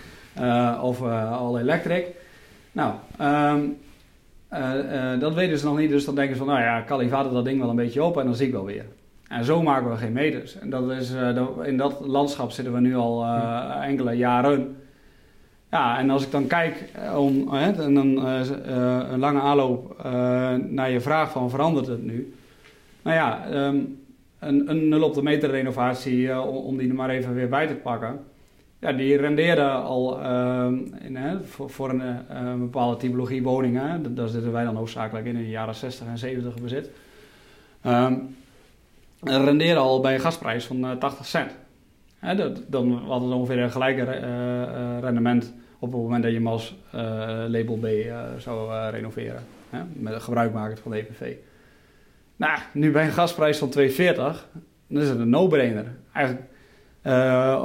of 0.81 1.01
al 1.31 1.59
elektric. 1.59 2.07
Nou, 2.71 2.93
um, 3.21 3.77
dat 5.19 5.33
weten 5.33 5.57
ze 5.57 5.65
nog 5.65 5.77
niet. 5.77 5.89
Dus 5.89 6.05
dan 6.05 6.15
denken 6.15 6.35
ze 6.35 6.43
van, 6.43 6.53
nou 6.53 6.63
ja, 6.63 6.81
kalifaten 6.81 7.33
dat 7.33 7.45
ding 7.45 7.59
wel 7.59 7.69
een 7.69 7.75
beetje 7.75 8.03
op 8.03 8.17
en 8.17 8.25
dan 8.25 8.35
zie 8.35 8.47
ik 8.47 8.53
wel 8.53 8.65
weer. 8.65 8.85
En 9.27 9.45
zo 9.45 9.61
maken 9.61 9.89
we 9.89 9.97
geen 9.97 10.13
meters. 10.13 10.59
En 10.59 10.69
dat 10.69 10.91
is, 10.91 11.11
in 11.63 11.77
dat 11.77 11.99
landschap 11.99 12.51
zitten 12.51 12.73
we 12.73 12.79
nu 12.79 12.95
al 12.95 13.25
enkele 13.81 14.13
jaren. 14.13 14.75
Ja, 15.74 15.97
en 15.97 16.09
als 16.09 16.24
ik 16.24 16.32
dan 16.32 16.47
kijk 16.47 16.89
eh, 16.93 17.17
om, 17.17 17.53
en 17.53 17.93
dan 17.93 18.28
uh, 18.28 18.39
een 19.11 19.19
lange 19.19 19.39
aanloop 19.39 20.03
naar 20.69 20.91
je 20.91 21.01
vraag 21.01 21.32
van 21.32 21.49
verandert 21.49 21.88
het 21.88 22.03
nu? 22.03 22.34
Nou 23.01 23.15
ja, 23.15 23.53
um, 23.67 23.99
een, 24.39 24.69
een 24.69 24.88
0 24.88 25.03
op 25.03 25.13
de 25.13 25.21
meter 25.21 25.49
renovatie, 25.49 26.41
om 26.41 26.78
die 26.78 26.89
er 26.89 26.95
maar 26.95 27.09
even 27.09 27.34
weer 27.34 27.49
bij 27.49 27.67
te 27.67 27.74
pakken. 27.74 28.19
Ja, 28.80 28.91
die 28.91 29.17
rendeerde 29.17 29.69
al 29.69 30.21
ehm, 30.21 30.78
voor, 31.45 31.89
een, 31.89 32.59
bepaalde 32.59 32.97
typologie 32.97 33.43
woningen. 33.43 34.15
Daar 34.15 34.28
zitten 34.28 34.51
wij 34.51 34.63
dan 34.63 34.76
hoofdzakelijk 34.76 35.26
in 35.26 35.36
in 35.36 35.43
de 35.43 35.49
jaren 35.49 35.76
60 35.76 36.07
en 36.07 36.17
70 36.17 36.61
bezit. 36.61 36.89
Um, 37.86 38.36
rendeerde 39.24 39.80
al 39.80 40.01
bij 40.01 40.13
een 40.13 40.19
gasprijs 40.19 40.65
van 40.65 40.97
80 40.99 41.26
cent. 41.26 41.51
dat, 42.36 42.61
dan 42.67 42.91
had 42.91 43.21
het 43.21 43.32
ongeveer 43.32 43.59
een 43.59 43.71
gelijke 43.71 44.03
rendement 45.01 45.53
op 45.84 45.91
het 45.91 46.01
moment 46.01 46.23
dat 46.23 46.31
je 46.31 46.38
hem 46.38 46.47
als 46.47 46.75
uh, 46.95 47.01
label 47.47 47.77
B 47.77 47.86
uh, 47.86 48.19
zou 48.38 48.71
uh, 48.71 48.88
renoveren. 48.91 49.43
Hè? 49.69 49.79
Met 49.93 50.21
gebruik 50.21 50.53
maken 50.53 50.77
van 50.77 50.91
de 50.91 50.97
EPV. 50.97 51.36
Nou, 52.36 52.59
nu 52.73 52.91
bij 52.91 53.05
een 53.05 53.11
gasprijs 53.11 53.57
van 53.57 53.73
2,40, 53.77 53.95
dan 54.88 55.01
is 55.01 55.09
het 55.09 55.19
een 55.19 55.29
no-brainer. 55.29 55.86
Eigenlijk, 56.13 56.47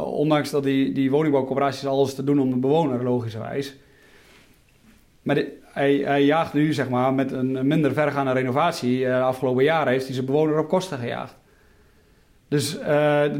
ondanks 0.04 0.50
dat 0.50 0.62
die, 0.62 0.92
die 0.92 1.10
woningbouwcorporaties 1.10 1.86
alles 1.86 2.14
te 2.14 2.24
doen 2.24 2.38
om 2.38 2.50
de 2.50 2.56
bewoner, 2.56 3.04
logischerwijs. 3.04 3.76
Maar 5.22 5.44
hij, 5.62 5.94
hij, 6.04 6.24
jaagt 6.24 6.52
nu, 6.52 6.72
zeg 6.72 6.88
maar, 6.88 7.14
met 7.14 7.32
een 7.32 7.66
minder 7.66 7.92
vergaande 7.92 8.32
renovatie. 8.32 9.04
de 9.04 9.20
afgelopen 9.20 9.64
jaren 9.64 9.92
heeft 9.92 10.04
hij 10.04 10.14
zijn 10.14 10.26
bewoner 10.26 10.58
op 10.58 10.68
kosten 10.68 10.98
gejaagd. 10.98 11.36
Dus 12.48 12.78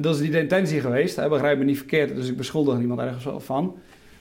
dat 0.01 0.14
is 0.14 0.20
niet 0.20 0.33
de 0.33 0.41
intentie 0.41 0.81
geweest. 0.81 1.16
Hè? 1.16 1.29
Begrijp 1.29 1.59
me 1.59 1.64
niet 1.64 1.79
verkeerd, 1.79 2.14
dus 2.14 2.29
ik 2.29 2.37
beschuldig 2.37 2.79
niemand 2.79 3.01
ergens 3.01 3.45
van. 3.45 3.79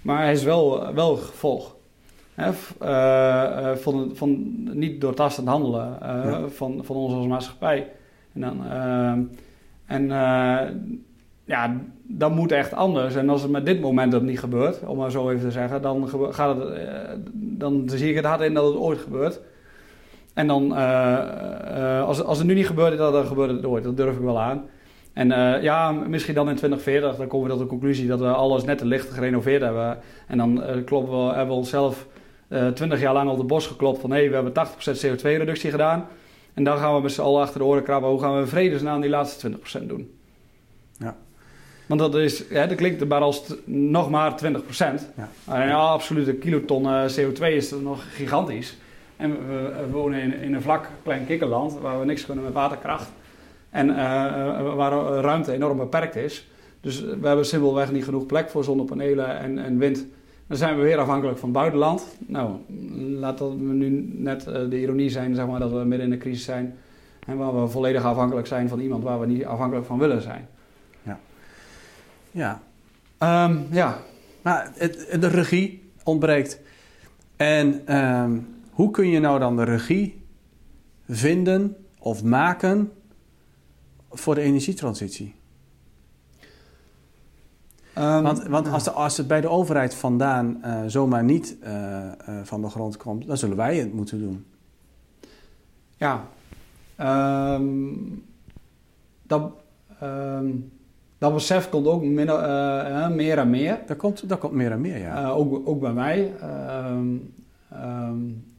Maar 0.07 0.21
hij 0.21 0.31
is 0.31 0.43
wel, 0.43 0.93
wel 0.93 1.15
gevolg. 1.15 1.75
Hè, 2.33 2.51
uh, 2.81 3.75
van, 3.75 4.11
van 4.13 4.53
niet 4.77 5.01
doortastend 5.01 5.47
handelen 5.47 5.97
uh, 6.03 6.43
van, 6.47 6.79
van 6.83 6.95
ons 6.95 7.13
als 7.13 7.27
maatschappij. 7.27 7.91
En, 8.33 8.41
dan, 8.41 8.65
en 9.85 10.07
ja, 11.45 11.81
dat 12.03 12.31
moet 12.31 12.51
echt 12.51 12.73
anders. 12.73 13.15
En 13.15 13.29
als 13.29 13.41
het 13.41 13.51
met 13.51 13.65
dit 13.65 13.81
moment 13.81 14.11
dat 14.11 14.21
niet 14.21 14.39
gebeurt, 14.39 14.83
om 14.83 14.97
maar 14.97 15.11
zo 15.11 15.29
even 15.29 15.41
te 15.41 15.51
zeggen, 15.51 15.81
dan, 15.81 16.09
gaat 16.09 16.57
het, 16.57 16.69
dan 17.33 17.83
zie 17.85 18.09
ik 18.09 18.15
het 18.15 18.25
hard 18.25 18.41
in 18.41 18.53
dat 18.53 18.65
het 18.65 18.75
ooit 18.75 18.99
gebeurt. 18.99 19.39
En 20.33 20.47
dan, 20.47 20.71
als, 22.05 22.23
als 22.23 22.37
het 22.37 22.47
nu 22.47 22.53
niet 22.53 22.67
gebeurt, 22.67 22.97
dan 22.97 23.25
gebeurt 23.25 23.51
het 23.51 23.65
ooit. 23.65 23.83
Dat 23.83 23.97
durf 23.97 24.15
ik 24.15 24.21
wel 24.23 24.39
aan. 24.39 24.65
En 25.17 25.31
uh, 25.31 25.63
ja, 25.63 25.91
misschien 25.91 26.33
dan 26.33 26.49
in 26.49 26.55
2040, 26.55 27.15
dan 27.15 27.27
komen 27.27 27.47
we 27.47 27.53
tot 27.53 27.61
de 27.61 27.69
conclusie 27.69 28.07
dat 28.07 28.19
we 28.19 28.27
alles 28.27 28.63
net 28.63 28.77
te 28.77 28.85
licht 28.85 29.09
gerenoveerd 29.09 29.61
hebben. 29.61 29.99
En 30.27 30.37
dan 30.37 30.63
uh, 30.63 30.85
kloppen 30.85 31.27
we, 31.27 31.33
hebben 31.33 31.47
we 31.47 31.53
onszelf 31.53 32.07
twintig 32.73 32.99
jaar 32.99 33.13
lang 33.13 33.29
op 33.29 33.37
de 33.37 33.43
bos 33.43 33.67
geklopt 33.67 33.99
van 34.01 34.11
hé, 34.11 34.17
hey, 34.17 34.29
we 34.29 34.35
hebben 34.35 34.53
80% 34.67 35.05
CO2-reductie 35.05 35.71
gedaan. 35.71 36.07
En 36.53 36.63
dan 36.63 36.77
gaan 36.77 36.95
we 36.95 37.01
met 37.01 37.11
z'n 37.11 37.21
allen 37.21 37.41
achter 37.41 37.59
de 37.59 37.65
oren 37.65 37.83
krabben. 37.83 38.09
Hoe 38.09 38.19
gaan 38.19 38.39
we 38.39 38.47
vredesnaam 38.47 39.01
die 39.01 39.09
laatste 39.09 39.51
20% 39.81 39.85
doen? 39.85 40.17
Ja. 40.97 41.15
Want 41.85 41.99
dat, 41.99 42.15
is, 42.15 42.47
dat 42.47 42.75
klinkt 42.75 43.07
maar 43.07 43.21
als 43.21 43.53
nog 43.65 44.09
maar 44.09 44.31
20%. 44.31 44.37
Ja. 44.77 45.29
Maar 45.43 45.67
ja, 45.67 45.77
absoluut, 45.77 46.27
een 46.27 46.39
kiloton 46.39 47.09
CO2 47.09 47.41
is 47.41 47.71
nog 47.71 48.15
gigantisch. 48.15 48.77
En 49.15 49.47
we, 49.47 49.87
wonen 49.91 50.21
in, 50.21 50.41
in, 50.41 50.53
een 50.53 50.61
vlak 50.61 50.89
klein 51.03 51.25
kikkerland 51.25 51.79
waar 51.79 51.99
we 51.99 52.05
niks 52.05 52.25
kunnen 52.25 52.43
met 52.43 52.53
waterkracht. 52.53 53.11
En 53.69 53.89
uh, 53.89 53.95
waar 54.75 54.91
ruimte 55.21 55.51
enorm 55.51 55.77
beperkt 55.77 56.15
is. 56.15 56.47
Dus 56.81 57.01
we 57.01 57.27
hebben 57.27 57.45
simpelweg 57.45 57.91
niet 57.91 58.03
genoeg 58.03 58.25
plek 58.25 58.49
voor 58.49 58.63
zonnepanelen 58.63 59.39
en, 59.39 59.57
en 59.57 59.77
wind. 59.77 60.05
Dan 60.47 60.57
zijn 60.57 60.75
we 60.75 60.81
weer 60.81 60.97
afhankelijk 60.97 61.37
van 61.37 61.49
het 61.49 61.57
buitenland. 61.57 62.17
Nou, 62.19 62.51
laat 62.97 63.37
dat 63.37 63.57
nu 63.57 63.89
net 64.13 64.43
de 64.43 64.81
ironie 64.81 65.09
zijn 65.09 65.35
zeg 65.35 65.47
maar, 65.47 65.59
dat 65.59 65.71
we 65.71 65.77
midden 65.77 66.07
in 66.07 66.13
een 66.13 66.19
crisis 66.19 66.43
zijn. 66.43 66.75
En 67.25 67.37
waar 67.37 67.61
we 67.61 67.67
volledig 67.67 68.03
afhankelijk 68.03 68.47
zijn 68.47 68.69
van 68.69 68.79
iemand 68.79 69.03
waar 69.03 69.19
we 69.19 69.25
niet 69.25 69.45
afhankelijk 69.45 69.85
van 69.85 69.99
willen 69.99 70.21
zijn. 70.21 70.47
Ja. 71.01 71.19
Ja. 72.31 72.61
Um, 73.49 73.67
ja. 73.71 73.97
Maar 74.41 74.71
het, 74.73 75.17
de 75.19 75.27
regie 75.27 75.91
ontbreekt. 76.03 76.61
En 77.35 77.95
um, 77.97 78.47
hoe 78.71 78.91
kun 78.91 79.09
je 79.09 79.19
nou 79.19 79.39
dan 79.39 79.55
de 79.55 79.63
regie 79.63 80.21
vinden 81.07 81.75
of 81.99 82.23
maken 82.23 82.91
voor 84.11 84.35
de 84.35 84.41
energietransitie? 84.41 85.35
Um, 87.97 88.23
want, 88.23 88.43
want 88.43 88.71
als, 88.71 88.93
als, 88.93 89.17
het 89.17 89.27
bij 89.27 89.41
de 89.41 89.49
overheid 89.49 89.95
vandaan 89.95 90.61
uh, 90.65 90.81
zomaar 90.87 91.23
niet 91.23 91.57
uh, 91.63 91.69
uh, 91.69 92.39
van 92.43 92.61
de 92.61 92.69
grond 92.69 92.97
komt, 92.97 93.27
dan 93.27 93.37
zullen 93.37 93.57
wij 93.57 93.77
het 93.77 93.93
moeten 93.93 94.19
doen. 94.19 94.45
Ja, 95.97 96.27
um, 97.55 98.25
dat, 99.23 99.51
um, 100.03 100.71
dat 101.17 101.33
besef 101.33 101.69
komt 101.69 101.87
ook 101.87 102.03
min, 102.03 102.25
meer 103.15 103.37
en 103.37 103.49
meer. 103.49 103.79
Dat 103.85 103.97
komt, 103.97 104.29
dat 104.29 104.39
komt 104.39 104.53
meer 104.53 104.71
en 104.71 104.81
meer, 104.81 104.99
ja. 104.99 105.29
ook, 105.29 105.67
ook 105.67 105.79
bij 105.79 105.93
mij. 105.93 106.33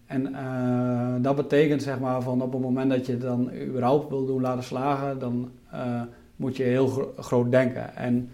En 0.08 0.30
uh, 0.30 1.14
dat 1.22 1.36
betekent 1.36 1.82
zeg 1.82 1.98
maar 1.98 2.22
van 2.22 2.42
op 2.42 2.52
het 2.52 2.60
moment 2.60 2.90
dat 2.90 3.06
je 3.06 3.12
het 3.12 3.20
dan 3.20 3.50
überhaupt 3.52 4.08
wil 4.08 4.26
doen 4.26 4.40
laten 4.40 4.64
slagen, 4.64 5.18
dan 5.18 5.50
uh, 5.74 6.02
moet 6.36 6.56
je 6.56 6.62
heel 6.62 6.86
gro 6.86 7.12
groot 7.18 7.50
denken. 7.50 7.96
En 7.96 8.30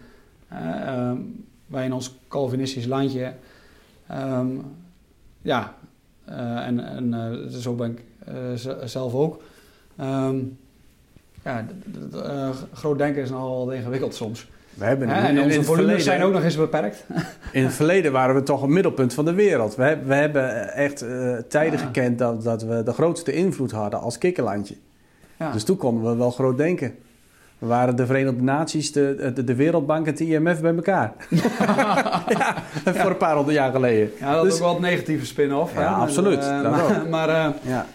uh, 0.53 1.13
wij 1.67 1.85
in 1.85 1.93
ons 1.93 2.19
Calvinistisch 2.29 2.87
landje, 2.87 3.33
um, 4.13 4.63
ja, 5.43 5.75
en, 6.25 6.81
en 6.87 7.53
zo 7.53 7.75
ben 7.75 7.91
ik 7.91 8.05
zelf 8.85 9.15
ook. 9.15 9.43
Um, 10.01 10.59
ja, 11.43 11.67
groot 12.73 12.99
denken 12.99 13.23
is 13.23 13.31
nogal 13.31 13.71
ingewikkeld 13.73 14.15
soms. 14.15 14.47
We 14.75 14.85
hebben 14.85 15.09
ja, 15.09 15.29
en 15.29 15.43
onze 15.43 15.65
volumes 15.65 16.05
zijn 16.05 16.23
ook 16.23 16.33
nog 16.33 16.43
eens 16.43 16.57
beperkt. 16.57 17.05
in 17.53 17.65
het 17.65 17.73
verleden 17.73 18.13
waren 18.13 18.35
we 18.35 18.43
toch 18.43 18.63
een 18.63 18.73
middelpunt 18.73 19.15
van 19.15 19.25
de 19.25 19.35
wereld. 19.35 19.75
We, 19.75 19.99
we 20.05 20.15
hebben 20.15 20.75
echt 20.75 21.03
uh, 21.03 21.37
tijden 21.49 21.79
ja. 21.79 21.85
gekend 21.85 22.19
dat, 22.19 22.45
dat 22.45 22.63
we 22.63 22.83
de 22.83 22.93
grootste 22.93 23.33
invloed 23.33 23.71
hadden 23.71 24.01
als 24.01 24.19
kikkerlandje. 24.19 24.75
Ja. 25.39 25.53
Dus 25.53 25.65
toen 25.65 25.77
konden 25.77 26.11
we 26.11 26.17
wel 26.17 26.31
groot 26.31 26.57
denken. 26.57 26.95
We 27.59 27.67
waren 27.67 27.97
de 27.97 28.07
Verenigde 28.07 28.43
Naties, 28.43 28.93
de, 28.93 29.33
de, 29.35 29.45
de 29.45 29.55
Wereldbank 29.55 30.07
en 30.07 30.13
het 30.13 30.21
IMF 30.21 30.61
bij 30.61 30.75
elkaar. 30.75 31.13
ja, 32.29 32.55
voor 32.85 33.11
een 33.11 33.17
paar 33.17 33.35
honderd 33.35 33.57
jaar 33.57 33.73
geleden. 33.73 34.11
Ja, 34.21 34.35
dat 34.35 34.45
is 34.45 34.51
dus, 34.51 34.61
ook 34.61 34.67
wel 34.67 34.77
een 34.77 34.83
negatieve 34.83 35.27
spin-off. 35.27 35.75
Ja, 35.75 35.93
absoluut. 35.93 36.39
En, 36.39 36.63
uh, 36.63 36.71
maar, 36.71 37.07
maar 37.11 37.29
uh, 37.29 37.47
ja. 37.63 37.87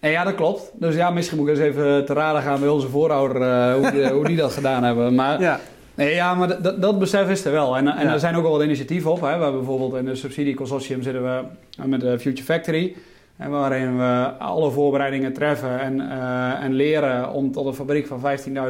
En 0.00 0.10
ja, 0.10 0.24
dat 0.24 0.34
klopt. 0.34 0.70
Dus 0.74 0.94
ja, 0.94 1.10
misschien 1.10 1.38
moet 1.38 1.48
ik 1.48 1.54
eens 1.54 1.64
even 1.64 2.04
te 2.04 2.12
raden 2.12 2.42
gaan 2.42 2.60
bij 2.60 2.68
onze 2.68 2.88
voorouder 2.88 3.72
hoe, 3.74 3.90
die, 3.90 4.08
hoe 4.08 4.24
die 4.24 4.36
dat 4.36 4.52
gedaan 4.52 4.84
hebben. 4.84 5.14
Maar 5.14 5.40
ja. 5.40 5.60
Nee, 6.00 6.14
ja, 6.14 6.34
maar 6.34 6.62
dat, 6.62 6.82
dat 6.82 6.98
besef 6.98 7.28
is 7.28 7.44
er 7.44 7.52
wel. 7.52 7.76
En, 7.76 7.88
en 7.88 8.08
er 8.08 8.18
zijn 8.18 8.36
ook 8.36 8.42
wel 8.42 8.52
wat 8.52 8.62
initiatieven 8.62 9.10
op. 9.10 9.20
Hè. 9.20 9.36
We 9.36 9.42
hebben 9.42 9.60
bijvoorbeeld 9.60 9.94
in 9.94 10.04
de 10.04 10.14
subsidieconsortium 10.14 11.02
zitten 11.02 11.22
we 11.22 11.44
met 11.86 12.00
de 12.00 12.18
Future 12.18 12.44
Factory. 12.44 12.96
En 13.36 13.50
waarin 13.50 13.96
we 13.96 14.32
alle 14.38 14.70
voorbereidingen 14.70 15.32
treffen 15.32 15.80
en, 15.80 15.98
uh, 15.98 16.62
en 16.62 16.72
leren 16.72 17.32
om 17.32 17.52
tot 17.52 17.66
een 17.66 17.74
fabriek 17.74 18.06
van 18.06 18.20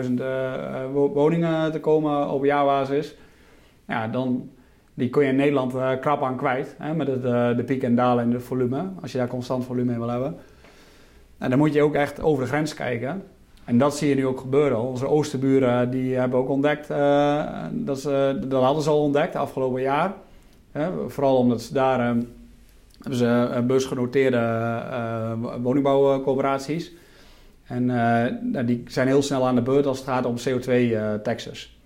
15.000 0.05 0.13
uh, 0.13 0.27
woningen 0.93 1.73
te 1.73 1.81
komen 1.81 2.31
op 2.31 2.45
jaarbasis. 2.45 3.15
Ja, 3.87 4.09
dan 4.09 4.51
die 4.95 5.09
kun 5.09 5.23
je 5.23 5.31
in 5.31 5.37
Nederland 5.37 5.75
uh, 5.75 5.91
krap 6.01 6.23
aan 6.23 6.37
kwijt. 6.37 6.75
Hè, 6.79 6.95
met 6.95 7.07
het, 7.07 7.23
de 7.57 7.65
piek 7.67 7.83
en 7.83 7.95
dalen 7.95 8.25
in 8.25 8.33
het 8.33 8.43
volume. 8.43 8.89
Als 9.03 9.13
je 9.13 9.19
daar 9.19 9.29
constant 9.29 9.65
volume 9.65 9.93
in 9.93 9.99
wil 9.99 10.09
hebben. 10.09 10.37
En 11.39 11.51
dan 11.51 11.59
moet 11.59 11.73
je 11.73 11.83
ook 11.83 11.95
echt 11.95 12.23
over 12.23 12.43
de 12.43 12.49
grens 12.49 12.75
kijken. 12.75 13.23
En 13.71 13.79
dat 13.79 13.97
zie 13.97 14.09
je 14.09 14.15
nu 14.15 14.27
ook 14.27 14.41
gebeuren. 14.41 14.79
Onze 14.79 15.07
oosterburen 15.09 15.91
die 15.91 16.15
hebben 16.15 16.39
ook 16.39 16.49
ontdekt, 16.49 16.91
uh, 16.91 17.47
dat, 17.73 18.01
ze, 18.01 18.39
dat 18.49 18.63
hadden 18.63 18.83
ze 18.83 18.91
al 18.91 19.03
ontdekt 19.03 19.37
afgelopen 19.37 19.81
jaar. 19.81 20.13
vooral 21.07 21.37
omdat 21.37 21.63
ze 21.63 21.73
daar 21.73 21.99
uh, 22.01 22.23
hebben 23.01 23.19
ze 23.19 23.63
beursgenoteerde 23.67 24.37
uh, 24.37 25.33
woningbouwcoöperaties. 25.63 26.93
En 27.65 27.85
nou, 27.85 28.65
die 28.65 28.83
zijn 28.87 29.07
heel 29.07 29.23
snel 29.23 29.47
aan 29.47 29.55
de 29.55 29.63
beurt 29.63 29.87
als 29.87 29.99
het 29.99 30.09
gaat 30.09 30.27
om 30.27 30.37
CO2-taxes. 30.37 31.79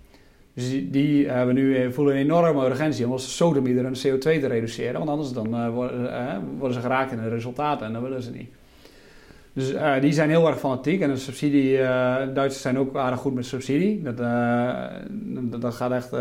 dus 0.53 0.69
die, 0.91 1.29
hebben 1.29 1.55
nu 1.55 1.93
voelen 1.93 2.15
een 2.15 2.21
enorme 2.21 2.65
urgentie 2.65 3.05
om 3.07 3.63
bieden 3.63 3.85
een 3.85 3.97
CO2 4.07 4.19
te 4.19 4.47
reduceren. 4.47 4.97
Want 4.97 5.09
anders 5.09 5.31
dan, 5.31 5.71
worden, 5.71 6.11
worden 6.57 6.75
ze 6.75 6.81
geraakt 6.81 7.11
in 7.11 7.21
de 7.21 7.29
resultaten 7.29 7.85
en 7.85 7.93
dat 7.93 8.01
willen 8.01 8.23
ze 8.23 8.31
niet. 8.31 8.49
Dus 9.55 9.73
uh, 9.73 10.01
die 10.01 10.11
zijn 10.11 10.29
heel 10.29 10.47
erg 10.47 10.59
fanatiek. 10.59 11.01
En 11.01 11.09
de 11.09 11.17
subsidie, 11.17 11.77
uh, 11.77 12.15
Duitsers 12.33 12.61
zijn 12.61 12.77
ook 12.77 12.95
aardig 12.95 13.19
goed 13.19 13.33
met 13.33 13.45
subsidie. 13.45 14.01
Dat, 14.01 14.19
uh, 14.19 14.83
dat 15.59 15.73
gaat 15.73 15.91
echt, 15.91 16.11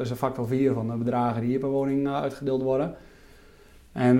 is 0.00 0.10
een 0.10 0.16
factor 0.16 0.46
4 0.46 0.72
van 0.72 0.86
de 0.86 0.96
bedragen 0.96 1.40
die 1.40 1.50
hier 1.50 1.58
per 1.58 1.68
woning 1.68 2.08
uitgedeeld 2.08 2.62
worden. 2.62 2.94
En 3.92 4.16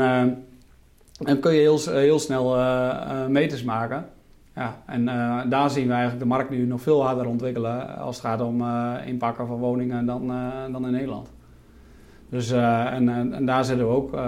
dan 1.18 1.40
kun 1.40 1.52
je 1.52 1.60
heel, 1.60 1.78
heel 1.84 2.18
snel 2.18 2.56
meters 3.28 3.64
maken. 3.64 4.06
Ja, 4.54 4.82
en 4.86 5.04
daar 5.48 5.70
zien 5.70 5.86
we 5.86 5.92
eigenlijk 5.92 6.22
de 6.22 6.28
markt 6.28 6.50
nu 6.50 6.66
nog 6.66 6.80
veel 6.80 7.04
harder 7.04 7.26
ontwikkelen 7.26 7.96
als 7.96 8.16
het 8.16 8.24
gaat 8.24 8.40
om 8.40 8.64
inpakken 9.06 9.46
van 9.46 9.58
woningen 9.58 10.06
dan, 10.06 10.26
dan 10.72 10.86
in 10.86 10.92
Nederland. 10.92 11.30
Dus, 12.28 12.50
en, 12.50 13.08
en, 13.08 13.46
daar 13.46 13.64
zitten 13.64 13.88
we 13.88 13.94
ook 13.94 14.18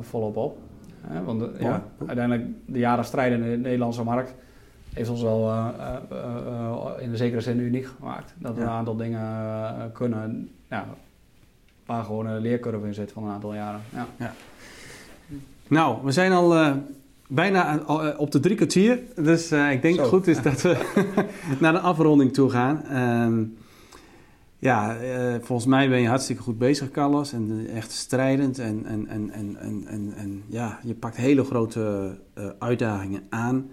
volop 0.00 0.36
op. 0.36 0.58
Want 1.24 1.44
ja, 1.58 1.84
uiteindelijk 2.06 2.46
de 2.66 2.78
jaren 2.78 3.04
strijden 3.04 3.42
in 3.42 3.50
de 3.50 3.56
Nederlandse 3.56 4.02
markt 4.02 4.34
heeft 4.94 5.08
ons 5.08 5.22
wel 5.22 5.48
uh, 5.48 5.66
uh, 6.12 6.86
in 6.98 7.10
de 7.10 7.16
zekere 7.16 7.40
zin 7.40 7.58
uniek 7.60 7.86
gemaakt. 7.98 8.34
Dat 8.38 8.54
we 8.54 8.60
een 8.60 8.68
aantal 8.68 8.96
dingen 8.96 9.90
kunnen, 9.92 10.50
ja, 10.70 10.86
waar 11.86 12.04
gewoon 12.04 12.26
een 12.26 12.40
leercurve 12.40 12.86
in 12.86 12.94
zit 12.94 13.12
van 13.12 13.24
een 13.24 13.30
aantal 13.30 13.54
jaren. 13.54 13.80
Ja. 13.92 14.06
ja. 14.16 14.32
Nou, 15.68 15.98
we 16.04 16.12
zijn 16.12 16.32
al 16.32 16.74
bijna 17.28 17.80
op 18.16 18.30
de 18.30 18.40
drie 18.40 18.56
kwartier. 18.56 19.00
Dus 19.16 19.52
ik 19.52 19.82
denk 19.82 19.98
het 19.98 20.06
goed 20.06 20.26
is 20.26 20.42
dat 20.42 20.62
we 20.62 20.92
naar 21.60 21.72
de 21.72 21.80
afronding 21.80 22.32
toe 22.32 22.50
gaan. 22.50 22.82
Ehm, 22.84 23.42
ja, 24.64 25.02
uh, 25.02 25.34
volgens 25.40 25.68
mij 25.68 25.88
ben 25.88 26.00
je 26.00 26.08
hartstikke 26.08 26.42
goed 26.42 26.58
bezig, 26.58 26.90
Carlos. 26.90 27.32
En 27.32 27.66
echt 27.66 27.92
strijdend. 27.92 28.58
En, 28.58 28.84
en, 28.86 29.08
en, 29.08 29.30
en, 29.30 29.56
en, 29.86 30.12
en, 30.16 30.42
ja, 30.46 30.78
je 30.82 30.94
pakt 30.94 31.16
hele 31.16 31.44
grote 31.44 32.16
uh, 32.38 32.48
uitdagingen 32.58 33.22
aan 33.28 33.70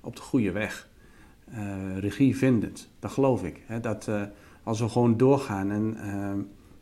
op 0.00 0.16
de 0.16 0.22
goede 0.22 0.52
weg. 0.52 0.88
regie 1.98 2.36
vindend, 2.36 2.90
dat 2.98 3.10
geloof 3.10 3.44
ik. 3.44 3.62
Hè, 3.66 3.80
dat 3.80 4.08
als 4.62 4.80
we 4.80 4.88
gewoon 4.88 5.16
doorgaan 5.16 5.70
en 5.70 5.96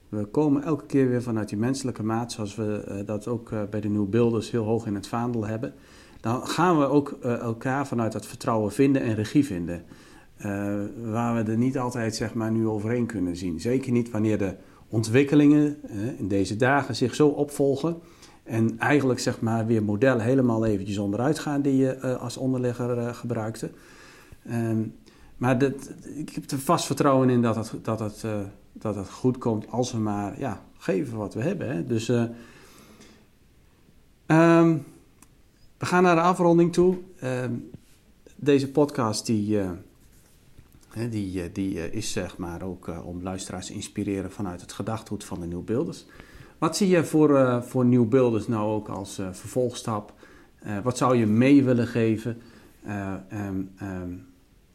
we 0.08 0.24
komen 0.24 0.62
elke 0.62 0.86
keer 0.86 1.08
weer 1.08 1.22
vanuit 1.22 1.48
die 1.48 1.58
menselijke 1.58 2.02
maat, 2.02 2.32
zoals 2.32 2.54
we 2.54 3.02
dat 3.06 3.28
ook 3.28 3.50
bij 3.70 3.80
de 3.80 3.88
Nieuw 3.88 4.08
Beelders 4.08 4.50
heel 4.50 4.64
hoog 4.64 4.86
in 4.86 4.94
het 4.94 5.06
vaandel 5.06 5.46
hebben, 5.46 5.74
dan 6.20 6.46
gaan 6.46 6.78
we 6.78 6.84
ook 6.84 7.10
elkaar 7.22 7.86
vanuit 7.86 8.12
dat 8.12 8.26
vertrouwen 8.26 8.72
vinden 8.72 9.02
en 9.02 9.14
regie 9.14 9.44
vinden. 9.44 9.84
Uh, 10.46 10.74
waar 11.10 11.44
we 11.44 11.50
er 11.50 11.58
niet 11.58 11.78
altijd 11.78 12.14
zeg 12.14 12.34
maar, 12.34 12.50
nu 12.50 12.66
overheen 12.66 13.06
kunnen 13.06 13.36
zien. 13.36 13.60
Zeker 13.60 13.92
niet 13.92 14.10
wanneer 14.10 14.38
de 14.38 14.54
ontwikkelingen 14.88 15.76
in 16.18 16.28
deze 16.28 16.56
dagen 16.56 16.96
zich 16.96 17.14
zo 17.14 17.28
opvolgen. 17.28 17.96
En 18.42 18.78
eigenlijk 18.78 19.20
zeg 19.20 19.40
maar, 19.40 19.66
weer 19.66 19.82
modellen 19.82 20.24
helemaal 20.24 20.64
eventjes 20.66 20.98
onderuit 20.98 21.38
gaan 21.38 21.62
die 21.62 21.76
je 21.76 21.98
uh, 22.04 22.22
als 22.22 22.36
onderlegger 22.36 23.14
gebruikte. 23.14 23.70
Um, 24.50 24.94
maar 25.36 25.58
dat, 25.58 25.94
ik 26.16 26.30
heb 26.30 26.50
er 26.50 26.58
vast 26.58 26.84
vertrouwen 26.86 27.30
in 27.30 27.42
dat 27.42 27.56
het, 27.56 27.84
dat 27.84 28.00
het, 28.00 28.24
dat 28.72 28.94
het 28.94 29.10
goed 29.10 29.38
komt 29.38 29.70
als 29.70 29.92
we 29.92 29.98
maar 29.98 30.38
ja, 30.40 30.62
geven 30.78 31.18
wat 31.18 31.34
we 31.34 31.42
hebben. 31.42 31.70
Hè. 31.74 31.86
Dus 31.86 32.08
um, 32.08 32.30
we 35.78 35.86
gaan 35.86 36.02
naar 36.02 36.14
de 36.14 36.20
afronding 36.20 36.72
toe. 36.72 36.98
Um, 37.24 37.70
deze 38.36 38.70
podcast 38.70 39.26
die 39.26 39.60
die, 40.92 41.42
eh, 41.42 41.48
die 41.52 41.80
eh, 41.80 41.92
is 41.92 42.12
zeg 42.12 42.36
maar 42.36 42.62
ook 42.62 42.88
eh, 42.88 43.06
om 43.06 43.22
luisteraars 43.22 43.66
te 43.66 43.72
inspireren 43.72 44.32
vanuit 44.32 44.60
het 44.60 44.72
gedachtegoed 44.72 45.24
van 45.24 45.40
de 45.40 45.46
Nieuwbeelders. 45.46 46.06
Wat 46.58 46.76
zie 46.76 46.88
je 46.88 47.04
voor, 47.04 47.30
uh, 47.30 47.62
voor 47.62 47.84
nieuwbeelders 47.84 48.48
nou 48.48 48.70
ook 48.70 48.88
als 48.88 49.18
uh, 49.18 49.32
vervolgstap? 49.32 50.12
Uh, 50.66 50.78
wat 50.78 50.96
zou 50.96 51.16
je 51.16 51.26
mee 51.26 51.64
willen 51.64 51.86
geven? 51.86 52.42
Um, 53.32 53.70
um, 53.82 54.26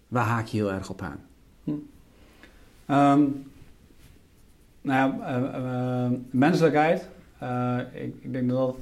waar 0.08 0.26
haak 0.26 0.46
je 0.46 0.58
heel 0.58 0.72
erg 0.72 0.90
op 0.90 1.02
aan? 1.02 1.20
Hm. 1.64 1.72
Um, 1.72 3.52
nou 4.82 5.22
ja, 5.22 6.12
menselijkheid. 6.30 7.10
Ik, 7.94 8.16
ik, 8.20 8.34
denk 8.34 8.50
dat 8.50 8.58
dat 8.58 8.78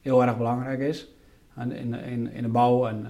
heel 0.00 0.22
erg 0.22 0.36
belangrijk 0.36 0.80
is 0.80 1.08
in, 1.56 1.94
in, 1.94 2.32
in 2.32 2.42
de 2.42 2.48
bouw. 2.48 2.86
En 2.86 3.06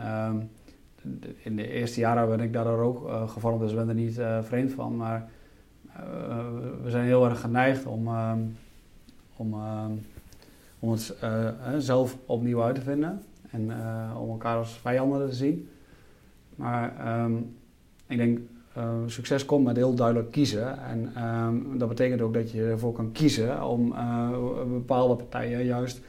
in 1.37 1.57
de 1.57 1.71
eerste 1.71 2.01
jaren 2.01 2.29
ben 2.29 2.41
ik 2.41 2.53
daardoor 2.53 2.79
ook 2.79 3.31
gevormd, 3.31 3.61
dus 3.61 3.75
ben 3.75 3.89
er 3.89 3.95
niet 3.95 4.21
vreemd 4.43 4.73
van. 4.73 4.97
Maar 4.97 5.29
eh, 5.97 6.47
we 6.83 6.91
zijn 6.91 7.05
heel 7.05 7.25
erg 7.25 7.41
geneigd 7.41 7.87
om, 7.87 8.07
ehm, 8.07 8.39
om, 9.37 9.55
ehm, 9.55 9.91
om 10.79 10.91
het 10.91 11.17
eh, 11.21 11.49
zelf 11.79 12.17
opnieuw 12.27 12.63
uit 12.63 12.75
te 12.75 12.81
vinden 12.81 13.23
en 13.51 13.71
eh, 13.71 14.21
om 14.21 14.31
elkaar 14.31 14.57
als 14.57 14.79
vijanden 14.79 15.29
te 15.29 15.35
zien. 15.35 15.69
Maar 16.55 16.97
ehm, 16.99 17.35
ik 18.07 18.17
denk, 18.17 18.39
succes 19.07 19.45
komt 19.45 19.65
met 19.65 19.77
heel 19.77 19.95
duidelijk 19.95 20.31
kiezen. 20.31 20.79
En 20.79 21.13
dat 21.79 21.89
betekent 21.89 22.21
ook 22.21 22.35
dat 22.35 22.51
je 22.51 22.63
ervoor 22.63 22.93
kan 22.93 23.13
kiezen 23.13 23.65
om 23.65 23.95
bepaalde 24.69 25.15
partijen 25.15 25.65
juist 25.65 26.01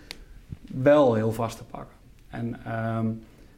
wel 0.74 1.14
heel 1.14 1.32
vast 1.32 1.58
te 1.58 1.64
pakken. 1.64 1.96
En 2.30 2.56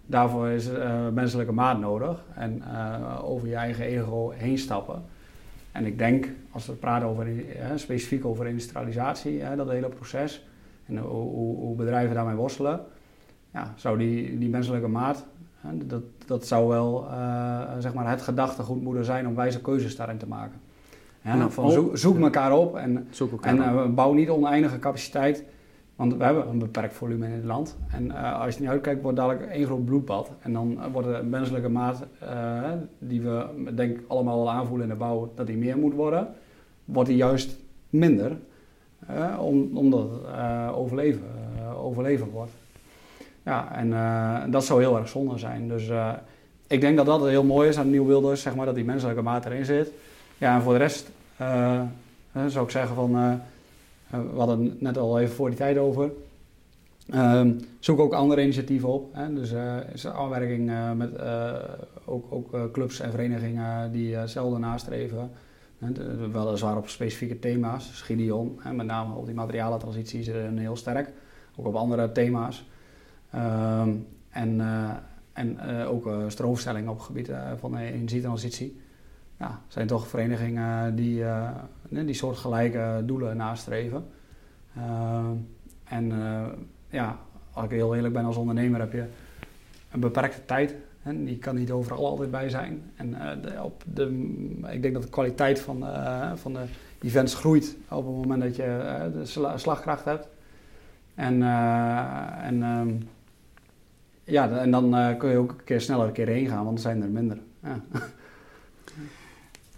daarvoor 0.10 0.47
is 0.47 0.70
menselijke 1.14 1.51
maat 1.51 1.80
nodig 1.80 2.24
en 2.36 2.64
over 3.22 3.47
je 3.47 3.55
eigen 3.55 3.86
ego 3.86 4.30
heen 4.30 4.57
stappen. 4.57 5.01
En 5.72 5.86
ik 5.86 5.97
denk, 5.97 6.28
als 6.51 6.66
we 6.66 6.74
praten 6.74 7.07
over, 7.07 7.28
specifiek 7.76 8.26
over 8.26 8.47
industrialisatie, 8.47 9.41
dat 9.55 9.70
hele 9.70 9.89
proces, 9.89 10.47
en 10.86 10.97
hoe, 10.97 11.55
hoe, 11.55 11.76
bedrijven 11.76 12.16
daarmee 12.16 12.36
worstelen, 12.36 12.80
ja, 13.53 13.74
zou 13.76 13.97
die, 13.97 14.38
die 14.38 14.49
menselijke 14.49 14.88
maat, 14.88 15.26
dat, 15.74 16.03
dat 16.26 16.47
zou 16.47 16.68
wel 16.68 17.07
zeg 17.80 17.93
maar 17.93 18.10
het 18.10 18.22
gedachtegoed 18.22 18.82
moeten 18.82 19.05
zijn 19.05 19.28
om 19.28 19.36
wijze 19.36 19.62
keuzes 19.62 19.95
daarin 19.95 20.18
te 20.18 20.28
maken. 20.28 20.60
Ja, 21.22 21.49
van 21.49 21.72
zoek, 21.72 21.97
zoek 21.97 22.20
elkaar 22.20 22.51
op 22.51 22.76
en, 22.76 23.07
en 23.41 23.93
bouw 23.95 24.14
niet 24.14 24.30
oneindige 24.30 24.80
capaciteit 24.80 25.43
want 26.00 26.16
we 26.16 26.24
hebben 26.24 26.47
een 26.47 26.60
beperkt 26.60 26.93
volume 26.93 27.26
in 27.26 27.32
het 27.32 27.43
land. 27.43 27.78
En 27.91 28.06
uh, 28.06 28.41
als 28.41 28.54
je 28.54 28.62
niet 28.62 28.70
uitkijkt, 28.70 29.02
wordt 29.02 29.18
dadelijk 29.18 29.52
één 29.52 29.66
groot 29.66 29.86
bloedbad. 29.86 30.32
En 30.41 30.54
dan 30.54 30.80
wordt 30.91 31.08
de 31.08 31.24
menselijke 31.24 31.70
maat, 31.70 32.04
uh, 32.24 32.72
die 33.00 33.22
we 33.22 33.45
denk 33.76 33.97
ik 33.97 34.04
allemaal 34.08 34.38
wel 34.38 34.52
aanvoelen 34.52 34.88
in 34.88 34.93
de 34.93 35.00
bouw, 35.00 35.32
dat 35.36 35.47
die 35.47 35.58
meer 35.58 35.78
moet 35.78 35.93
worden, 35.93 36.28
wordt 36.86 37.10
die 37.10 37.18
juist 37.18 37.58
minder. 37.89 38.38
Uh, 39.12 39.39
om, 39.39 39.78
omdat 39.78 40.10
het 40.26 40.74
overleven, 40.74 41.24
overleven 41.78 42.30
wordt. 42.30 42.52
Ja, 43.43 43.76
en 43.76 44.52
dat 44.52 44.66
zou 44.66 44.82
heel 44.82 44.97
erg 44.97 45.10
zonde 45.10 45.38
zijn. 45.38 45.68
Dus 45.68 45.89
ik 46.68 46.82
denk 46.82 46.97
dat 46.97 47.06
dat 47.06 47.28
heel 47.28 47.43
mooi 47.43 47.70
is 47.70 47.78
aan 47.78 47.89
Nieuw 47.89 48.06
Wilders, 48.06 48.41
zeg 48.41 48.56
maar, 48.56 48.66
dat 48.66 48.76
die 48.76 48.86
menselijke 48.86 49.22
maat 49.22 49.45
erin 49.45 49.66
zit. 49.66 49.91
Ja, 50.38 50.56
en 50.56 50.62
voor 50.62 50.74
de 50.74 50.80
rest 50.80 51.12
zou 52.47 52.66
ik 52.66 52.72
zeggen 52.72 52.95
van 52.95 53.16
eh, 53.16 53.34
we 54.10 54.38
hadden 54.38 54.64
het 54.64 54.82
net 54.82 54.97
al 54.97 55.20
even 55.20 55.36
voor 55.36 55.49
die 55.49 55.57
tijd 55.57 55.78
over. 55.78 56.12
Um, 57.14 57.60
zoek 57.80 57.99
ook 57.99 58.14
andere 58.14 58.41
initiatieven 58.41 58.89
op. 58.89 59.14
Hè. 59.14 59.34
Dus 59.34 59.51
uh, 59.51 59.78
is 59.93 60.05
afwerking 60.05 60.70
uh, 60.70 60.91
met 60.91 61.22
ook, 62.05 62.26
ook 62.30 62.72
clubs 62.72 62.99
en 62.99 63.12
verenigingen 63.12 63.91
die 63.91 64.16
hetzelfde 64.16 64.60
nastreven. 64.60 65.32
Weliswaar 66.32 66.78
op 66.78 66.88
specifieke 66.88 67.39
thema's. 67.39 67.88
Dus 67.88 68.01
Gideon, 68.01 68.60
met 68.74 68.86
name 68.86 69.16
op 69.16 69.26
die 69.26 69.36
materialentransitie, 69.36 70.24
zit 70.24 70.36
heel 70.55 70.76
sterk. 70.76 71.12
Ook 71.55 71.66
op 71.66 71.76
andere 71.76 72.12
thema's. 72.12 72.70
Um, 73.36 74.07
en 74.30 74.62
en 75.34 75.62
ook 75.86 76.10
stroomstelling 76.28 76.89
op 76.89 76.97
het 76.97 77.05
gebied 77.05 77.32
van 77.60 77.78
energietransitie. 77.78 78.82
Ja, 79.40 79.62
zijn 79.68 79.88
toch 79.88 80.08
verenigingen 80.08 80.96
die 80.96 81.24
die 81.90 82.14
soortgelijke 82.14 83.04
doelen 83.06 83.38
nastreven. 83.38 84.06
Uh, 84.78 85.30
en 85.84 86.12
uh, 86.12 86.46
ja, 86.90 87.18
als 87.52 87.66
ik 87.66 87.72
heel 87.72 87.96
eerlijk 87.96 88.14
ben 88.14 88.26
als 88.26 88.36
ondernemer 88.36 88.80
heb 88.80 88.94
je 88.94 89.06
een 89.92 90.00
beperkte 90.00 90.46
tijd. 90.46 90.76
En 91.04 91.26
die 91.26 91.38
kan 91.38 91.56
niet 91.56 91.72
overal 91.72 92.06
altijd 92.06 92.32
bij 92.32 92.50
zijn. 92.50 92.92
En 92.96 93.12
de, 93.42 93.64
op 93.64 93.84
de, 93.94 94.06
ik 94.72 94.82
denk 94.82 94.94
dat 94.94 95.04
de 95.04 95.10
kwaliteit 95.10 95.60
van, 95.60 95.86
van 96.36 96.54
de 96.54 96.64
events 97.02 97.36
groeit 97.36 97.78
op 97.90 98.06
het 98.06 98.16
moment 98.16 98.42
dat 98.42 98.56
je 98.56 99.10
de 99.14 99.26
slagkracht 99.56 100.06
hebt. 100.06 100.28
En, 101.16 101.44
en, 102.42 102.64
ehm, 102.64 102.90
ja, 104.24 104.50
en 104.50 104.72
dan 104.72 105.18
kun 105.18 105.30
je 105.30 105.38
ook 105.38 105.52
een 105.52 105.64
keer 105.64 105.82
sneller 105.82 106.08
een 106.08 106.12
keer 106.12 106.28
heen 106.28 106.48
gaan, 106.48 106.64
want 106.64 106.70
dan 106.70 106.78
zijn 106.78 107.02
er 107.02 107.10
minder. 107.10 107.38
Ja. 107.64 107.82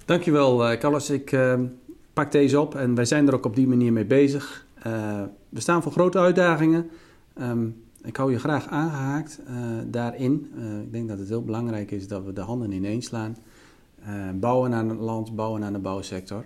Dankjewel, 0.06 0.78
Carlos. 0.78 1.10
Ik 1.10 1.32
ehm, 1.32 1.66
pak 2.14 2.32
deze 2.32 2.60
op 2.60 2.76
en 2.76 2.96
wij 2.96 3.06
zijn 3.06 3.28
er 3.28 3.34
ook 3.34 3.46
op 3.46 3.56
die 3.56 3.68
manier 3.68 3.94
mee 3.94 4.06
bezig. 4.06 4.66
Uh, 4.88 5.22
we 5.50 5.60
staan 5.60 5.84
voor 5.84 5.92
grote 5.92 6.20
uitdagingen. 6.20 6.90
Um, 7.42 7.84
ik 8.04 8.18
hou 8.18 8.32
je 8.32 8.40
graag 8.40 8.68
aangehaakt 8.68 9.40
uh, 9.50 9.56
daarin. 9.86 10.52
Uh, 10.58 10.82
ik 10.82 10.92
denk 10.92 11.08
dat 11.08 11.20
het 11.20 11.28
heel 11.28 11.44
belangrijk 11.44 11.92
is 11.92 12.08
dat 12.08 12.24
we 12.24 12.34
de 12.34 12.42
handen 12.42 12.72
ineens 12.72 13.06
slaan. 13.06 13.38
bouwen 14.36 14.74
aan 14.74 14.90
het 14.90 15.00
land, 15.00 15.36
bouwen 15.36 15.64
aan 15.64 15.74
de 15.74 15.80
bouwsector. 15.80 16.46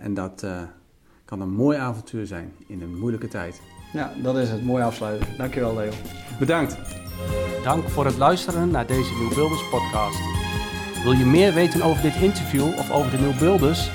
en 0.00 0.14
dat 0.14 0.46
kan 1.24 1.40
een 1.40 1.52
mooi 1.52 1.78
avontuur 1.78 2.26
zijn 2.26 2.52
in 2.66 2.82
een 2.82 2.98
moeilijke 2.98 3.28
tijd. 3.28 3.60
Ja, 3.92 4.12
dat 4.22 4.36
is 4.36 4.50
het. 4.50 4.64
Mooi 4.64 4.82
afsluiten. 4.82 5.28
Dankjewel, 5.36 5.74
Leo. 5.74 5.90
Bedankt. 6.38 6.78
Dank 7.62 7.88
voor 7.88 8.04
het 8.04 8.16
luisteren 8.16 8.70
naar 8.70 8.86
deze 8.86 9.14
Nieuwbuilders 9.18 9.68
podcast. 9.68 10.39
Wil 11.02 11.12
je 11.12 11.24
meer 11.24 11.54
weten 11.54 11.82
over 11.82 12.02
dit 12.02 12.14
interview 12.14 12.78
of 12.78 12.90
over 12.90 13.10
de 13.10 13.18
Nieuwbuilders? 13.18 13.90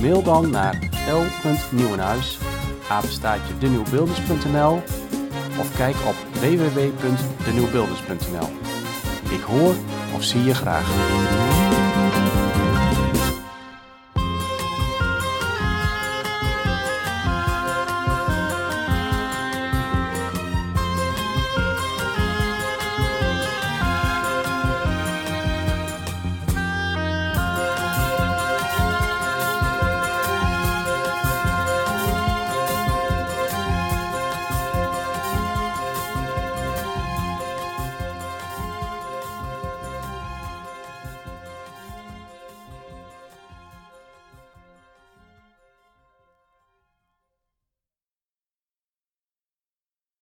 Mail 0.00 0.22
dan 0.22 0.50
naar 0.50 0.78
l.nieuwenhuis, 1.08 2.38
of 5.58 5.76
kijk 5.76 5.96
op 6.06 6.14
www.denieuwbeelders.nl. 6.32 8.48
Ik 9.30 9.42
hoor 9.42 9.74
of 10.14 10.22
zie 10.22 10.44
je 10.44 10.54
graag. 10.54 11.65